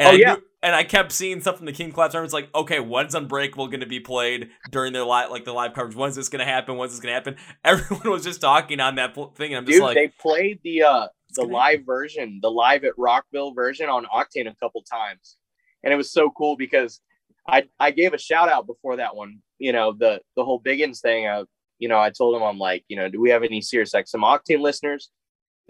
And 0.00 0.08
Oh, 0.08 0.10
I 0.12 0.14
yeah. 0.14 0.34
knew- 0.34 0.42
and 0.62 0.74
I 0.74 0.84
kept 0.84 1.12
seeing 1.12 1.40
stuff 1.40 1.56
from 1.58 1.66
the 1.66 1.72
Kingdom 1.72 1.94
Collapse. 1.94 2.14
I 2.14 2.20
was 2.20 2.32
like, 2.34 2.48
okay, 2.54 2.80
when's 2.80 3.14
Unbreakable 3.14 3.68
going 3.68 3.80
to 3.80 3.86
be 3.86 4.00
played 4.00 4.50
during 4.70 4.92
their 4.92 5.04
live, 5.04 5.30
like 5.30 5.44
the 5.44 5.52
live 5.52 5.72
coverage? 5.72 5.94
When's 5.96 6.16
this 6.16 6.28
going 6.28 6.40
to 6.40 6.44
happen? 6.50 6.76
When's 6.76 6.92
this 6.92 7.00
going 7.00 7.10
to 7.12 7.14
happen? 7.14 7.36
Everyone 7.64 8.10
was 8.10 8.24
just 8.24 8.40
talking 8.40 8.80
on 8.80 8.96
that 8.96 9.14
pl- 9.14 9.32
thing. 9.36 9.52
And 9.54 9.58
I'm 9.58 9.64
just 9.66 9.76
Dude, 9.76 9.82
like, 9.84 9.94
they 9.96 10.08
played 10.08 10.60
the 10.64 10.82
uh 10.82 11.06
the 11.36 11.44
live 11.44 11.86
version, 11.86 12.40
the 12.42 12.50
live 12.50 12.84
at 12.84 12.92
Rockville 12.98 13.52
version 13.54 13.88
on 13.88 14.04
Octane 14.06 14.50
a 14.50 14.56
couple 14.56 14.82
times. 14.82 15.36
And 15.84 15.92
it 15.94 15.96
was 15.96 16.12
so 16.12 16.30
cool 16.36 16.56
because 16.56 17.00
I 17.48 17.68
I 17.78 17.90
gave 17.92 18.12
a 18.14 18.18
shout 18.18 18.48
out 18.50 18.66
before 18.66 18.96
that 18.96 19.14
one, 19.16 19.38
you 19.58 19.72
know, 19.72 19.92
the 19.98 20.20
the 20.36 20.44
whole 20.44 20.58
Big 20.58 20.80
Uns 20.82 21.00
thing. 21.00 21.26
Uh, 21.26 21.44
you 21.78 21.88
know, 21.88 21.98
I 21.98 22.10
told 22.10 22.36
him 22.36 22.42
I'm 22.42 22.58
like, 22.58 22.84
you 22.88 22.96
know, 22.96 23.08
do 23.08 23.18
we 23.20 23.30
have 23.30 23.42
any 23.44 23.62
Sirius 23.62 23.92
XM 23.94 24.22
Octane 24.24 24.60
listeners? 24.60 25.10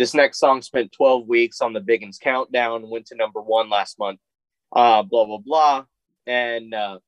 This 0.01 0.15
next 0.15 0.39
song 0.39 0.63
spent 0.63 0.93
12 0.93 1.29
weeks 1.29 1.61
on 1.61 1.75
the 1.75 1.81
Big 1.81 2.03
Uns 2.03 2.17
countdown, 2.17 2.89
went 2.89 3.05
to 3.09 3.15
number 3.15 3.43
one 3.43 3.69
last 3.69 3.99
month. 3.99 4.19
Uh, 4.75 5.03
blah 5.03 5.27
blah 5.27 5.37
blah. 5.45 5.85
And 6.27 6.73
uh 6.73 7.01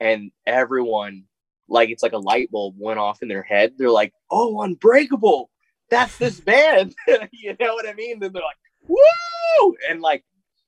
and 0.00 0.30
everyone 0.46 1.24
like 1.68 1.88
it's 1.88 2.04
like 2.04 2.12
a 2.12 2.18
light 2.18 2.52
bulb 2.52 2.76
went 2.78 3.00
off 3.00 3.20
in 3.20 3.26
their 3.26 3.42
head. 3.42 3.72
They're 3.76 3.90
like, 3.90 4.12
"Oh, 4.30 4.62
Unbreakable, 4.62 5.50
that's 5.90 6.16
this 6.18 6.38
band." 6.38 6.94
you 7.32 7.56
know 7.58 7.74
what 7.74 7.88
I 7.88 7.94
mean? 7.94 8.20
Then 8.20 8.32
they're 8.32 8.40
like, 8.40 8.56
"Woo!" 8.86 9.74
And 9.90 10.00
like 10.00 10.24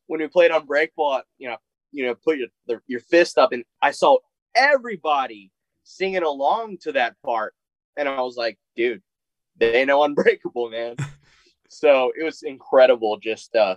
when 0.08 0.18
we 0.18 0.26
played 0.26 0.50
Unbreakable, 0.50 1.22
you 1.38 1.48
know, 1.48 1.58
you 1.92 2.06
know, 2.06 2.16
put 2.16 2.38
your 2.38 2.82
your 2.88 3.00
fist 3.02 3.38
up, 3.38 3.52
and 3.52 3.62
I 3.80 3.92
saw 3.92 4.18
everybody 4.56 5.52
singing 5.84 6.24
along 6.24 6.78
to 6.78 6.90
that 6.90 7.14
part, 7.24 7.54
and 7.96 8.08
I 8.08 8.20
was 8.20 8.36
like, 8.36 8.58
"Dude, 8.74 9.00
they 9.60 9.84
know 9.84 10.02
Unbreakable, 10.02 10.70
man." 10.70 10.96
so 11.68 12.12
it 12.18 12.24
was 12.24 12.42
incredible, 12.42 13.18
just 13.18 13.54
uh, 13.54 13.76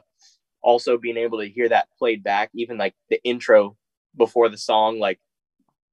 also 0.62 0.98
being 0.98 1.18
able 1.18 1.40
to 1.40 1.50
hear 1.50 1.70
that 1.70 1.90
played 2.00 2.24
back, 2.24 2.50
even 2.56 2.78
like 2.78 2.96
the 3.10 3.24
intro 3.24 3.78
before 4.18 4.50
the 4.50 4.58
song, 4.58 5.00
like 5.00 5.20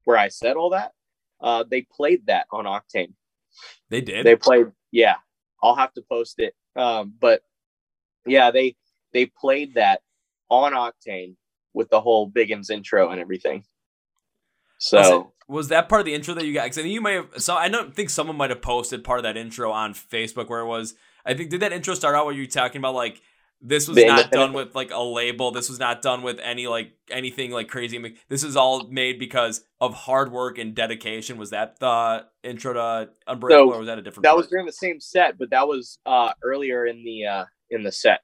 where 0.05 0.17
I 0.17 0.29
said 0.29 0.57
all 0.57 0.71
that 0.71 0.93
uh, 1.41 1.65
they 1.69 1.83
played 1.83 2.27
that 2.27 2.47
on 2.53 2.65
Octane. 2.65 3.15
they 3.89 4.01
did. 4.01 4.25
They 4.25 4.37
played, 4.37 4.67
yeah. 4.91 5.17
I'll 5.63 5.77
have 5.77 5.93
to 5.95 6.03
post 6.03 6.39
it. 6.39 6.55
Um, 6.77 7.15
but 7.19 7.43
yeah, 8.27 8.51
they 8.51 8.77
they 9.13 9.27
played 9.27 9.75
that 9.75 10.01
on 10.49 10.73
Octane 10.73 11.35
with 11.75 11.91
the 11.91 12.01
whole 12.01 12.27
Big 12.27 12.51
Uns 12.53 12.71
intro 12.71 13.11
and 13.11 13.21
everything. 13.21 13.65
Was, 14.93 14.93
it- 14.93 15.05
So 15.05 15.33
was 15.49 15.69
that 15.69 15.89
part 15.89 16.01
of 16.01 16.05
the 16.07 16.15
intro 16.15 16.35
that 16.35 16.47
you 16.47 16.55
got? 16.55 16.65
Because 16.65 16.79
I 16.79 16.83
think 16.83 16.95
you 16.95 17.01
may 17.01 17.15
have. 17.15 17.29
So 17.39 17.55
I 17.57 17.69
don't 17.69 17.95
think 17.95 18.09
someone 18.11 18.37
might 18.37 18.51
have 18.51 18.63
posted 18.63 19.03
part 19.05 19.19
of 19.19 19.25
that 19.25 19.37
intro 19.37 19.73
on 19.73 19.95
Facebook 19.95 20.49
where 20.49 20.61
it 20.61 20.67
was. 20.67 20.95
I 21.27 21.35
think 21.35 21.51
did 21.51 21.61
that 21.61 21.73
intro 21.73 21.95
start 21.95 22.15
out 22.15 22.25
where 22.25 22.35
you 22.35 22.43
were 22.43 22.47
talking 22.47 22.79
about 22.79 22.95
like 22.95 23.21
this 23.63 23.87
was 23.87 23.99
not 23.99 24.31
done 24.31 24.53
with 24.55 24.75
like 24.75 24.91
a 24.91 25.03
label. 25.03 25.51
This 25.51 25.69
was 25.69 25.79
not 25.79 26.01
done 26.01 26.23
with 26.23 26.39
any 26.39 26.67
like 26.67 26.93
anything 27.11 27.51
like 27.51 27.69
crazy. 27.69 28.17
This 28.29 28.43
is 28.43 28.57
all 28.57 28.87
made 28.89 29.19
because 29.19 29.63
of 29.83 29.93
hard 29.93 30.33
work 30.33 30.57
and 30.57 30.75
dedication. 30.75 31.37
Was 31.37 31.51
that 31.51 31.79
the 31.79 32.25
intro 32.43 32.73
to 32.73 33.11
Unbreakable, 33.27 33.71
So, 33.73 33.75
or 33.75 33.79
was 33.81 33.87
that 33.89 33.99
a 33.99 34.03
different? 34.03 34.23
that 34.23 34.31
part? 34.31 34.39
was 34.39 34.47
during 34.49 34.65
the 34.65 34.73
same 34.73 34.99
set, 34.99 35.37
but 35.37 35.51
that 35.51 35.69
was 35.69 35.99
uh, 36.07 36.33
earlier 36.43 36.87
in 36.87 37.05
the 37.05 37.27
uh, 37.27 37.45
in 37.69 37.83
the 37.83 37.93
set. 37.93 38.21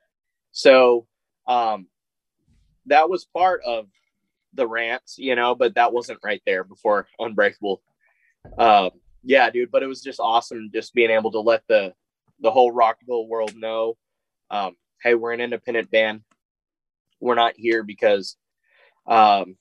So 0.52 1.06
um, 1.46 1.88
that 2.86 3.10
was 3.10 3.26
part 3.26 3.60
of 3.66 3.88
the 4.56 4.66
rants, 4.66 5.18
you 5.18 5.34
know, 5.36 5.54
but 5.54 5.74
that 5.74 5.92
wasn't 5.92 6.20
right 6.24 6.42
there 6.46 6.64
before 6.64 7.06
Unbreakable. 7.18 7.82
Um, 8.58 8.90
yeah, 9.22 9.50
dude, 9.50 9.70
but 9.70 9.82
it 9.82 9.86
was 9.86 10.02
just 10.02 10.20
awesome 10.20 10.70
just 10.72 10.94
being 10.94 11.10
able 11.10 11.32
to 11.32 11.40
let 11.40 11.62
the 11.68 11.94
the 12.40 12.50
whole 12.50 12.70
Rockville 12.70 13.26
world 13.26 13.54
know, 13.56 13.96
um, 14.50 14.76
hey, 15.02 15.14
we're 15.14 15.32
an 15.32 15.40
independent 15.40 15.90
band. 15.90 16.20
We're 17.20 17.34
not 17.34 17.54
here 17.56 17.82
because, 17.82 18.36
um, 19.06 19.56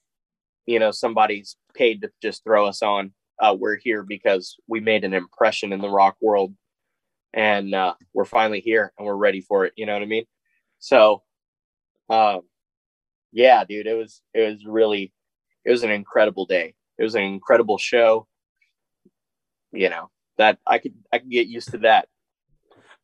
you 0.65 0.79
know, 0.79 0.91
somebody's 0.91 1.55
paid 1.73 2.01
to 2.01 2.11
just 2.21 2.43
throw 2.43 2.65
us 2.65 2.81
on. 2.81 3.13
Uh, 3.39 3.55
we're 3.57 3.77
here 3.77 4.03
because 4.03 4.57
we 4.67 4.79
made 4.79 5.03
an 5.03 5.13
impression 5.13 5.73
in 5.73 5.81
the 5.81 5.89
rock 5.89 6.17
world, 6.21 6.53
and 7.33 7.73
uh, 7.73 7.93
we're 8.13 8.25
finally 8.25 8.59
here 8.59 8.91
and 8.97 9.05
we're 9.05 9.15
ready 9.15 9.41
for 9.41 9.65
it. 9.65 9.73
You 9.75 9.85
know 9.85 9.93
what 9.93 10.01
I 10.01 10.05
mean? 10.05 10.25
So, 10.79 11.23
um, 12.09 12.41
yeah, 13.35 13.65
dude, 13.65 13.85
it 13.85 13.93
was 13.95 14.21
it 14.33 14.49
was 14.49 14.65
really 14.65 15.11
it 15.65 15.71
was 15.71 15.83
an 15.83 15.91
incredible 15.91 16.45
day. 16.45 16.73
It 16.97 17.03
was 17.03 17.15
an 17.15 17.21
incredible 17.23 17.77
show. 17.77 18.27
You 19.71 19.89
know 19.89 20.09
that 20.37 20.57
I 20.65 20.79
could 20.79 20.93
I 21.11 21.19
could 21.19 21.29
get 21.29 21.47
used 21.47 21.71
to 21.71 21.79
that. 21.79 22.07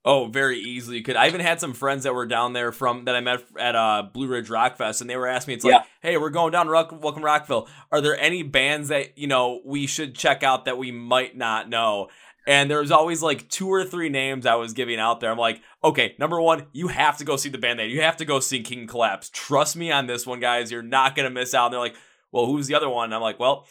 Oh, 0.03 0.27
very 0.27 0.57
easily. 0.59 0.97
You 0.97 1.03
could. 1.03 1.15
I 1.15 1.27
even 1.27 1.41
had 1.41 1.59
some 1.59 1.73
friends 1.73 2.05
that 2.05 2.15
were 2.15 2.25
down 2.25 2.53
there 2.53 2.71
from 2.71 3.05
that 3.05 3.15
I 3.15 3.19
met 3.19 3.43
at 3.59 3.75
uh, 3.75 4.03
Blue 4.11 4.27
Ridge 4.27 4.49
Rock 4.49 4.75
Fest, 4.77 4.99
and 5.01 5.07
they 5.09 5.15
were 5.15 5.27
asking 5.27 5.51
me, 5.51 5.55
"It's 5.57 5.63
like, 5.65 5.73
Yeah. 5.73 5.83
hey, 6.01 6.17
we're 6.17 6.31
going 6.31 6.51
down 6.51 6.65
to 6.65 6.71
Rock, 6.71 6.91
Welcome 7.03 7.23
Rockville. 7.23 7.67
Are 7.91 8.01
there 8.01 8.17
any 8.17 8.41
bands 8.41 8.87
that 8.87 9.15
you 9.17 9.27
know 9.27 9.61
we 9.63 9.85
should 9.85 10.15
check 10.15 10.41
out 10.41 10.65
that 10.65 10.77
we 10.79 10.91
might 10.91 11.37
not 11.37 11.69
know?" 11.69 12.07
And 12.47 12.71
there 12.71 12.79
was 12.79 12.91
always 12.91 13.21
like 13.21 13.49
two 13.49 13.67
or 13.67 13.83
three 13.85 14.09
names 14.09 14.45
I 14.45 14.55
was 14.55 14.73
giving 14.73 14.99
out 14.99 15.19
there. 15.19 15.29
I'm 15.31 15.37
like, 15.37 15.61
okay, 15.83 16.15
number 16.17 16.41
one, 16.41 16.65
you 16.73 16.87
have 16.87 17.17
to 17.17 17.23
go 17.25 17.35
see 17.35 17.49
the 17.49 17.57
band. 17.59 17.79
That 17.79 17.89
you 17.89 18.01
have 18.01 18.17
to 18.17 18.25
go 18.25 18.39
see 18.39 18.61
Kingdom 18.61 18.87
Collapse. 18.87 19.29
Trust 19.31 19.75
me 19.75 19.91
on 19.91 20.07
this 20.07 20.25
one, 20.25 20.39
guys. 20.39 20.71
You're 20.71 20.81
not 20.81 21.15
gonna 21.15 21.29
miss 21.29 21.53
out. 21.53 21.65
And 21.65 21.73
they're 21.73 21.79
like, 21.79 21.95
well, 22.31 22.47
who's 22.47 22.67
the 22.67 22.75
other 22.75 22.89
one? 22.89 23.05
And 23.05 23.15
I'm 23.15 23.21
like, 23.21 23.39
well, 23.39 23.67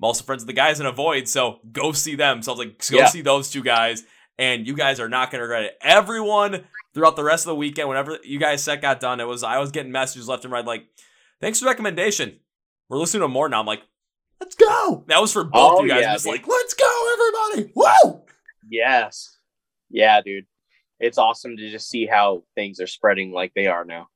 I'm 0.00 0.04
also 0.04 0.24
friends 0.24 0.42
with 0.42 0.46
the 0.48 0.52
guys 0.52 0.80
in 0.80 0.86
Avoid, 0.86 1.28
so 1.28 1.58
go 1.72 1.92
see 1.92 2.14
them. 2.16 2.42
So 2.42 2.52
I 2.52 2.56
was 2.56 2.66
like, 2.66 2.86
go 2.90 2.98
Yeah. 2.98 3.06
see 3.06 3.20
those 3.22 3.50
two 3.50 3.62
guys 3.62 4.04
and 4.38 4.66
you 4.66 4.74
guys 4.74 5.00
are 5.00 5.08
not 5.08 5.30
going 5.30 5.38
to 5.40 5.42
regret 5.44 5.64
it. 5.64 5.78
Everyone 5.80 6.64
throughout 6.94 7.16
the 7.16 7.24
rest 7.24 7.44
of 7.46 7.48
the 7.50 7.54
weekend, 7.56 7.88
whenever 7.88 8.18
you 8.22 8.38
guys 8.38 8.62
set 8.62 8.82
got 8.82 9.00
done, 9.00 9.20
it 9.20 9.24
was 9.26 9.42
I 9.42 9.58
was 9.58 9.70
getting 9.70 9.92
messages 9.92 10.28
left 10.28 10.44
and 10.44 10.52
right 10.52 10.64
like, 10.64 10.84
"Thanks 11.40 11.58
for 11.58 11.64
the 11.64 11.70
recommendation. 11.70 12.40
We're 12.88 12.98
listening 12.98 13.22
to 13.22 13.28
more 13.28 13.48
now." 13.48 13.60
I'm 13.60 13.66
like, 13.66 13.82
"Let's 14.40 14.54
go!" 14.54 15.04
That 15.08 15.20
was 15.20 15.32
for 15.32 15.44
both 15.44 15.80
Oh, 15.80 15.82
you 15.82 15.88
guys. 15.88 16.00
yeah, 16.02 16.08
I'm 16.08 16.14
just 16.14 16.24
dude. 16.24 16.32
like, 16.32 16.48
"Let's 16.48 16.74
go, 16.74 17.12
everybody!" 17.52 17.72
Woo! 17.74 18.22
Yes, 18.68 19.38
yeah, 19.90 20.20
dude, 20.22 20.46
it's 20.98 21.18
awesome 21.18 21.56
to 21.56 21.70
just 21.70 21.88
see 21.88 22.06
how 22.06 22.42
things 22.54 22.80
are 22.80 22.86
spreading 22.86 23.32
like 23.32 23.52
they 23.54 23.66
are 23.66 23.84
now. 23.84 24.08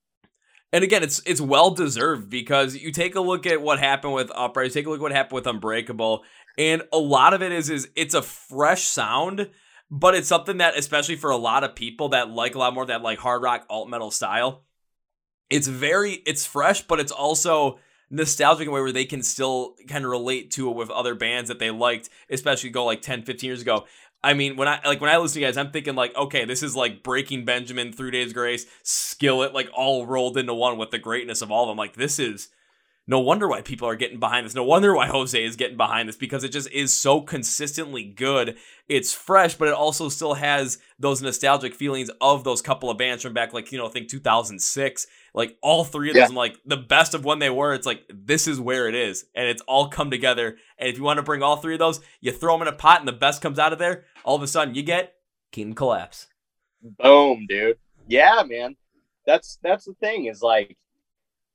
And 0.73 0.85
again, 0.85 1.03
it's 1.03 1.21
it's 1.27 1.41
well 1.41 1.71
deserved 1.71 2.31
because 2.31 2.77
you 2.77 2.93
take 2.93 3.15
a 3.17 3.21
look 3.21 3.47
at 3.47 3.61
what 3.63 3.79
happened 3.81 4.15
with 4.15 4.31
Uprise, 4.35 4.75
you 4.75 4.81
take 4.83 4.87
a 4.87 4.91
look 4.91 4.99
at 5.01 5.03
what 5.03 5.13
happened 5.13 5.35
with 5.35 5.47
Unbreakable, 5.47 6.23
and 6.59 6.83
a 6.93 6.99
lot 6.99 7.35
of 7.35 7.43
it 7.43 7.53
is 7.53 7.71
is 7.71 7.89
it's 7.97 8.15
a 8.15 8.23
fresh 8.23 8.85
sound, 8.85 9.51
but 9.91 10.15
it's 10.15 10.29
something 10.29 10.59
that 10.59 10.77
especially 10.77 11.17
for 11.17 11.31
a 11.31 11.37
lot 11.37 11.65
of 11.65 11.75
people 11.75 12.11
that 12.11 12.31
like 12.31 12.55
a 12.55 12.59
lot 12.59 12.73
more 12.75 12.83
of 12.85 12.89
that 12.89 13.03
like 13.03 13.19
hard 13.19 13.43
rock 13.43 13.67
alt 13.69 13.89
metal 13.89 14.11
style, 14.13 14.65
it's 15.49 15.67
very 15.67 16.13
it's 16.27 16.47
fresh, 16.47 16.83
but 16.83 17.01
it's 17.01 17.13
also 17.13 17.79
nostalgic 18.11 18.63
in 18.63 18.69
a 18.69 18.73
way 18.73 18.81
where 18.81 18.93
they 18.93 19.05
can 19.05 19.23
still 19.23 19.77
kind 19.89 20.05
of 20.05 20.11
relate 20.11 20.51
to 20.53 20.69
it 20.71 20.77
with 20.77 20.91
other 20.91 21.15
bands 21.15 21.49
that 21.49 21.59
they 21.59 21.71
liked, 21.71 22.11
especially 22.29 22.71
go 22.71 22.85
like 22.85 23.03
10, 23.03 23.23
15 23.23 23.49
years 23.49 23.63
ago. 23.63 23.87
I 24.23 24.35
mean, 24.35 24.57
when 24.57 24.69
I 24.69 24.81
like 24.85 25.01
when 25.01 25.09
I 25.09 25.17
listen 25.17 25.35
to 25.35 25.41
you 25.41 25.47
guys, 25.47 25.57
I'm 25.57 25.71
thinking 25.71 25.95
like, 25.95 26.15
okay, 26.15 26.45
this 26.45 26.63
is 26.63 26.77
like 26.77 27.03
Breaking 27.03 27.45
Benjamin, 27.47 27.93
Three 27.93 28.11
Days 28.11 28.35
Grace, 28.35 28.67
Skillet, 28.83 29.55
like 29.55 29.71
all 29.73 30.05
rolled 30.05 30.37
into 30.37 30.53
one 30.53 30.77
with 30.77 30.91
the 30.91 30.99
greatness 30.99 31.41
of 31.41 31.51
all 31.51 31.65
of 31.65 31.69
them. 31.69 31.79
Like 31.79 31.97
this 31.97 32.19
is 32.19 32.49
no 33.11 33.19
wonder 33.19 33.49
why 33.49 33.61
people 33.61 33.89
are 33.89 33.97
getting 33.97 34.21
behind 34.21 34.47
this. 34.47 34.55
No 34.55 34.63
wonder 34.63 34.95
why 34.95 35.09
Jose 35.09 35.45
is 35.45 35.57
getting 35.57 35.77
behind 35.77 36.09
this 36.09 36.15
because 36.15 36.45
it 36.45 36.51
just 36.51 36.71
is 36.71 36.95
so 36.95 37.21
consistently 37.21 38.05
good. 38.05 38.57
It's 38.89 39.13
fresh, 39.13 39.57
but 39.57 39.67
it 39.67 39.75
also 39.75 40.09
still 40.09 40.35
has 40.35 40.79
those 40.97 41.21
nostalgic 41.21 41.75
feelings 41.75 42.09
of 42.21 42.45
those 42.45 42.63
couple 42.63 42.89
of 42.89 42.99
bands 42.99 43.25
from 43.25 43.35
back, 43.35 43.53
like, 43.53 43.73
you 43.73 43.79
know, 43.79 43.87
I 43.89 43.91
think 43.91 44.09
2006. 44.09 45.09
Like 45.35 45.59
all 45.61 45.83
three 45.85 46.11
of 46.11 46.15
Yeah. 46.17 46.27
those, 46.29 46.35
like 46.37 46.57
the 46.65 46.77
best 46.77 47.15
of 47.15 47.25
when 47.25 47.41
they 47.41 47.51
were. 47.51 47.75
It's 47.75 47.85
like, 47.87 48.05
this 48.09 48.47
is 48.47 48.61
where 48.61 48.89
it 48.89 48.95
is. 48.95 49.25
And 49.35 49.49
it's 49.49 49.63
all 49.63 49.89
come 49.89 50.13
together. 50.13 50.57
And 50.79 50.89
if 50.89 50.97
you 50.97 51.03
want 51.03 51.17
to 51.17 51.25
bring 51.25 51.43
all 51.43 51.57
three 51.57 51.75
of 51.75 51.81
those, 51.81 52.01
you 52.21 52.31
throw 52.31 52.53
them 52.57 52.63
in 52.63 52.73
a 52.73 52.77
pot 52.77 53.01
and 53.01 53.09
the 53.09 53.13
best 53.13 53.43
comes 53.43 53.59
out 53.59 53.73
of 53.73 53.81
there. 53.81 54.05
All 54.25 54.37
of 54.37 54.43
a 54.43 54.47
sudden, 54.47 54.77
you 54.77 54.85
get 54.85 55.15
Kingdom 55.51 55.75
Collapse. 55.75 56.29
Boom, 56.81 57.47
dude. 57.49 57.77
Yeah, 58.07 58.45
man. 58.47 58.77
That's 59.27 59.59
that's 59.65 59.85
the 59.85 59.95
thing 59.95 60.27
is 60.27 60.43
like, 60.43 60.77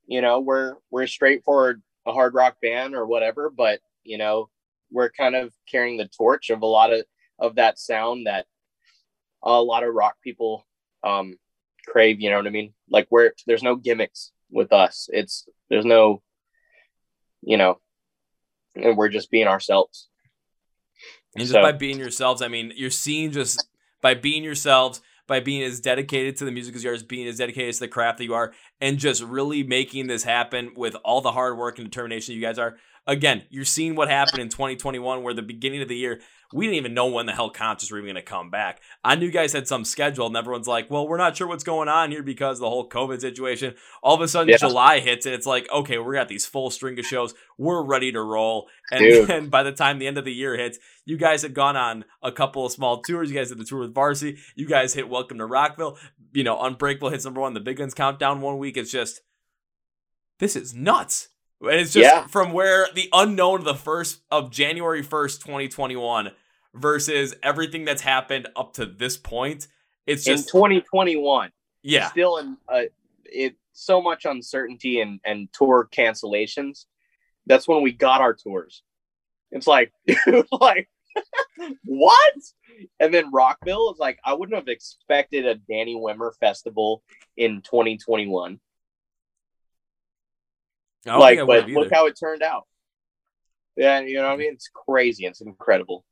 you 0.08 0.22
know, 0.22 0.40
we're 0.40 0.76
we're 0.92 1.08
straightforward 1.08 1.82
a 2.06 2.14
hard 2.14 2.34
rock 2.34 2.58
band 2.62 2.96
or 2.96 3.06
whatever, 3.06 3.50
but 3.50 3.80
you 4.04 4.18
know, 4.18 4.50
we're 4.92 5.10
kind 5.10 5.36
of 5.36 5.52
carrying 5.70 5.98
the 5.98 6.08
torch 6.08 6.50
of 6.50 6.62
a 6.62 6.66
lot 6.68 6.94
of 6.94 7.06
of 7.40 7.56
that 7.56 7.80
sound 7.80 8.28
that 8.28 8.46
a 9.44 9.62
lot 9.62 9.84
of 9.84 9.94
rock 9.94 10.16
people 10.24 10.66
um 11.04 11.36
crave, 11.88 12.20
you 12.22 12.30
know 12.30 12.38
what 12.38 12.48
I 12.48 12.52
mean? 12.52 12.74
Like 12.90 13.08
we're 13.10 13.32
there's 13.48 13.64
no 13.64 13.76
gimmicks 13.76 14.32
with 14.52 14.72
us. 14.74 15.10
It's 15.12 15.48
there's 15.70 15.86
no 15.86 16.22
you 17.42 17.58
know, 17.58 17.80
and 18.76 18.98
we're 18.98 19.10
just 19.10 19.30
being 19.30 19.48
ourselves. 19.48 20.10
And 21.36 21.42
just 21.42 21.54
So- 21.54 21.62
by 21.62 21.72
being 21.74 22.00
yourselves, 22.00 22.42
I 22.42 22.48
mean, 22.48 22.74
you're 22.76 22.90
seeing 22.90 23.32
just 23.32 23.68
by 24.02 24.14
being 24.14 24.44
yourselves, 24.44 25.02
by 25.28 25.40
being 25.40 25.64
as 25.64 25.80
dedicated 25.80 26.38
to 26.38 26.46
the 26.46 26.52
music 26.52 26.76
as 26.76 26.84
you 26.84 26.90
are, 26.90 26.94
as 26.94 27.04
being 27.04 27.28
as 27.28 27.38
dedicated 27.38 27.74
to 27.74 27.80
the 27.80 27.88
craft 27.88 28.20
that 28.20 28.26
you 28.26 28.34
are, 28.34 28.54
and 28.82 28.98
just 28.98 29.24
really 29.24 29.64
making 29.64 30.08
this 30.08 30.24
happen 30.24 30.72
with 30.76 30.96
all 31.04 31.22
the 31.22 31.32
hard 31.32 31.58
work 31.58 31.78
and 31.78 31.90
determination 31.90 32.36
you 32.36 32.42
guys 32.42 32.60
are. 32.60 32.78
Again, 33.08 33.44
you're 33.50 33.66
seeing 33.66 33.96
what 33.96 34.10
happened 34.10 34.42
in 34.42 34.50
2021, 34.50 35.22
where 35.22 35.34
the 35.34 35.44
beginning 35.44 35.82
of 35.84 35.88
the 35.88 35.96
year, 35.96 36.22
we 36.52 36.66
didn't 36.66 36.78
even 36.78 36.94
know 36.96 37.06
when 37.08 37.28
the 37.28 37.34
hell 37.34 37.52
concerts 37.52 37.92
were 37.92 37.98
even 38.00 38.08
going 38.14 38.16
to 38.16 38.22
come 38.24 38.50
back. 38.50 38.82
I 39.04 39.16
knew 39.16 39.28
you 39.28 39.32
guys 39.32 39.54
had 39.54 39.68
some 39.68 39.86
schedule, 39.86 40.26
and 40.26 40.36
everyone's 40.36 40.68
like, 40.68 40.90
well, 40.90 41.08
we're 41.08 41.18
not 41.18 41.38
sure 41.38 41.48
what's 41.48 41.64
going 41.64 41.88
on 41.88 42.10
here 42.10 42.24
because 42.24 42.58
of 42.58 42.62
the 42.62 42.70
whole 42.70 42.90
COVID 42.90 43.22
situation. 43.22 43.76
All 44.02 44.16
of 44.16 44.22
a 44.22 44.28
sudden, 44.28 44.50
Yeah. 44.50 44.58
July 44.58 45.00
hits, 45.02 45.28
and 45.28 45.36
it's 45.36 45.46
like, 45.46 45.68
okay, 45.72 46.00
we 46.00 46.16
got 46.16 46.30
these 46.30 46.48
full 46.48 46.72
string 46.72 46.98
of 46.98 47.06
shows. 47.06 47.36
We're 47.60 47.84
ready 47.84 48.12
to 48.12 48.22
roll. 48.22 48.70
And 48.92 49.02
Dude. 49.02 49.28
then 49.28 49.50
by 49.50 49.62
the 49.62 49.72
time 49.72 50.00
the 50.00 50.08
end 50.08 50.18
of 50.18 50.26
the 50.26 50.34
year 50.34 50.58
hits, 50.58 50.80
you 51.06 51.18
guys 51.18 51.44
had 51.44 51.54
gone 51.54 51.76
on 51.76 52.06
a 52.24 52.32
couple 52.32 52.66
of 52.66 52.72
small 52.72 53.02
tours. 53.02 53.30
You 53.30 53.36
guys 53.36 53.50
did 53.50 53.60
the 53.60 53.66
tour 53.66 53.82
with 53.82 53.94
Varsity. 53.94 54.40
You 54.56 54.66
guys 54.68 54.96
hit 54.96 55.10
Welcome 55.10 55.38
to 55.38 55.46
Rockville. 55.46 55.98
You 56.34 56.44
know, 56.44 56.60
Unbreakable 56.60 57.10
hits 57.12 57.26
number 57.26 57.42
one. 57.42 57.54
The 57.54 57.60
Big 57.60 57.80
Uns 57.80 57.94
Countdown 57.94 58.42
one 58.42 58.58
week. 58.58 58.78
It's 58.78 58.92
just, 58.92 59.22
this 60.40 60.56
is 60.56 60.74
nuts. 60.74 61.30
And 61.62 61.80
it's 61.80 61.94
just 61.94 62.04
Yeah. 62.14 62.28
from 62.28 62.52
where 62.52 62.88
the 62.94 63.10
unknown 63.14 63.60
of 63.60 63.66
the 63.66 63.76
first 63.76 64.22
of 64.30 64.52
January 64.52 65.02
1st, 65.04 65.42
2021 65.42 66.32
versus 66.74 67.36
everything 67.42 67.86
that's 67.86 68.02
happened 68.02 68.48
up 68.56 68.74
to 68.74 68.86
this 68.86 69.18
point. 69.18 69.68
It's 70.06 70.28
In 70.28 70.38
2021, 70.38 71.52
yeah. 71.82 72.10
still 72.10 72.38
in 72.38 72.58
uh, 72.68 72.84
it 73.26 73.56
so 73.74 74.02
much 74.02 74.26
uncertainty 74.26 75.02
and 75.02 75.20
and 75.26 75.52
tour 75.54 75.88
cancellations. 75.92 76.86
That's 77.48 77.68
when 77.68 77.82
we 77.82 77.92
got 77.92 78.22
our 78.22 78.34
tours. 78.34 78.84
It's 79.52 79.68
like, 79.68 79.92
dude, 80.06 80.46
like 80.52 80.90
what? 81.86 82.34
And 83.00 83.14
then 83.14 83.32
Rockville 83.32 83.94
is 83.94 84.00
like, 84.00 84.20
I 84.26 84.34
wouldn't 84.34 84.58
have 84.58 84.68
expected 84.68 85.46
a 85.46 85.56
Danny 85.56 85.96
Wimmer 85.96 86.32
festival 86.40 87.04
in 87.38 87.62
2021. 87.62 88.60
Like, 91.06 91.40
but 91.46 91.70
look 91.70 91.92
how 91.94 92.08
it 92.08 92.18
turned 92.20 92.42
out. 92.42 92.64
Yeah, 93.78 94.00
you 94.02 94.16
know 94.16 94.24
what 94.24 94.32
I 94.34 94.38
mean? 94.38 94.54
It's 94.54 94.70
crazy. 94.74 95.26
It's 95.26 95.42
incredible. 95.42 96.06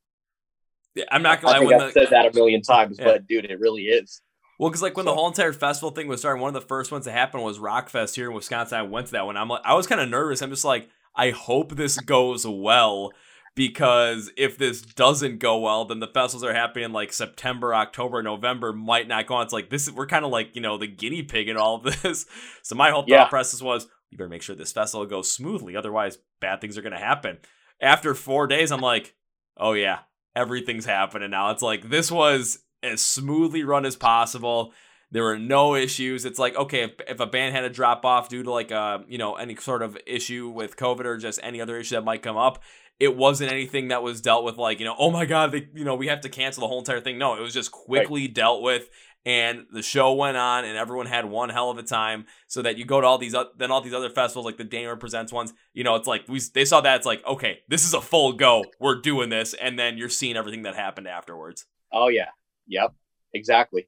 Yeah, 0.95 1.05
I'm 1.11 1.23
not 1.23 1.41
gonna 1.41 1.55
I 1.55 1.59
lie. 1.59 1.65
think 1.67 1.81
I've 1.81 1.93
the, 1.93 1.99
said 2.01 2.09
that 2.11 2.25
a 2.27 2.33
million 2.35 2.61
times, 2.61 2.97
Yeah. 2.99 3.05
but 3.05 3.27
dude, 3.27 3.45
it 3.45 3.59
really 3.59 3.83
is. 3.83 4.21
Well, 4.59 4.69
because 4.69 4.81
like 4.83 4.95
when 4.95 5.05
the 5.05 5.13
whole 5.13 5.27
entire 5.27 5.53
festival 5.53 5.89
thing 5.91 6.07
was 6.07 6.19
starting, 6.19 6.41
one 6.41 6.53
of 6.55 6.61
the 6.61 6.67
first 6.67 6.91
ones 6.91 7.05
that 7.05 7.11
happened 7.13 7.43
was 7.43 7.57
Rockfest 7.57 8.15
here 8.15 8.29
in 8.29 8.35
Wisconsin. 8.35 8.77
I 8.77 8.83
went 8.83 9.07
to 9.07 9.13
that 9.13 9.25
one. 9.25 9.35
I'm 9.35 9.47
like, 9.49 9.61
I 9.65 9.73
was 9.73 9.87
kind 9.87 9.99
of 9.99 10.09
nervous. 10.09 10.41
I'm 10.41 10.51
just 10.51 10.63
like, 10.65 10.87
I 11.15 11.31
hope 11.31 11.75
this 11.75 11.97
goes 11.99 12.45
well 12.45 13.11
because 13.55 14.31
if 14.37 14.57
this 14.57 14.81
doesn't 14.81 15.39
go 15.39 15.57
well, 15.59 15.85
then 15.85 15.99
the 15.99 16.07
festivals 16.07 16.43
are 16.43 16.53
happening 16.53 16.85
in 16.85 16.93
like 16.93 17.13
September, 17.13 17.73
October, 17.73 18.21
November 18.21 18.73
might 18.73 19.07
not 19.07 19.25
go 19.25 19.35
on. 19.35 19.43
It's 19.43 19.53
like 19.53 19.69
this 19.69 19.87
is 19.87 19.93
we're 19.93 20.07
kind 20.07 20.25
of 20.25 20.31
like 20.31 20.55
you 20.55 20.61
know 20.61 20.77
the 20.77 20.87
guinea 20.87 21.23
pig 21.23 21.49
in 21.49 21.57
all 21.57 21.75
of 21.83 22.01
this. 22.01 22.25
So 22.61 22.75
my 22.75 22.91
whole 22.91 23.03
Yeah. 23.07 23.21
thought 23.23 23.29
process 23.31 23.61
was, 23.61 23.87
you 24.13 24.17
better 24.17 24.29
make 24.29 24.41
sure 24.41 24.55
this 24.55 24.71
festival 24.71 25.05
goes 25.05 25.29
smoothly, 25.29 25.75
otherwise 25.75 26.17
bad 26.39 26.61
things 26.61 26.77
are 26.77 26.81
gonna 26.81 26.99
happen. 26.99 27.39
After 27.81 28.13
four 28.13 28.47
days, 28.47 28.71
I'm 28.71 28.81
like, 28.81 29.15
oh 29.57 29.73
yeah, 29.73 29.99
everything's 30.35 30.85
happening 30.85 31.31
now. 31.31 31.51
It's 31.51 31.61
like 31.61 31.89
this 31.89 32.11
was 32.11 32.59
as 32.81 33.01
smoothly 33.01 33.63
run 33.63 33.85
as 33.85 33.95
possible. 33.95 34.73
There 35.11 35.23
were 35.23 35.37
no 35.37 35.75
issues. 35.75 36.25
It's 36.25 36.39
like 36.39 36.55
okay, 36.55 36.83
if, 36.83 36.91
if 37.07 37.19
a 37.19 37.27
band 37.27 37.55
had 37.55 37.63
a 37.63 37.69
drop 37.69 38.05
off 38.05 38.29
due 38.29 38.43
to 38.43 38.51
like 38.51 38.71
a 38.71 39.03
you 39.07 39.17
know 39.17 39.35
any 39.35 39.55
sort 39.55 39.81
of 39.81 39.97
issue 40.07 40.49
with 40.49 40.77
COVID 40.77 41.05
or 41.05 41.17
just 41.17 41.39
any 41.43 41.61
other 41.61 41.77
issue 41.77 41.95
that 41.95 42.05
might 42.05 42.23
come 42.23 42.37
up, 42.37 42.63
it 42.99 43.15
wasn't 43.15 43.51
anything 43.51 43.89
that 43.89 44.03
was 44.03 44.21
dealt 44.21 44.43
with 44.43 44.57
like 44.57 44.79
you 44.79 44.85
know 44.85 44.95
oh 44.97 45.11
my 45.11 45.25
god 45.25 45.51
they 45.51 45.67
you 45.75 45.83
know 45.83 45.95
we 45.95 46.07
have 46.07 46.21
to 46.21 46.29
cancel 46.29 46.61
the 46.61 46.67
whole 46.67 46.79
entire 46.79 47.01
thing. 47.01 47.17
No, 47.17 47.35
it 47.35 47.41
was 47.41 47.53
just 47.53 47.71
quickly 47.71 48.27
dealt 48.27 48.61
with. 48.61 48.89
And 49.25 49.65
the 49.71 49.81
show 49.81 50.13
went 50.13 50.35
on, 50.35 50.65
and 50.65 50.77
everyone 50.77 51.05
had 51.05 51.23
one 51.23 51.47
hell 51.49 51.69
of 51.69 51.77
a 51.77 51.83
time. 51.83 52.25
So 52.47 52.61
that 52.61 52.77
you 52.77 52.83
go 52.83 52.99
to 52.99 53.07
all 53.07 53.17
these, 53.17 53.33
then 53.57 53.71
all 53.71 53.79
these 53.79 53.93
other 53.93 54.09
festivals, 54.09 54.45
like 54.45 54.57
the 54.57 54.65
Damer 54.65 54.97
Presents 54.97 55.31
ones. 55.31 55.53
You 55.73 55.85
know, 55.85 55.95
it's 55.95 56.07
like 56.07 56.23
we 56.27 56.41
they 56.53 56.65
saw 56.65 56.81
that. 56.81 56.97
It's 56.97 57.05
like 57.05 57.25
okay, 57.25 57.59
this 57.69 57.85
is 57.85 57.93
a 57.93 58.01
full 58.01 58.33
go. 58.33 58.65
We're 58.79 58.99
doing 58.99 59.29
this, 59.29 59.53
and 59.53 59.79
then 59.79 59.97
you're 59.97 60.09
seeing 60.09 60.35
everything 60.35 60.63
that 60.63 60.75
happened 60.75 61.07
afterwards. 61.07 61.65
Oh 61.91 62.09
yeah. 62.09 62.29
Yep. 62.67 62.93
Exactly. 63.33 63.87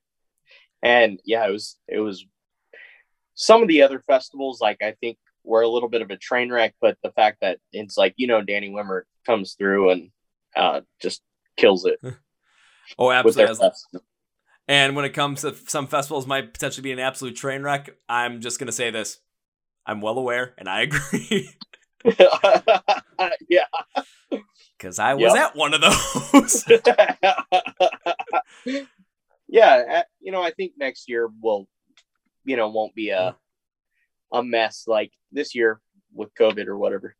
And 0.81 1.19
yeah, 1.25 1.47
it 1.47 1.51
was 1.51 1.77
it 1.87 1.99
was 1.99 2.25
some 3.33 3.61
of 3.61 3.67
the 3.67 3.81
other 3.81 3.99
festivals 3.99 4.61
like 4.61 4.81
I 4.81 4.93
think 5.01 5.17
were 5.43 5.61
a 5.61 5.67
little 5.67 5.89
bit 5.89 6.01
of 6.01 6.11
a 6.11 6.17
train 6.17 6.51
wreck, 6.51 6.75
but 6.81 6.97
the 7.03 7.11
fact 7.11 7.39
that 7.41 7.59
it's 7.71 7.97
like, 7.97 8.13
you 8.17 8.27
know, 8.27 8.41
Danny 8.41 8.69
Wimmer 8.69 9.03
comes 9.25 9.53
through 9.53 9.91
and 9.91 10.09
uh 10.55 10.81
just 11.01 11.21
kills 11.57 11.85
it 11.85 11.99
Oh, 12.99 13.11
absolutely. 13.11 13.69
And 14.67 14.95
when 14.95 15.05
it 15.05 15.13
comes 15.13 15.41
to 15.41 15.55
some 15.67 15.87
festivals 15.87 16.25
might 16.25 16.53
potentially 16.53 16.83
be 16.83 16.91
an 16.91 16.99
absolute 16.99 17.35
train 17.35 17.61
wreck, 17.61 17.89
I'm 18.09 18.41
just 18.41 18.59
gonna 18.59 18.71
say 18.71 18.91
this. 18.91 19.19
I'm 19.85 20.01
well 20.01 20.17
aware, 20.17 20.53
and 20.57 20.67
I 20.67 20.81
agree 20.81 21.49
yeah. 23.47 23.65
because 24.77 24.99
I 24.99 25.13
was 25.13 25.33
Yep. 25.33 25.43
at 25.43 25.55
one 25.55 25.73
of 25.73 25.81
those. 25.81 26.65
yeah, 29.47 30.03
you 30.19 30.31
know, 30.31 30.41
I 30.41 30.51
think 30.51 30.73
next 30.77 31.07
year 31.07 31.29
will 31.41 31.67
you 32.45 32.55
know, 32.55 32.69
won't 32.69 32.95
be 32.95 33.09
a 33.09 33.35
a 34.31 34.43
mess 34.43 34.85
like 34.87 35.11
this 35.31 35.55
year 35.55 35.79
with 36.13 36.33
COVID 36.35 36.67
or 36.67 36.77
whatever. 36.77 37.15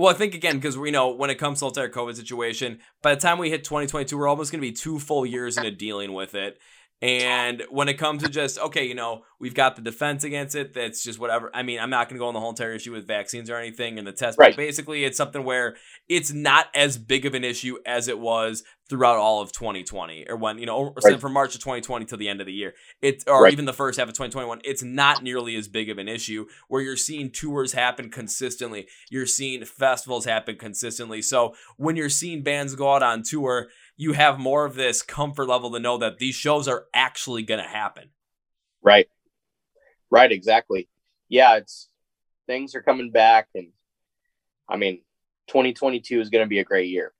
Well, 0.00 0.14
I 0.14 0.16
think 0.16 0.34
again 0.34 0.56
because 0.56 0.78
we 0.78 0.90
know 0.90 1.10
when 1.10 1.28
it 1.28 1.34
comes 1.34 1.58
to 1.58 1.66
the 1.66 1.68
entire 1.68 1.90
COVID 1.90 2.16
situation, 2.16 2.78
by 3.02 3.14
the 3.14 3.20
time 3.20 3.36
we 3.36 3.50
hit 3.50 3.64
2022, 3.64 4.16
we're 4.16 4.28
almost 4.28 4.50
gonna 4.50 4.62
be 4.62 4.72
two 4.72 4.98
full 4.98 5.26
years 5.26 5.58
into 5.58 5.70
dealing 5.70 6.14
with 6.14 6.34
it. 6.34 6.58
And 7.02 7.62
when 7.70 7.88
it 7.88 7.94
comes 7.94 8.22
to 8.22 8.28
just 8.28 8.58
okay, 8.58 8.84
you 8.84 8.94
know, 8.94 9.22
we've 9.38 9.54
got 9.54 9.74
the 9.76 9.82
defense 9.82 10.22
against 10.22 10.54
it. 10.54 10.74
That's 10.74 11.02
just 11.02 11.18
whatever. 11.18 11.50
I 11.54 11.62
mean, 11.62 11.80
I'm 11.80 11.88
not 11.90 12.08
going 12.08 12.16
to 12.16 12.20
go 12.20 12.28
on 12.28 12.34
the 12.34 12.40
whole 12.40 12.50
entire 12.50 12.74
issue 12.74 12.92
with 12.92 13.06
vaccines 13.06 13.48
or 13.48 13.56
anything 13.56 13.98
and 13.98 14.06
the 14.06 14.12
test. 14.12 14.38
Right. 14.38 14.52
But 14.52 14.58
basically, 14.58 15.04
it's 15.04 15.16
something 15.16 15.42
where 15.44 15.76
it's 16.08 16.32
not 16.32 16.66
as 16.74 16.98
big 16.98 17.24
of 17.24 17.34
an 17.34 17.42
issue 17.44 17.78
as 17.86 18.06
it 18.08 18.18
was 18.18 18.62
throughout 18.90 19.16
all 19.16 19.40
of 19.40 19.52
2020, 19.52 20.26
or 20.28 20.36
when 20.36 20.58
you 20.58 20.66
know, 20.66 20.92
Right. 21.04 21.20
from 21.20 21.32
March 21.32 21.54
of 21.54 21.60
2020 21.60 22.04
till 22.06 22.18
the 22.18 22.28
end 22.28 22.40
of 22.40 22.46
the 22.46 22.52
year. 22.52 22.74
It's 23.00 23.24
or 23.26 23.44
Right. 23.44 23.52
even 23.52 23.64
the 23.64 23.72
first 23.72 23.98
half 23.98 24.08
of 24.08 24.14
2021. 24.14 24.60
It's 24.64 24.82
not 24.82 25.22
nearly 25.22 25.54
as 25.54 25.68
big 25.68 25.88
of 25.90 25.98
an 25.98 26.08
issue 26.08 26.46
where 26.68 26.82
you're 26.82 26.96
seeing 26.96 27.30
tours 27.30 27.72
happen 27.72 28.10
consistently. 28.10 28.88
You're 29.08 29.26
seeing 29.26 29.64
festivals 29.64 30.24
happen 30.24 30.56
consistently. 30.56 31.22
So 31.22 31.54
when 31.76 31.94
you're 31.96 32.08
seeing 32.10 32.42
bands 32.42 32.74
go 32.74 32.92
out 32.92 33.02
on 33.04 33.22
tour, 33.22 33.68
you 34.00 34.14
have 34.14 34.38
more 34.38 34.64
of 34.64 34.76
this 34.76 35.02
comfort 35.02 35.46
level 35.46 35.70
to 35.72 35.78
know 35.78 35.98
that 35.98 36.16
these 36.16 36.34
shows 36.34 36.66
are 36.66 36.86
actually 36.94 37.42
going 37.42 37.62
to 37.62 37.68
happen. 37.68 38.08
Right. 38.80 39.06
Right, 40.10 40.32
exactly. 40.32 40.88
Yeah, 41.28 41.56
it's 41.58 41.90
things 42.46 42.74
are 42.74 42.80
coming 42.80 43.10
back 43.10 43.48
and 43.54 43.68
I 44.66 44.78
mean 44.78 45.02
2022 45.48 46.18
is 46.18 46.30
going 46.30 46.42
to 46.42 46.48
be 46.48 46.60
a 46.60 46.64
great 46.64 46.88
year. 46.88 47.12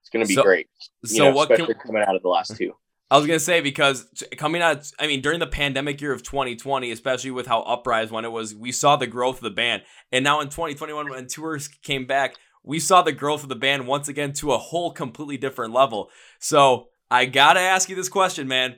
It's 0.00 0.10
going 0.10 0.24
to 0.24 0.28
be 0.28 0.34
So- 0.34 0.42
great. 0.42 0.66
You 1.04 1.08
So 1.08 1.24
know, 1.26 1.30
what 1.36 1.52
especially 1.52 1.74
can 1.74 1.82
coming 1.86 2.02
out 2.02 2.16
of 2.16 2.22
the 2.22 2.28
last 2.28 2.56
two. 2.56 2.72
I 3.08 3.16
was 3.18 3.24
gonna 3.24 3.38
say 3.38 3.60
because 3.60 4.10
coming 4.36 4.62
out, 4.62 4.90
I 4.98 5.06
mean, 5.06 5.20
during 5.20 5.38
the 5.38 5.46
pandemic 5.46 6.00
year 6.00 6.12
of 6.12 6.24
2020, 6.24 6.90
especially 6.90 7.30
with 7.30 7.46
how 7.46 7.62
Uprise 7.62 8.10
when 8.10 8.24
it 8.24 8.32
was, 8.32 8.52
we 8.52 8.72
saw 8.72 8.96
the 8.96 9.06
growth 9.06 9.36
of 9.36 9.42
the 9.44 9.50
band, 9.50 9.82
and 10.10 10.24
now 10.24 10.40
in 10.40 10.48
2021 10.48 11.10
when 11.10 11.28
tours 11.28 11.68
came 11.68 12.06
back, 12.06 12.34
we 12.66 12.78
saw 12.78 13.00
the 13.00 13.12
growth 13.12 13.42
of 13.42 13.48
the 13.48 13.54
band 13.54 13.86
once 13.86 14.08
again 14.08 14.34
to 14.34 14.52
a 14.52 14.58
whole 14.58 14.90
completely 14.90 15.38
different 15.38 15.72
level. 15.72 16.10
So 16.38 16.88
I 17.10 17.24
gotta 17.24 17.60
ask 17.60 17.88
you 17.88 17.96
this 17.96 18.10
question, 18.10 18.46
man. 18.46 18.76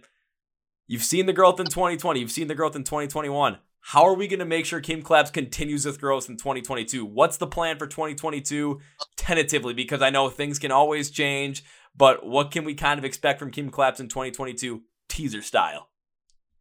You've 0.87 1.03
seen 1.03 1.27
the 1.27 1.33
growth 1.33 1.59
in 1.59 1.67
2020, 1.67 2.21
you've 2.21 2.31
seen 2.31 2.47
the 2.47 2.55
growth 2.55 2.77
in 2.77 2.85
2021. 2.85 3.59
how 3.81 4.05
are 4.05 4.15
we 4.15 4.29
going 4.29 4.39
to 4.39 4.45
make 4.45 4.67
sure 4.67 4.81
Kingdom 4.81 5.05
Collapse 5.05 5.31
continues 5.31 5.87
with 5.87 6.01
growth 6.01 6.29
in 6.29 6.37
2022? 6.37 7.07
What's 7.07 7.39
the 7.39 7.47
plan 7.47 7.79
for 7.79 7.87
2022 7.87 8.81
tentatively? 9.17 9.73
Because 9.73 10.03
I 10.03 10.11
know 10.11 10.29
things 10.29 10.59
can 10.59 10.71
always 10.71 11.11
change, 11.11 11.65
but 11.97 12.27
what 12.27 12.51
can 12.51 12.65
we 12.65 12.75
kind 12.75 12.99
of 12.99 13.05
expect 13.05 13.39
from 13.39 13.51
Kingdom 13.51 13.73
Collapse 13.73 14.01
in 14.01 14.09
2022 14.09 14.83
teaser 15.09 15.41
style? 15.43 15.89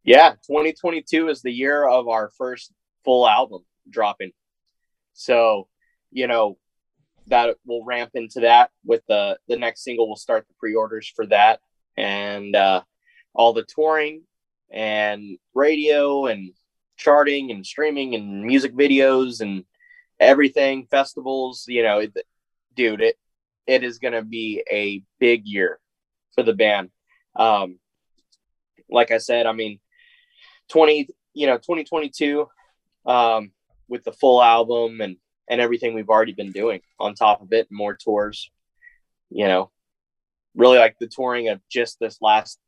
Yeah, 0.04 0.30
2022 0.46 1.28
is 1.28 1.42
the 1.42 1.52
year 1.52 1.86
of 1.86 2.08
our 2.08 2.30
first 2.30 2.72
full 3.04 3.28
album 3.28 3.62
dropping. 3.90 4.30
So, 5.12 5.68
you 6.10 6.26
know, 6.28 6.56
that 7.28 7.56
will 7.66 7.84
ramp 7.84 8.10
into 8.14 8.40
that 8.40 8.70
with 8.84 9.02
the 9.08 9.38
the 9.48 9.56
next 9.56 9.84
single 9.84 10.08
We'll 10.08 10.16
start 10.16 10.46
the 10.48 10.54
pre-orders 10.58 11.12
for 11.14 11.26
that 11.26 11.60
and 11.96 12.54
uh 12.54 12.82
all 13.34 13.52
the 13.52 13.64
touring 13.64 14.22
and 14.70 15.38
radio 15.54 16.26
and 16.26 16.52
charting 16.96 17.50
and 17.50 17.64
streaming 17.64 18.14
and 18.14 18.44
music 18.44 18.74
videos 18.74 19.40
and 19.40 19.64
everything, 20.20 20.86
festivals, 20.90 21.64
you 21.68 21.82
know, 21.82 21.98
it, 21.98 22.16
dude, 22.74 23.00
it 23.00 23.16
it 23.66 23.84
is 23.84 23.98
going 23.98 24.14
to 24.14 24.22
be 24.22 24.62
a 24.70 25.02
big 25.18 25.46
year 25.46 25.78
for 26.34 26.42
the 26.42 26.54
band. 26.54 26.90
Um, 27.36 27.78
like 28.90 29.10
I 29.10 29.18
said, 29.18 29.44
I 29.44 29.52
mean, 29.52 29.78
20, 30.70 31.08
you 31.34 31.46
know, 31.46 31.58
2022, 31.58 32.46
um, 33.04 33.52
with 33.86 34.04
the 34.04 34.12
full 34.12 34.42
album 34.42 35.02
and, 35.02 35.16
and 35.48 35.60
everything 35.60 35.94
we've 35.94 36.08
already 36.08 36.32
been 36.32 36.52
doing 36.52 36.80
on 36.98 37.14
top 37.14 37.42
of 37.42 37.52
it, 37.52 37.68
more 37.70 37.96
tours, 37.96 38.50
you 39.30 39.46
know, 39.46 39.70
really 40.54 40.78
like 40.78 40.96
the 40.98 41.08
touring 41.08 41.48
of 41.48 41.60
just 41.70 41.98
this 41.98 42.18
last 42.20 42.58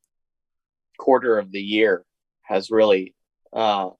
quarter 0.98 1.38
of 1.38 1.52
the 1.52 1.60
year 1.60 2.04
has 2.42 2.70
really, 2.70 3.14
uh, 3.52 3.90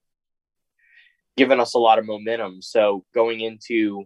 given 1.37 1.59
us 1.59 1.73
a 1.73 1.79
lot 1.79 1.99
of 1.99 2.05
momentum. 2.05 2.61
So 2.61 3.05
going 3.13 3.39
into 3.39 4.03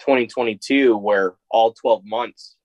2022, 0.00 0.96
where 0.96 1.34
all 1.50 1.72
12 1.72 2.04
months 2.04 2.56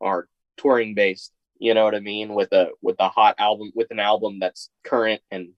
are 0.00 0.28
touring 0.56 0.94
based, 0.94 1.32
you 1.58 1.74
know 1.74 1.84
what 1.84 1.94
I 1.94 2.00
mean, 2.00 2.34
with 2.34 2.52
a 2.52 2.70
with 2.82 2.96
a 2.98 3.08
hot 3.08 3.36
album, 3.38 3.72
with 3.74 3.90
an 3.90 4.00
album 4.00 4.38
that's 4.40 4.70
current 4.84 5.20
and 5.30 5.50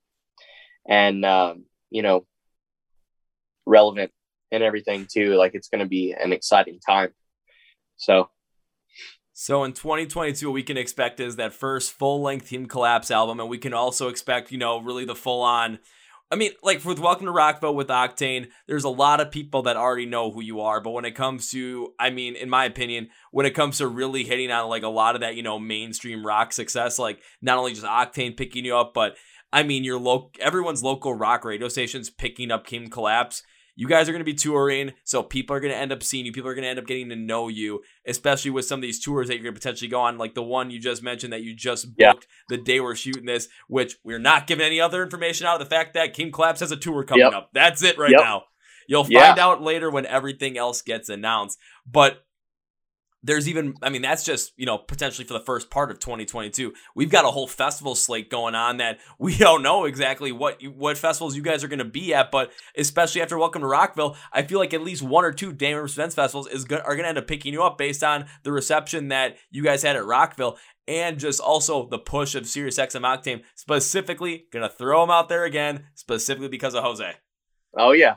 and 0.86 1.24
um, 1.24 1.64
you 1.90 2.02
know 2.02 2.26
relevant 3.64 4.12
and 4.52 4.62
everything 4.62 5.06
too. 5.10 5.34
Like 5.34 5.54
it's 5.54 5.68
going 5.68 5.80
to 5.80 5.88
be 5.88 6.14
an 6.18 6.32
exciting 6.32 6.80
time. 6.80 7.10
So. 7.96 8.30
So 9.38 9.64
in 9.64 9.74
2022, 9.74 10.46
what 10.46 10.54
we 10.54 10.62
can 10.62 10.78
expect 10.78 11.20
is 11.20 11.36
that 11.36 11.52
first 11.52 11.92
full 11.92 12.22
length 12.22 12.48
Kingdom 12.48 12.68
Collapse 12.70 13.10
album, 13.10 13.38
and 13.38 13.50
we 13.50 13.58
can 13.58 13.74
also 13.74 14.08
expect, 14.08 14.50
you 14.50 14.56
know, 14.56 14.80
really 14.80 15.04
the 15.04 15.14
full 15.14 15.42
on 15.42 15.78
I 16.28 16.34
mean, 16.34 16.52
like 16.60 16.84
with 16.84 16.98
Welcome 16.98 17.26
to 17.26 17.32
Rockville 17.32 17.76
with 17.76 17.86
Octane, 17.86 18.48
there's 18.66 18.82
a 18.82 18.88
lot 18.88 19.20
of 19.20 19.30
people 19.30 19.62
that 19.62 19.76
already 19.76 20.06
know 20.06 20.32
who 20.32 20.42
you 20.42 20.60
are. 20.60 20.80
But 20.80 20.90
when 20.90 21.04
it 21.04 21.14
comes 21.14 21.50
to, 21.52 21.94
I 22.00 22.10
mean, 22.10 22.34
in 22.34 22.50
my 22.50 22.64
opinion, 22.64 23.10
when 23.30 23.46
it 23.46 23.54
comes 23.54 23.78
to 23.78 23.86
really 23.86 24.24
hitting 24.24 24.50
on 24.50 24.68
like 24.68 24.82
a 24.82 24.88
lot 24.88 25.14
of 25.14 25.20
that, 25.20 25.36
you 25.36 25.44
know, 25.44 25.60
mainstream 25.60 26.26
rock 26.26 26.52
success, 26.52 26.98
like 26.98 27.20
not 27.40 27.58
only 27.58 27.74
just 27.74 27.86
Octane 27.86 28.36
picking 28.36 28.64
you 28.64 28.76
up, 28.76 28.92
but 28.92 29.14
I 29.52 29.62
mean, 29.62 29.84
your 29.84 30.00
local, 30.00 30.32
everyone's 30.40 30.82
local 30.82 31.14
rock 31.14 31.44
radio 31.44 31.68
stations 31.68 32.10
picking 32.10 32.50
up 32.50 32.66
Kingdom 32.66 32.90
Collapse 32.90 33.44
you 33.76 33.86
guys 33.86 34.08
are 34.08 34.12
going 34.12 34.20
to 34.20 34.24
be 34.24 34.34
touring, 34.34 34.92
so 35.04 35.22
people 35.22 35.54
are 35.54 35.60
going 35.60 35.72
to 35.72 35.78
end 35.78 35.92
up 35.92 36.02
seeing 36.02 36.24
you. 36.24 36.32
People 36.32 36.50
are 36.50 36.54
going 36.54 36.64
to 36.64 36.68
end 36.68 36.78
up 36.78 36.86
getting 36.86 37.10
to 37.10 37.16
know 37.16 37.48
you, 37.48 37.82
especially 38.06 38.50
with 38.50 38.64
some 38.64 38.78
of 38.78 38.82
these 38.82 38.98
tours 38.98 39.28
that 39.28 39.34
you're 39.34 39.44
going 39.44 39.54
to 39.54 39.60
potentially 39.60 39.88
go 39.88 40.00
on, 40.00 40.18
like 40.18 40.34
the 40.34 40.42
one 40.42 40.70
you 40.70 40.80
just 40.80 41.02
mentioned 41.02 41.32
that 41.32 41.42
you 41.42 41.54
just 41.54 41.86
booked 41.96 41.98
yeah. 41.98 42.12
the 42.48 42.56
day 42.56 42.80
we're 42.80 42.96
shooting 42.96 43.26
this, 43.26 43.48
which 43.68 43.96
we're 44.02 44.18
not 44.18 44.46
giving 44.46 44.64
any 44.64 44.80
other 44.80 45.02
information 45.02 45.46
out 45.46 45.60
of 45.60 45.68
the 45.68 45.74
fact 45.74 45.94
that 45.94 46.14
Kingdom 46.14 46.32
Collapse 46.32 46.60
has 46.60 46.72
a 46.72 46.76
tour 46.76 47.04
coming 47.04 47.26
yep. 47.26 47.34
up. 47.34 47.50
That's 47.52 47.82
it 47.82 47.98
right 47.98 48.10
yep. 48.10 48.20
now. 48.20 48.44
You'll 48.88 49.04
find 49.04 49.36
yeah. 49.36 49.44
out 49.44 49.62
later 49.62 49.90
when 49.90 50.06
everything 50.06 50.56
else 50.56 50.80
gets 50.80 51.08
announced. 51.08 51.58
But 51.86 52.24
there's 53.22 53.48
even 53.48 53.74
i 53.82 53.88
mean 53.88 54.02
that's 54.02 54.24
just 54.24 54.52
you 54.56 54.66
know 54.66 54.78
potentially 54.78 55.26
for 55.26 55.34
the 55.34 55.40
first 55.40 55.70
part 55.70 55.90
of 55.90 55.98
2022 55.98 56.72
we've 56.94 57.10
got 57.10 57.24
a 57.24 57.30
whole 57.30 57.46
festival 57.46 57.94
slate 57.94 58.30
going 58.30 58.54
on 58.54 58.76
that 58.76 58.98
we 59.18 59.36
don't 59.36 59.62
know 59.62 59.84
exactly 59.84 60.32
what 60.32 60.60
what 60.74 60.98
festivals 60.98 61.36
you 61.36 61.42
guys 61.42 61.64
are 61.64 61.68
going 61.68 61.78
to 61.78 61.84
be 61.84 62.14
at 62.14 62.30
but 62.30 62.50
especially 62.76 63.20
after 63.20 63.38
welcome 63.38 63.62
to 63.62 63.68
rockville 63.68 64.16
i 64.32 64.42
feel 64.42 64.58
like 64.58 64.74
at 64.74 64.82
least 64.82 65.02
one 65.02 65.24
or 65.24 65.32
two 65.32 65.50
Rivers 65.50 65.94
Events 65.94 66.14
festivals 66.14 66.48
is 66.48 66.64
go- 66.64 66.76
are 66.78 66.94
going 66.94 67.04
to 67.04 67.08
end 67.08 67.18
up 67.18 67.26
picking 67.26 67.52
you 67.52 67.62
up 67.62 67.78
based 67.78 68.04
on 68.04 68.26
the 68.42 68.52
reception 68.52 69.08
that 69.08 69.36
you 69.50 69.62
guys 69.62 69.82
had 69.82 69.96
at 69.96 70.04
rockville 70.04 70.58
and 70.88 71.18
just 71.18 71.40
also 71.40 71.88
the 71.88 71.98
push 71.98 72.34
of 72.34 72.46
Sirius 72.46 72.78
XM 72.78 73.02
Octane 73.02 73.42
specifically 73.54 74.46
gonna 74.52 74.68
throw 74.68 75.00
them 75.00 75.10
out 75.10 75.28
there 75.28 75.44
again 75.44 75.86
specifically 75.94 76.48
because 76.48 76.74
of 76.74 76.84
Jose. 76.84 77.14
Oh 77.76 77.92
yeah, 77.92 78.16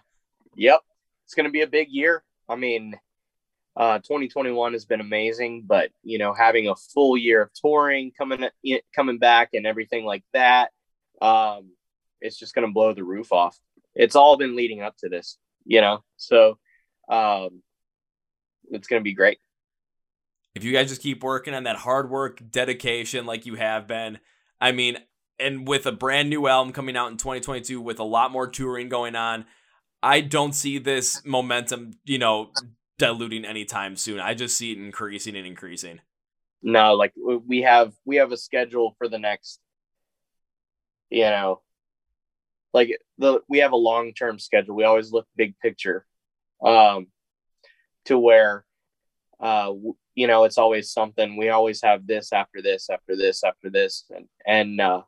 yep, 0.55 0.81
it's 1.25 1.33
gonna 1.33 1.49
be 1.49 1.61
a 1.61 1.67
big 1.67 1.87
year. 1.89 2.23
I 2.47 2.55
mean, 2.55 2.95
uh, 3.77 3.99
2021 3.99 4.73
has 4.73 4.85
been 4.85 5.01
amazing, 5.01 5.63
but 5.65 5.89
you 6.03 6.17
know, 6.17 6.33
having 6.33 6.67
a 6.67 6.75
full 6.75 7.17
year 7.17 7.41
of 7.41 7.53
touring 7.53 8.11
coming 8.17 8.47
coming 8.95 9.17
back 9.19 9.49
and 9.53 9.65
everything 9.65 10.05
like 10.05 10.23
that, 10.33 10.71
um, 11.21 11.71
it's 12.21 12.37
just 12.37 12.55
going 12.55 12.67
to 12.67 12.73
blow 12.73 12.93
the 12.93 13.03
roof 13.03 13.31
off. 13.31 13.57
It's 13.95 14.15
all 14.15 14.37
been 14.37 14.55
leading 14.55 14.81
up 14.81 14.95
to 14.97 15.09
this, 15.09 15.37
you 15.65 15.81
know, 15.81 16.03
so 16.17 16.57
um, 17.09 17.61
it's 18.71 18.87
going 18.87 18.99
to 18.99 19.03
be 19.03 19.13
great. 19.13 19.39
If 20.55 20.63
you 20.63 20.73
guys 20.73 20.89
just 20.89 21.01
keep 21.01 21.23
working 21.23 21.53
on 21.53 21.63
that 21.63 21.77
hard 21.77 22.09
work, 22.09 22.41
dedication, 22.49 23.25
like 23.25 23.45
you 23.45 23.55
have 23.55 23.87
been, 23.87 24.19
I 24.59 24.71
mean, 24.71 24.97
and 25.39 25.67
with 25.67 25.85
a 25.85 25.91
brand 25.91 26.29
new 26.29 26.47
album 26.47 26.73
coming 26.73 26.97
out 26.97 27.11
in 27.11 27.17
2022 27.17 27.79
with 27.79 27.99
a 27.99 28.03
lot 28.03 28.31
more 28.31 28.47
touring 28.47 28.89
going 28.89 29.15
on, 29.15 29.45
I 30.01 30.21
don't 30.21 30.53
see 30.53 30.77
this 30.77 31.23
momentum, 31.25 31.91
you 32.03 32.17
know, 32.17 32.51
diluting 32.99 33.45
anytime 33.45 33.95
soon. 33.95 34.19
I 34.19 34.35
just 34.35 34.55
see 34.55 34.71
it 34.71 34.77
increasing 34.77 35.35
and 35.35 35.47
increasing. 35.47 36.01
No, 36.61 36.93
like 36.93 37.13
we 37.17 37.63
have 37.63 37.93
we 38.05 38.17
have 38.17 38.31
a 38.31 38.37
schedule 38.37 38.95
for 38.97 39.07
the 39.07 39.17
next 39.17 39.59
you 41.09 41.23
know 41.23 41.61
like 42.73 42.99
the 43.17 43.39
we 43.49 43.59
have 43.59 43.71
a 43.71 43.77
long-term 43.77 44.37
schedule. 44.37 44.75
We 44.75 44.83
always 44.83 45.11
look 45.11 45.27
big 45.35 45.57
picture. 45.59 46.05
Um 46.63 47.07
to 48.05 48.19
where 48.19 48.65
uh 49.39 49.71
you 50.15 50.27
know 50.27 50.43
it's 50.43 50.57
always 50.57 50.91
something 50.91 51.37
we 51.37 51.49
always 51.49 51.81
have 51.81 52.05
this 52.05 52.33
after 52.33 52.61
this 52.61 52.89
after 52.89 53.15
this 53.15 53.43
after 53.43 53.69
this 53.69 54.03
and 54.09 54.27
and 54.45 54.81
uh 54.81 55.01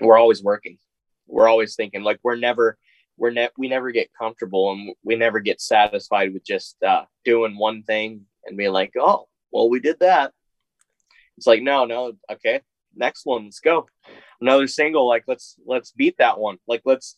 we're 0.00 0.18
always 0.18 0.42
working 0.42 0.78
we're 1.26 1.48
always 1.48 1.74
thinking 1.74 2.02
like 2.02 2.18
we're 2.22 2.36
never 2.36 2.76
we're 3.18 3.30
ne- 3.30 3.50
we 3.58 3.68
never 3.68 3.90
get 3.90 4.10
comfortable 4.18 4.72
and 4.72 4.94
we 5.02 5.16
never 5.16 5.40
get 5.40 5.60
satisfied 5.60 6.32
with 6.32 6.44
just 6.44 6.82
uh, 6.82 7.04
doing 7.24 7.58
one 7.58 7.82
thing 7.82 8.22
and 8.46 8.56
being 8.56 8.72
like, 8.72 8.92
oh, 8.98 9.26
well, 9.50 9.68
we 9.68 9.80
did 9.80 9.98
that. 10.00 10.32
It's 11.36 11.46
like, 11.46 11.62
no, 11.62 11.84
no, 11.84 12.12
okay, 12.30 12.60
next 12.94 13.26
one, 13.26 13.44
let's 13.44 13.60
go. 13.60 13.86
Another 14.40 14.66
single, 14.66 15.06
like 15.06 15.24
let's 15.26 15.56
let's 15.66 15.92
beat 15.92 16.16
that 16.18 16.38
one. 16.38 16.58
Like 16.66 16.82
let's 16.84 17.16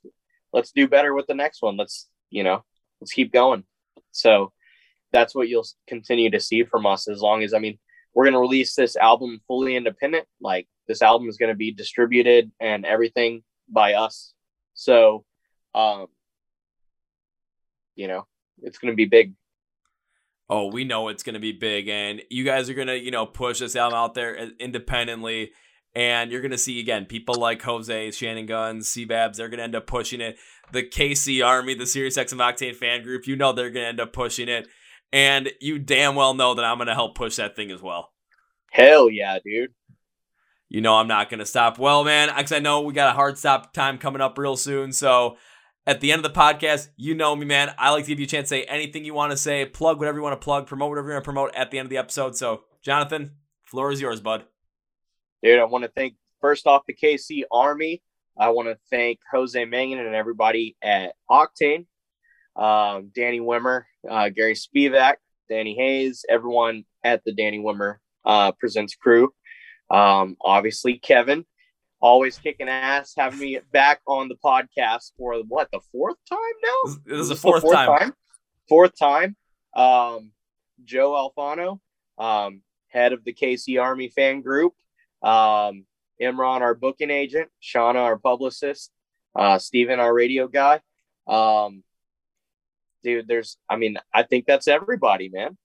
let's 0.53 0.73
do 0.73 0.89
better 0.89 1.15
with 1.15 1.27
the 1.27 1.35
next 1.35 1.63
one. 1.63 1.77
Let's 1.77 2.09
you 2.31 2.43
know 2.43 2.65
let's 3.01 3.13
keep 3.13 3.33
going. 3.33 3.65
So 4.11 4.53
that's 5.13 5.35
what 5.35 5.49
you'll 5.49 5.67
continue 5.87 6.31
to 6.31 6.41
see 6.41 6.65
from 6.65 6.87
us 6.87 7.09
as 7.09 7.21
long 7.21 7.43
as 7.43 7.53
I 7.53 7.59
mean 7.59 7.79
we're 8.15 8.25
going 8.25 8.35
to 8.35 8.41
release 8.41 8.75
this 8.75 8.97
album 8.97 9.41
fully 9.47 9.77
independent. 9.77 10.27
Like 10.41 10.67
this 10.89 11.03
album 11.03 11.29
is 11.29 11.37
going 11.37 11.51
to 11.51 11.57
be 11.57 11.73
distributed 11.73 12.51
and 12.61 12.85
everything 12.85 13.43
by 13.69 13.95
us. 13.95 14.33
So 14.75 15.25
um, 15.75 16.07
you 17.95 18.09
know, 18.09 18.27
it's 18.63 18.79
going 18.79 18.93
to 18.93 18.97
be 18.97 19.07
big. 19.07 19.35
Oh, 20.49 20.67
we 20.67 20.85
know 20.85 21.09
it's 21.09 21.23
going 21.23 21.35
to 21.35 21.41
be 21.41 21.53
big, 21.53 21.89
and 21.89 22.23
you 22.29 22.45
guys 22.45 22.69
are 22.69 22.75
going 22.75 22.89
to, 22.89 22.99
you 22.99 23.11
know, 23.11 23.27
push 23.27 23.61
this 23.61 23.77
album 23.77 23.97
out 23.97 24.15
there 24.15 24.39
uh, 24.39 24.47
independently. 24.59 25.53
And 25.93 26.31
you're 26.31 26.41
going 26.41 26.53
to 26.53 26.59
see 26.59 26.79
again 26.79 27.07
people 27.07 27.35
like 27.35 27.63
Jose, 27.63 28.13
Shannon 28.13 28.47
Gunz, 28.47 28.85
C-Babs, 28.85 29.39
they're 29.39 29.49
going 29.49 29.59
to 29.59 29.65
end 29.65 29.75
up 29.75 29.89
pushing 29.89 30.21
it. 30.21 30.39
The 30.73 30.85
KC 30.85 31.45
Army, 31.45 31.75
the 31.75 31.87
Sirius 31.87 32.17
XM 32.17 32.39
Octane 32.39 32.77
fan 32.77 33.03
group, 33.03 33.27
you 33.27 33.35
know 33.35 33.53
they're 33.53 33.71
going 33.71 33.83
to 33.83 33.89
end 33.89 34.01
up 34.01 34.13
pushing 34.13 34.49
it. 34.49 34.69
And 35.13 35.51
you 35.61 35.81
damn 35.81 36.15
well 36.15 36.35
know 36.35 36.55
that 36.55 36.65
I'm 36.65 36.79
going 36.79 36.87
to 36.87 36.95
help 36.95 37.17
push 37.17 37.37
that 37.37 37.57
thing 37.57 37.73
as 37.73 37.83
well. 37.83 38.13
Hell 38.71 39.11
yeah, 39.11 39.39
dude. 39.45 39.73
You 40.69 40.81
know 40.81 40.95
I'm 40.95 41.09
not 41.09 41.29
going 41.29 41.41
to 41.41 41.47
stop. 41.47 41.79
Well, 41.79 42.05
man, 42.05 42.29
because 42.29 42.53
I 42.53 42.61
know 42.61 42.83
we 42.83 42.95
got 42.95 43.11
a 43.11 43.17
hard 43.17 43.37
stop 43.37 43.73
time 43.73 43.99
coming 43.99 44.23
up 44.23 44.39
real 44.39 44.57
soon. 44.57 44.93
So 44.93 45.37
at 45.87 46.01
the 46.01 46.13
end 46.13 46.25
of 46.25 46.33
the 46.33 46.39
podcast, 46.39 46.89
you 46.97 47.15
know 47.15 47.35
me, 47.35 47.47
man. 47.47 47.75
I 47.79 47.91
like 47.91 48.05
to 48.05 48.09
give 48.09 48.21
you 48.21 48.25
a 48.25 48.29
chance 48.29 48.49
to 48.49 48.57
say 48.57 48.65
anything 48.65 49.05
you 49.05 49.15
want 49.15 49.33
to 49.33 49.37
say, 49.37 49.65
plug 49.65 49.99
whatever 49.99 50.19
you 50.19 50.23
want 50.23 50.41
to 50.41 50.45
plug, 50.45 50.67
promote 50.67 50.91
whatever 50.91 51.09
you 51.09 51.15
want 51.15 51.25
to 51.25 51.27
promote 51.27 51.55
at 51.55 51.71
the 51.71 51.79
end 51.79 51.87
of 51.87 51.91
the 51.91 51.99
episode. 51.99 52.37
So, 52.37 52.63
Jonathan, 52.83 53.33
floor 53.65 53.91
is 53.91 54.01
yours, 54.01 54.21
bud. 54.21 54.45
Dude, 55.43 55.59
I 55.59 55.65
want 55.65 55.85
to 55.85 55.91
thank 55.91 56.15
first 56.41 56.67
off 56.67 56.83
the 56.87 56.95
KC 56.95 57.45
Army. 57.51 58.03
I 58.39 58.51
want 58.51 58.69
to 58.69 58.79
thank 58.91 59.21
Jose 59.33 59.65
Mangin 59.65 59.99
and 60.05 60.15
everybody 60.15 60.77
at 60.83 61.15
Octane, 61.31 61.87
um, 62.57 63.11
Danny 63.15 63.41
Wimmer, 63.41 63.85
uh, 64.09 64.29
Gary 64.29 64.55
Spivack, 64.55 65.17
Danny 65.49 65.75
Hayes, 65.75 66.25
everyone 66.29 66.85
at 67.03 67.25
the 67.25 67.33
Danny 67.33 67.59
Wimmer 67.59 67.97
uh, 68.25 68.53
Presents 68.53 68.95
crew. 68.95 69.33
Um, 69.91 70.37
obviously, 70.41 70.99
Kevin. 70.99 71.45
Always 72.01 72.39
kicking 72.39 72.69
ass, 72.69 73.15
having 73.17 73.39
me 73.39 73.59
back 73.73 74.01
on 74.07 74.29
the 74.29 74.37
podcast 74.37 75.13
for 75.17 75.35
what 75.47 75.69
the 75.73 75.81
fourth 75.93 76.17
time 76.29 76.39
now. 76.63 76.95
This 77.07 77.21
is 77.21 77.29
the 77.29 77.37
fourth, 77.37 77.63
fourth 77.63 77.75
time. 77.75 77.99
time. 77.99 78.13
Fourth 78.69 78.99
time. 78.99 79.37
Um, 79.75 80.33
Joe 80.85 81.13
Alfano, 81.13 81.81
um, 82.19 82.63
head 82.89 83.13
of 83.13 83.25
the 83.25 83.35
KC 83.35 83.81
Army 83.81 84.09
fan 84.09 84.41
group. 84.41 84.73
Um, 85.23 85.85
Imran, 86.21 86.61
our 86.61 86.75
booking 86.75 87.11
agent. 87.11 87.49
Shauna, 87.63 87.97
our 87.97 88.19
publicist. 88.19 88.91
Uh, 89.35 89.59
Steven, 89.59 90.01
our 90.01 90.13
radio 90.13 90.49
guy. 90.49 90.81
Um, 91.27 91.85
dude, 93.05 93.29
there's, 93.29 93.59
I 93.69 93.77
mean, 93.77 93.99
I 94.13 94.23
think 94.25 94.47
that's 94.47 94.69
everybody, 94.69 95.29
man. 95.29 95.57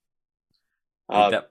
Uh, 1.09 1.41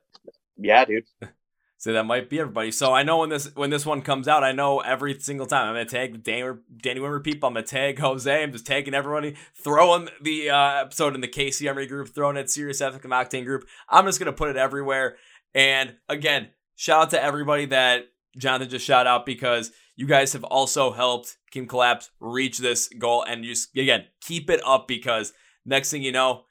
yeah, 0.57 0.85
dude. 0.85 1.05
So 1.85 1.93
that 1.93 2.07
might 2.07 2.30
be 2.30 2.41
everybody. 2.41 2.70
So 2.70 2.95
I 2.95 3.03
know 3.03 3.18
when 3.18 3.28
this 3.28 3.55
when 3.55 3.68
this 3.68 3.85
one 3.85 4.01
comes 4.01 4.26
out, 4.26 4.43
I 4.43 4.53
know 4.53 4.80
every 4.80 5.20
single 5.20 5.45
time 5.45 5.68
I'm 5.68 5.74
gonna 5.74 5.85
tag 5.85 6.22
Danny, 6.22 6.57
Danny 6.82 6.99
Wimmer 6.99 7.22
people. 7.22 7.47
I'm 7.47 7.53
gonna 7.53 7.66
tag 7.66 7.99
Jose. 7.99 8.43
I'm 8.43 8.53
just 8.53 8.64
tagging 8.64 8.95
everybody, 8.95 9.37
throwing 9.62 10.09
the 10.22 10.49
uh, 10.49 10.80
episode 10.80 11.14
in 11.14 11.20
the 11.20 11.28
KC 11.28 11.68
Army 11.68 11.85
group, 11.85 12.09
throwing 12.09 12.39
it 12.39 12.49
Sirius 12.49 12.80
XM 12.80 13.03
Octane 13.03 13.45
group. 13.45 13.68
I'm 13.91 14.07
just 14.07 14.18
gonna 14.18 14.32
put 14.32 14.49
it 14.49 14.57
everywhere. 14.57 15.16
And 15.55 15.97
again, 16.09 16.49
shout 16.74 17.03
out 17.03 17.11
to 17.11 17.22
everybody 17.22 17.66
that 17.66 18.05
Jonathan 18.39 18.70
just 18.70 18.87
shout 18.87 19.07
out 19.07 19.26
because 19.26 19.70
you 19.95 20.07
guys 20.07 20.32
have 20.32 20.45
also 20.45 20.91
helped 20.91 21.37
Kingdom 21.51 21.68
Collapse 21.68 22.09
reach 22.18 22.57
this 22.57 22.89
goal. 22.99 23.24
And 23.24 23.45
just 23.45 23.76
again, 23.76 24.07
keep 24.22 24.49
it 24.49 24.62
up 24.64 24.89
because 24.89 25.35
next 25.66 25.91
thing 25.91 26.03
you 26.03 26.12
know, 26.12 26.45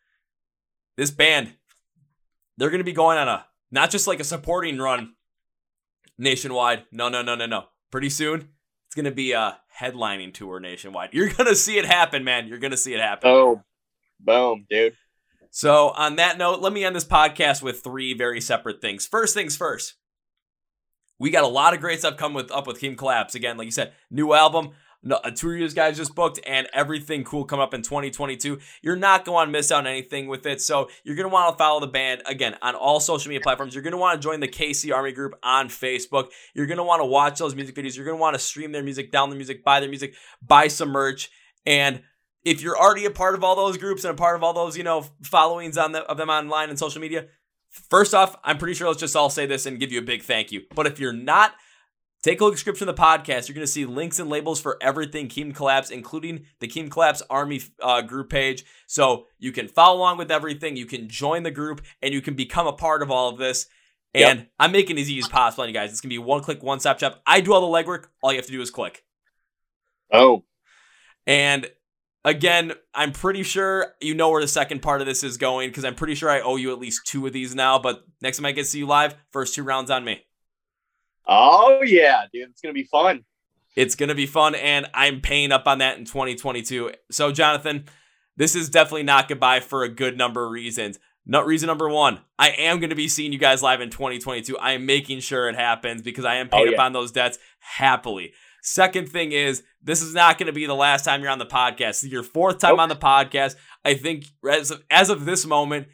this 0.96 1.10
band, 1.10 1.56
they're 2.60 2.70
gonna 2.70 2.84
be 2.84 2.94
going 2.94 3.18
on 3.18 3.28
a 3.28 3.48
not 3.72 3.90
just 3.90 4.06
like 4.06 4.20
a 4.20 4.24
supporting 4.24 4.78
run 4.78 5.16
nationwide. 6.18 6.86
No, 6.92 7.10
no, 7.10 7.22
no, 7.22 7.36
no, 7.36 7.46
no. 7.46 7.66
Pretty 7.92 8.10
soon, 8.10 8.50
it's 8.88 8.96
going 8.96 9.06
to 9.06 9.12
be 9.12 9.32
a 9.32 9.60
headlining 9.80 10.34
tour 10.34 10.60
nationwide. 10.60 11.10
You're 11.14 11.30
going 11.30 11.50
to 11.50 11.56
see 11.56 11.78
it 11.78 11.86
happen, 11.86 12.24
man. 12.24 12.48
You're 12.48 12.60
going 12.60 12.72
to 12.72 12.78
see 12.78 12.94
it 12.94 13.00
happen. 13.00 13.30
Oh, 13.30 13.62
boom, 14.20 14.66
dude. 14.70 14.96
So, 15.52 15.90
on 15.90 16.16
that 16.16 16.38
note, 16.38 16.62
let 16.62 16.74
me 16.74 16.84
end 16.84 16.96
this 16.96 17.06
podcast 17.06 17.62
with 17.62 17.84
three 17.84 18.14
very 18.16 18.42
separate 18.42 18.82
things. 18.82 19.06
First 19.06 19.36
things 19.36 19.56
first, 19.56 19.96
we 21.20 21.30
got 21.30 21.44
a 21.44 21.48
lot 21.48 21.74
of 21.74 21.80
great 21.80 22.00
stuff 22.00 22.18
coming 22.18 22.36
with 22.36 22.52
up 22.52 22.66
with 22.66 22.80
Kingdom 22.80 22.98
Collapse. 22.98 23.36
Again, 23.36 23.58
like 23.58 23.66
you 23.66 23.72
said, 23.72 23.94
new 24.10 24.34
album 24.34 24.72
no, 25.04 25.20
a 25.24 25.32
tour 25.32 25.56
you 25.56 25.70
guys 25.70 25.98
just 25.98 26.16
booked 26.16 26.40
and 26.48 26.68
everything 26.74 27.26
cool 27.26 27.44
coming 27.44 27.62
up 27.62 27.74
in 27.74 27.82
2022. 27.82 28.58
You're 28.82 28.96
not 28.96 29.26
going 29.26 29.48
to 29.48 29.52
miss 29.52 29.72
out 29.72 29.80
on 29.80 29.88
anything 29.88 30.28
with 30.28 30.46
it. 30.46 30.62
So 30.62 30.90
you're 31.04 31.16
going 31.16 31.28
to 31.28 31.34
want 31.34 31.54
to 31.54 31.58
follow 31.58 31.82
the 31.82 31.88
band 31.88 32.22
again 32.26 32.56
on 32.62 32.74
all 32.76 33.02
social 33.02 33.30
media 33.30 33.42
platforms. 33.42 33.76
You're 33.76 33.84
going 33.84 33.92
to 33.92 33.98
want 33.98 34.20
to 34.20 34.26
join 34.26 34.40
the 34.40 34.48
KC 34.48 34.96
Army 34.96 35.12
group 35.12 35.34
on 35.44 35.68
Facebook. 35.68 36.30
You're 36.54 36.68
going 36.68 36.78
to 36.78 36.84
want 36.84 37.02
to 37.02 37.06
watch 37.06 37.38
those 37.38 37.54
music 37.54 37.76
videos. 37.76 37.98
You're 37.98 38.06
going 38.06 38.18
to 38.18 38.22
want 38.22 38.36
to 38.36 38.40
stream 38.40 38.72
their 38.72 38.84
music, 38.84 39.12
down 39.12 39.30
the 39.30 39.36
music, 39.36 39.64
buy 39.64 39.82
their 39.82 39.90
music, 39.90 40.16
buy 40.42 40.70
some 40.70 40.90
merch. 40.90 41.30
And 41.66 42.02
if 42.46 42.62
you're 42.62 42.78
already 42.78 43.06
a 43.06 43.12
part 43.12 43.36
of 43.36 43.44
all 43.44 43.58
those 43.58 43.78
groups 43.78 44.06
and 44.06 44.12
a 44.12 44.18
part 44.18 44.38
of 44.38 44.44
all 44.44 44.54
those, 44.54 44.78
you 44.78 44.84
know, 44.84 45.06
followings 45.22 45.78
on 45.78 45.92
the, 45.92 46.04
of 46.04 46.16
them 46.18 46.30
online 46.30 46.70
and 46.70 46.80
social 46.80 47.02
media, 47.02 47.28
first 47.70 48.14
off, 48.14 48.38
I'm 48.44 48.58
pretty 48.58 48.74
sure 48.74 48.88
let's 48.88 49.00
just 49.00 49.16
all 49.16 49.30
say 49.30 49.46
this 49.46 49.66
and 49.66 49.80
give 49.80 49.92
you 49.92 50.00
a 50.00 50.04
big 50.04 50.24
thank 50.24 50.52
you. 50.52 50.62
But 50.74 50.88
if 50.88 51.00
you're 51.00 51.12
not, 51.12 51.54
Take 52.24 52.40
a 52.40 52.46
look 52.46 52.54
description 52.54 52.88
of 52.88 52.96
the 52.96 53.02
podcast. 53.02 53.50
You're 53.50 53.56
going 53.56 53.68
to 53.68 53.72
see 53.72 53.86
links 53.86 54.18
and 54.18 54.30
labels 54.30 54.62
for 54.62 54.78
everything 54.82 55.28
Kingdom 55.28 55.54
Collapse, 55.54 55.90
including 55.90 56.46
the 56.62 56.68
Kingdom 56.68 56.90
Collapse 56.90 57.22
Army 57.30 57.62
uh, 57.82 58.02
group 58.02 58.30
page. 58.30 58.64
So 58.88 59.28
you 59.40 59.52
can 59.52 59.68
follow 59.68 59.98
along 59.98 60.18
with 60.18 60.32
everything. 60.32 60.78
You 60.78 60.86
can 60.86 61.10
join 61.10 61.44
the 61.44 61.52
group 61.52 61.82
and 62.02 62.14
you 62.14 62.22
can 62.22 62.36
become 62.36 62.66
a 62.66 62.72
part 62.72 63.02
of 63.02 63.12
all 63.12 63.30
of 63.30 63.38
this. 63.38 63.68
And 64.14 64.40
yep. 64.40 64.50
I'm 64.58 64.72
making 64.72 64.98
it 64.98 65.02
as 65.02 65.10
easy 65.10 65.20
as 65.20 65.28
possible 65.28 65.64
on 65.64 65.68
you 65.68 65.74
guys. 65.74 65.92
It's 65.92 66.00
going 66.00 66.12
to 66.12 66.14
be 66.14 66.20
one 66.20 66.42
click, 66.42 66.64
one 66.64 66.80
stop 66.80 66.98
shop. 66.98 67.22
I 67.26 67.42
do 67.42 67.52
all 67.52 67.60
the 67.60 67.84
legwork. 67.84 68.06
All 68.22 68.32
you 68.32 68.38
have 68.38 68.46
to 68.46 68.52
do 68.54 68.62
is 68.62 68.72
click. 68.72 69.04
Oh. 70.14 70.46
And 71.28 71.70
again, 72.24 72.72
I'm 72.94 73.12
pretty 73.12 73.44
sure 73.44 73.96
you 74.00 74.14
know 74.14 74.30
where 74.30 74.42
the 74.42 74.48
second 74.48 74.82
part 74.82 75.02
of 75.02 75.08
this 75.08 75.26
is 75.26 75.36
going 75.36 75.72
because 75.72 75.84
I'm 75.84 75.96
pretty 75.96 76.16
sure 76.16 76.30
I 76.30 76.40
owe 76.40 76.56
you 76.56 76.72
at 76.72 76.80
least 76.80 77.06
two 77.06 77.28
of 77.28 77.34
these 77.34 77.54
now. 77.54 77.80
But 77.80 78.06
next 78.22 78.38
time 78.38 78.46
I 78.46 78.54
get 78.54 78.62
to 78.62 78.70
see 78.70 78.80
you 78.80 78.88
live, 78.88 79.16
first 79.32 79.56
two 79.56 79.64
rounds 79.64 79.92
on 79.92 80.06
me. 80.06 80.24
Oh 81.28 81.82
yeah, 81.84 82.24
dude, 82.32 82.50
it's 82.50 82.62
gonna 82.62 82.74
be 82.74 82.84
fun. 82.84 83.24
It's 83.76 83.96
gonna 83.96 84.16
be 84.16 84.26
fun, 84.26 84.56
and 84.56 84.88
I'm 84.94 85.22
paying 85.22 85.52
up 85.52 85.68
on 85.68 85.80
that 85.80 85.98
in 85.98 86.06
2022. 86.06 86.92
So, 87.12 87.32
Jonathan, 87.32 87.86
this 88.36 88.56
is 88.56 88.70
definitely 88.70 89.04
not 89.04 89.28
goodbye 89.28 89.60
for 89.60 89.84
a 89.84 89.90
good 89.90 90.18
number 90.18 90.46
of 90.46 90.52
reasons. 90.52 91.00
Not 91.26 91.46
reason 91.46 91.68
number 91.68 91.88
one, 91.88 92.20
I 92.38 92.50
am 92.50 92.80
going 92.80 92.90
to 92.90 92.98
be 92.98 93.08
seeing 93.08 93.32
you 93.32 93.40
guys 93.40 93.64
live 93.64 93.80
in 93.80 93.90
2022. 93.90 94.58
I 94.58 94.74
am 94.74 94.86
making 94.86 95.22
sure 95.22 95.48
it 95.48 95.56
happens 95.56 96.02
because 96.02 96.26
I 96.26 96.36
am 96.36 96.50
oh, 96.52 96.58
paying 96.58 96.68
oh, 96.68 96.72
yeah. 96.72 96.78
up 96.78 96.86
on 96.86 96.94
those 96.94 97.14
debts 97.14 97.40
happily. 97.60 98.34
Second 98.62 99.10
thing 99.10 99.32
is, 99.32 99.64
this 99.82 100.02
is 100.02 100.14
not 100.14 100.38
going 100.38 100.48
to 100.48 100.54
be 100.54 100.66
the 100.66 100.74
last 100.74 101.06
time 101.06 101.22
you're 101.22 101.32
on 101.32 101.40
the 101.40 101.46
podcast. 101.46 102.10
Your 102.10 102.24
fourth 102.24 102.60
time 102.60 102.80
on 102.80 102.90
the 102.90 102.96
podcast. 102.96 103.56
I 103.86 103.94
think 103.94 104.26
as 104.50 104.72
of, 104.72 104.84
as 104.90 105.10
of 105.10 105.26
this 105.26 105.46
moment, 105.46 105.88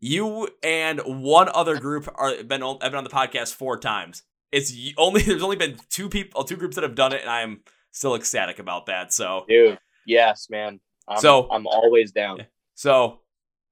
you 0.00 0.48
and 0.62 1.00
one 1.04 1.48
other 1.52 1.78
group 1.78 2.08
are 2.14 2.42
been 2.42 2.62
have 2.62 2.80
been 2.80 2.94
on 2.94 3.04
the 3.04 3.10
podcast 3.10 3.54
four 3.54 3.78
times. 3.78 4.22
It's 4.52 4.72
only 4.96 5.22
there's 5.26 5.42
only 5.42 5.56
been 5.56 5.76
two 5.88 6.08
people, 6.08 6.44
two 6.44 6.56
groups 6.56 6.76
that 6.76 6.82
have 6.82 6.94
done 6.94 7.12
it, 7.12 7.22
and 7.22 7.30
I'm 7.30 7.60
still 7.90 8.14
ecstatic 8.14 8.58
about 8.58 8.86
that. 8.86 9.12
So, 9.12 9.44
dude, 9.48 9.78
yes, 10.06 10.48
man. 10.50 10.80
I'm, 11.08 11.18
so 11.18 11.48
I'm 11.50 11.66
always 11.66 12.12
down. 12.12 12.46
So, 12.74 13.20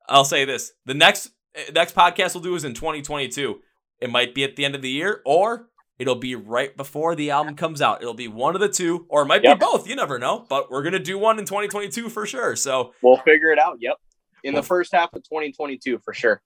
I'll 0.09 0.25
say 0.25 0.45
this: 0.45 0.73
the 0.85 0.95
next 0.95 1.31
eh, 1.55 1.71
next 1.75 1.95
podcast 1.95 2.35
we'll 2.35 2.43
do 2.43 2.55
is 2.55 2.65
in 2.65 2.75
2022. 2.75 3.61
It 4.01 4.11
might 4.11 4.35
be 4.35 4.45
at 4.45 4.55
the 4.55 4.65
end 4.65 4.77
of 4.77 4.83
the 4.83 4.91
year, 4.91 5.23
or 5.25 5.69
it'll 5.99 6.15
be 6.15 6.37
right 6.37 6.77
before 6.77 7.17
the 7.17 7.33
album 7.33 7.57
comes 7.57 7.83
out. 7.83 8.01
It'll 8.01 8.15
be 8.15 8.29
one 8.29 8.55
of 8.55 8.61
the 8.61 8.69
two, 8.69 9.07
or 9.09 9.23
it 9.23 9.27
might 9.27 9.43
yep. 9.43 9.59
be 9.59 9.65
both. 9.65 9.89
You 9.89 9.97
never 9.97 10.19
know. 10.19 10.47
But 10.49 10.71
we're 10.71 10.83
gonna 10.83 10.99
do 11.01 11.19
one 11.19 11.39
in 11.39 11.45
2022 11.45 12.09
for 12.09 12.27
sure. 12.27 12.55
So 12.55 12.95
we'll 13.03 13.19
figure 13.19 13.51
it 13.51 13.59
out. 13.59 13.79
Yep, 13.81 13.97
in 14.45 14.55
well, 14.55 14.63
the 14.63 14.67
first 14.67 14.93
half 14.93 15.13
of 15.13 15.23
2022 15.25 15.99
for 15.99 16.15
sure. 16.15 16.43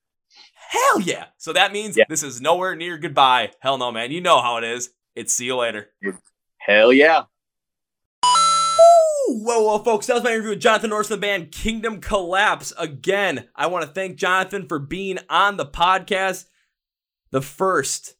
Hell 0.54 1.00
yeah. 1.00 1.26
So 1.36 1.52
that 1.52 1.72
means 1.72 1.96
yeah. 1.96 2.04
this 2.08 2.22
is 2.22 2.40
nowhere 2.40 2.74
near 2.74 2.98
goodbye. 2.98 3.52
Hell 3.60 3.78
no, 3.78 3.92
man. 3.92 4.10
You 4.10 4.20
know 4.20 4.40
how 4.40 4.56
it 4.56 4.64
is. 4.64 4.90
It's 5.14 5.34
see 5.34 5.46
you 5.46 5.56
later. 5.56 5.90
Hell 6.58 6.92
yeah. 6.92 7.24
Whoa, 9.28 9.62
whoa, 9.62 9.78
folks. 9.78 10.06
That 10.06 10.14
was 10.14 10.24
my 10.24 10.32
interview 10.32 10.50
with 10.50 10.60
Jonathan 10.60 10.90
Norris 10.90 11.08
from 11.08 11.20
the 11.20 11.26
band 11.26 11.52
Kingdom 11.52 12.00
Collapse. 12.00 12.72
Again, 12.78 13.48
I 13.54 13.66
want 13.66 13.84
to 13.86 13.90
thank 13.90 14.16
Jonathan 14.16 14.66
for 14.66 14.78
being 14.78 15.18
on 15.28 15.56
the 15.56 15.66
podcast. 15.66 16.46
The 17.30 17.40
first 17.40 18.16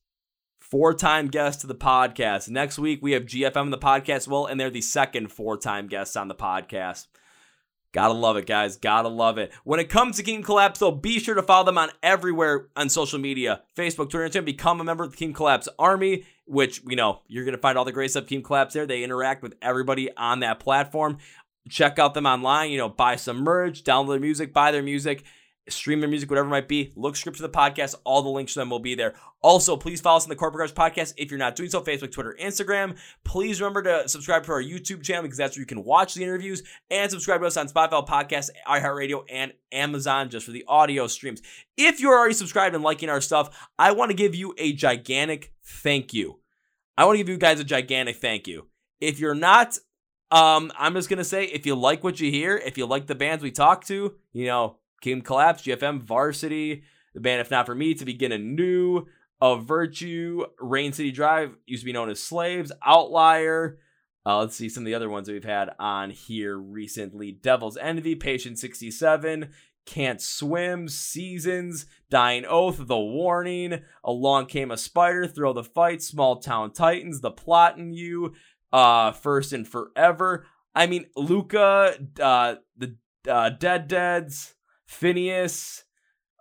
four 0.58 0.94
time 0.94 1.28
guest 1.28 1.60
to 1.60 1.66
the 1.66 1.74
podcast. 1.74 2.48
Next 2.48 2.78
week, 2.78 3.00
we 3.02 3.12
have 3.12 3.24
GFM 3.24 3.56
on 3.56 3.70
the 3.70 3.78
podcast. 3.78 4.26
Well, 4.26 4.46
and 4.46 4.58
they're 4.58 4.70
the 4.70 4.80
second 4.80 5.30
four 5.30 5.58
time 5.58 5.86
guests 5.86 6.16
on 6.16 6.28
the 6.28 6.34
podcast. 6.34 7.08
Gotta 7.92 8.14
love 8.14 8.36
it, 8.36 8.46
guys. 8.46 8.76
Gotta 8.76 9.08
love 9.08 9.36
it. 9.36 9.52
When 9.64 9.78
it 9.78 9.90
comes 9.90 10.16
to 10.16 10.22
Kingdom 10.22 10.44
Collapse, 10.44 10.80
though, 10.80 10.90
be 10.90 11.18
sure 11.18 11.34
to 11.34 11.42
follow 11.42 11.66
them 11.66 11.76
on 11.76 11.90
everywhere 12.02 12.68
on 12.74 12.88
social 12.88 13.18
media 13.18 13.62
Facebook, 13.76 14.08
Twitter, 14.08 14.28
Instagram. 14.28 14.46
Become 14.46 14.80
a 14.80 14.84
member 14.84 15.04
of 15.04 15.10
the 15.10 15.16
Kingdom 15.16 15.34
Collapse 15.34 15.68
Army, 15.78 16.24
which, 16.46 16.82
you 16.86 16.96
know, 16.96 17.20
you're 17.28 17.44
to 17.44 17.58
find 17.58 17.76
all 17.76 17.84
the 17.84 17.92
great 17.92 18.10
stuff 18.10 18.26
Kingdom 18.26 18.46
Collapse 18.46 18.72
there. 18.72 18.86
They 18.86 19.04
interact 19.04 19.42
with 19.42 19.54
everybody 19.60 20.14
on 20.16 20.40
that 20.40 20.58
platform. 20.58 21.18
Check 21.68 21.98
out 21.98 22.14
them 22.14 22.26
online, 22.26 22.70
you 22.70 22.78
know, 22.78 22.88
buy 22.88 23.16
some 23.16 23.44
merch, 23.44 23.84
download 23.84 24.12
their 24.12 24.20
music, 24.20 24.52
buy 24.52 24.72
their 24.72 24.82
music 24.82 25.24
stream 25.68 26.00
their 26.00 26.08
music, 26.08 26.30
whatever 26.30 26.48
it 26.48 26.50
might 26.50 26.68
be. 26.68 26.92
Look 26.96 27.16
script 27.16 27.36
to 27.36 27.42
the 27.42 27.48
podcast. 27.48 27.94
All 28.04 28.22
the 28.22 28.28
links 28.28 28.54
to 28.54 28.60
them 28.60 28.70
will 28.70 28.80
be 28.80 28.94
there. 28.94 29.14
Also, 29.40 29.76
please 29.76 30.00
follow 30.00 30.16
us 30.16 30.24
on 30.24 30.28
the 30.28 30.36
Chord 30.36 30.52
Progression 30.52 30.76
Podcast 30.76 31.14
if 31.16 31.30
you're 31.30 31.38
not 31.38 31.56
doing 31.56 31.70
so. 31.70 31.80
Facebook, 31.80 32.12
Twitter, 32.12 32.36
Instagram. 32.40 32.96
Please 33.24 33.60
remember 33.60 33.82
to 33.82 34.08
subscribe 34.08 34.44
to 34.44 34.52
our 34.52 34.62
YouTube 34.62 35.02
channel 35.02 35.22
because 35.22 35.38
that's 35.38 35.56
where 35.56 35.62
you 35.62 35.66
can 35.66 35.84
watch 35.84 36.14
the 36.14 36.22
interviews 36.22 36.62
and 36.90 37.10
subscribe 37.10 37.40
to 37.40 37.46
us 37.46 37.56
on 37.56 37.68
Spotify 37.68 38.06
Podcast, 38.06 38.50
iHeartRadio, 38.68 39.24
and 39.30 39.52
Amazon 39.70 40.30
just 40.30 40.46
for 40.46 40.52
the 40.52 40.64
audio 40.68 41.06
streams. 41.06 41.42
If 41.76 42.00
you're 42.00 42.16
already 42.16 42.34
subscribed 42.34 42.74
and 42.74 42.84
liking 42.84 43.08
our 43.08 43.20
stuff, 43.20 43.68
I 43.78 43.92
want 43.92 44.10
to 44.10 44.16
give 44.16 44.34
you 44.34 44.54
a 44.58 44.72
gigantic 44.72 45.52
thank 45.64 46.12
you. 46.12 46.40
I 46.96 47.04
want 47.04 47.16
to 47.16 47.24
give 47.24 47.28
you 47.28 47.38
guys 47.38 47.60
a 47.60 47.64
gigantic 47.64 48.16
thank 48.16 48.46
you. 48.46 48.68
If 49.00 49.18
you're 49.18 49.34
not 49.34 49.78
um, 50.32 50.72
I'm 50.78 50.94
just 50.94 51.10
gonna 51.10 51.24
say 51.24 51.44
if 51.44 51.66
you 51.66 51.74
like 51.74 52.02
what 52.02 52.18
you 52.18 52.30
hear, 52.30 52.56
if 52.56 52.78
you 52.78 52.86
like 52.86 53.06
the 53.06 53.14
bands 53.14 53.44
we 53.44 53.50
talk 53.50 53.84
to, 53.86 54.14
you 54.32 54.46
know, 54.46 54.78
Kingdom 55.02 55.22
Collapse, 55.22 55.62
GFM, 55.62 56.00
Varsity, 56.00 56.84
the 57.12 57.20
band 57.20 57.42
If 57.42 57.50
Not 57.50 57.66
For 57.66 57.74
Me, 57.74 57.92
To 57.92 58.04
Begin 58.04 58.32
Anew, 58.32 59.06
Of 59.40 59.64
Virtue, 59.64 60.46
Rain 60.58 60.92
City 60.92 61.10
Drive, 61.10 61.54
used 61.66 61.82
to 61.82 61.86
be 61.86 61.92
known 61.92 62.08
as 62.08 62.22
Slaves, 62.22 62.72
Outlier. 62.82 63.78
Uh, 64.24 64.38
let's 64.38 64.54
see 64.54 64.68
some 64.68 64.84
of 64.84 64.86
the 64.86 64.94
other 64.94 65.10
ones 65.10 65.26
that 65.26 65.32
we've 65.32 65.44
had 65.44 65.70
on 65.80 66.10
here 66.10 66.56
recently 66.56 67.32
Devil's 67.32 67.76
Envy, 67.76 68.14
Patient 68.14 68.58
67, 68.58 69.50
Can't 69.84 70.22
Swim, 70.22 70.88
Seasons, 70.88 71.86
Dying 72.08 72.44
Oath, 72.46 72.86
The 72.86 72.98
Warning, 72.98 73.82
Along 74.04 74.46
Came 74.46 74.70
a 74.70 74.76
Spider, 74.76 75.26
Throw 75.26 75.52
the 75.52 75.64
Fight, 75.64 76.00
Small 76.00 76.36
Town 76.36 76.72
Titans, 76.72 77.20
The 77.20 77.32
Plot 77.32 77.76
in 77.76 77.92
You, 77.92 78.34
uh, 78.72 79.10
First 79.10 79.52
and 79.52 79.66
Forever. 79.66 80.46
I 80.74 80.86
mean, 80.86 81.06
Luca, 81.16 81.98
uh, 82.20 82.54
the 82.76 82.96
uh, 83.28 83.50
Dead 83.50 83.88
Deads, 83.88 84.54
Phinehas, 84.92 85.84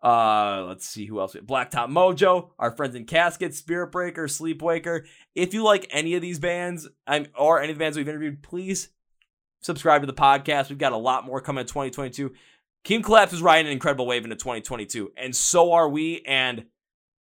Uh, 0.04 0.66
let's 0.68 0.88
see 0.88 1.06
who 1.06 1.20
else. 1.20 1.36
Blacktop 1.36 1.92
Mojo, 1.92 2.50
our 2.58 2.72
friends 2.72 2.96
in 2.96 3.06
Casket, 3.06 3.54
Spirit 3.54 3.92
Breaker, 3.92 4.28
Sleepwaker. 4.28 5.06
If 5.36 5.54
you 5.54 5.64
like 5.64 5.86
any 5.92 6.16
of 6.16 6.24
these 6.24 6.40
bands, 6.40 6.88
I'm 7.06 7.28
or 7.38 7.62
any 7.62 7.72
of 7.72 7.78
the 7.78 7.84
bands 7.84 7.98
we've 7.98 8.10
interviewed, 8.10 8.42
please 8.42 8.90
subscribe 9.62 10.02
to 10.02 10.08
the 10.08 10.14
podcast. 10.14 10.70
We've 10.70 10.80
got 10.80 10.92
a 10.92 10.98
lot 10.98 11.24
more 11.24 11.40
coming 11.40 11.62
in 11.62 11.68
2022. 11.68 12.34
Kingdom 12.84 13.04
Collapse 13.04 13.34
is 13.34 13.44
riding 13.44 13.68
an 13.68 13.74
incredible 13.74 14.08
wave 14.08 14.24
into 14.24 14.36
2022, 14.36 15.12
and 15.16 15.36
so 15.36 15.74
are 15.74 15.88
we. 15.88 16.24
And 16.26 16.66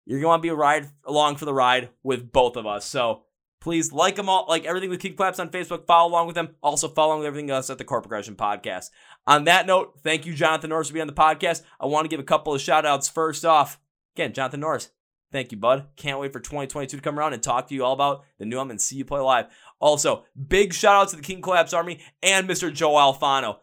you're 0.06 0.20
going 0.20 0.40
to 0.40 0.42
be 0.42 0.50
a 0.50 0.56
ride 0.56 0.90
along 1.06 1.36
for 1.36 1.46
the 1.46 1.54
ride 1.54 1.90
with 2.02 2.32
both 2.32 2.56
of 2.56 2.66
us. 2.66 2.86
So 2.86 3.26
please 3.64 3.94
like 3.94 4.16
them 4.16 4.28
all, 4.28 4.46
like 4.50 4.66
everything 4.66 4.90
with 4.90 5.00
Kingdom 5.00 5.16
Collapse 5.16 5.40
on 5.40 5.50
Facebook. 5.50 5.88
Follow 5.88 6.12
along 6.12 6.28
with 6.28 6.36
them. 6.36 6.50
Also 6.62 6.90
follow 6.90 7.12
along 7.12 7.20
with 7.20 7.28
everything 7.28 7.50
else 7.50 7.70
at 7.70 7.78
the 7.78 7.86
Chord 7.86 8.04
Progression 8.04 8.36
Podcast. 8.36 8.90
On 9.26 9.46
that 9.46 9.66
note, 9.66 10.00
thank 10.04 10.26
you, 10.26 10.34
Jonathan 10.34 10.70
Norris, 10.70 10.90
for 10.90 10.94
being 10.94 11.02
on 11.02 11.08
the 11.08 11.14
podcast. 11.14 11.64
I 11.80 11.86
want 11.86 12.04
to 12.04 12.10
give 12.10 12.20
a 12.20 12.24
couple 12.24 12.54
of 12.54 12.60
shout 12.60 12.86
outs. 12.86 13.08
First 13.08 13.46
off, 13.46 13.80
again, 14.16 14.34
Jonathan 14.34 14.60
Norris. 14.60 14.92
Thank 15.32 15.54
you, 15.54 15.58
bud. 15.58 15.88
Can't 15.96 16.20
wait 16.20 16.34
for 16.34 16.42
2022 16.42 16.98
to 16.98 17.02
come 17.02 17.18
around 17.18 17.34
and 17.34 17.42
talk 17.42 17.70
to 17.70 17.74
you 17.74 17.86
all 17.86 17.94
about 17.94 18.26
the 18.38 18.46
new 18.46 18.58
album 18.58 18.72
and 18.72 18.82
see 18.82 18.98
you 18.98 19.06
play 19.06 19.22
live. 19.22 19.46
Also, 19.80 20.26
big 20.48 20.74
shout 20.74 21.02
out 21.02 21.10
to 21.10 21.16
the 21.16 21.22
Kingdom 21.22 21.44
Collapse 21.44 21.74
Army 21.74 22.02
and 22.22 22.48
Mr. 22.48 22.72
Joe 22.72 22.92
Alfano. 22.92 23.60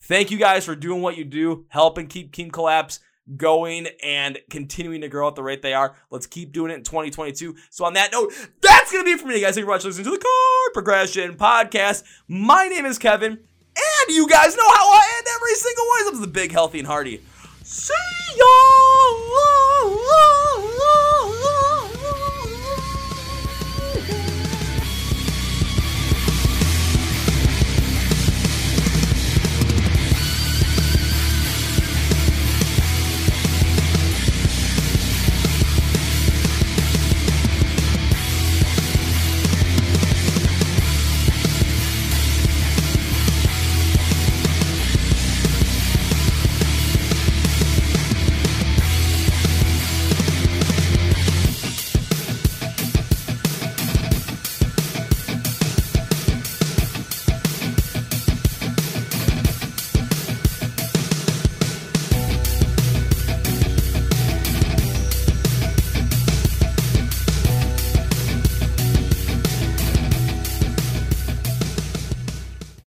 Thank 0.00 0.30
you 0.30 0.38
guys 0.38 0.64
for 0.64 0.74
doing 0.74 1.02
what 1.02 1.18
you 1.18 1.24
do, 1.24 1.66
helping 1.68 2.06
keep 2.06 2.32
Kingdom 2.32 2.52
Collapse 2.52 3.00
going 3.36 3.88
and 4.02 4.38
continuing 4.50 5.00
to 5.02 5.08
grow 5.08 5.28
at 5.28 5.34
the 5.34 5.42
rate 5.42 5.62
they 5.62 5.74
are. 5.74 5.94
Let's 6.10 6.26
keep 6.26 6.52
doing 6.52 6.70
it 6.70 6.74
in 6.74 6.82
2022. 6.82 7.56
So 7.70 7.84
on 7.84 7.94
that 7.94 8.12
note, 8.12 8.32
that's 8.60 8.92
gonna 8.92 9.04
be 9.04 9.12
it 9.12 9.20
for 9.20 9.26
me, 9.26 9.40
guys. 9.40 9.54
Thank 9.54 9.66
you 9.66 9.72
for 9.72 9.74
listening 9.74 10.04
to 10.04 10.10
the 10.10 10.18
Chord 10.18 10.74
Progression 10.74 11.34
Podcast. 11.34 12.04
My 12.28 12.66
name 12.66 12.86
is 12.86 12.98
Kevin, 12.98 13.32
and 13.32 14.08
you 14.08 14.28
guys 14.28 14.56
know 14.56 14.68
how 14.68 14.92
I 14.92 15.14
end 15.18 15.26
every 15.36 15.54
single 15.54 15.84
one 15.86 16.14
of. 16.14 16.20
The 16.22 16.26
big, 16.26 16.52
healthy, 16.52 16.78
and 16.78 16.86
hearty. 16.86 17.20
See 17.64 17.94
ya! 18.36 18.44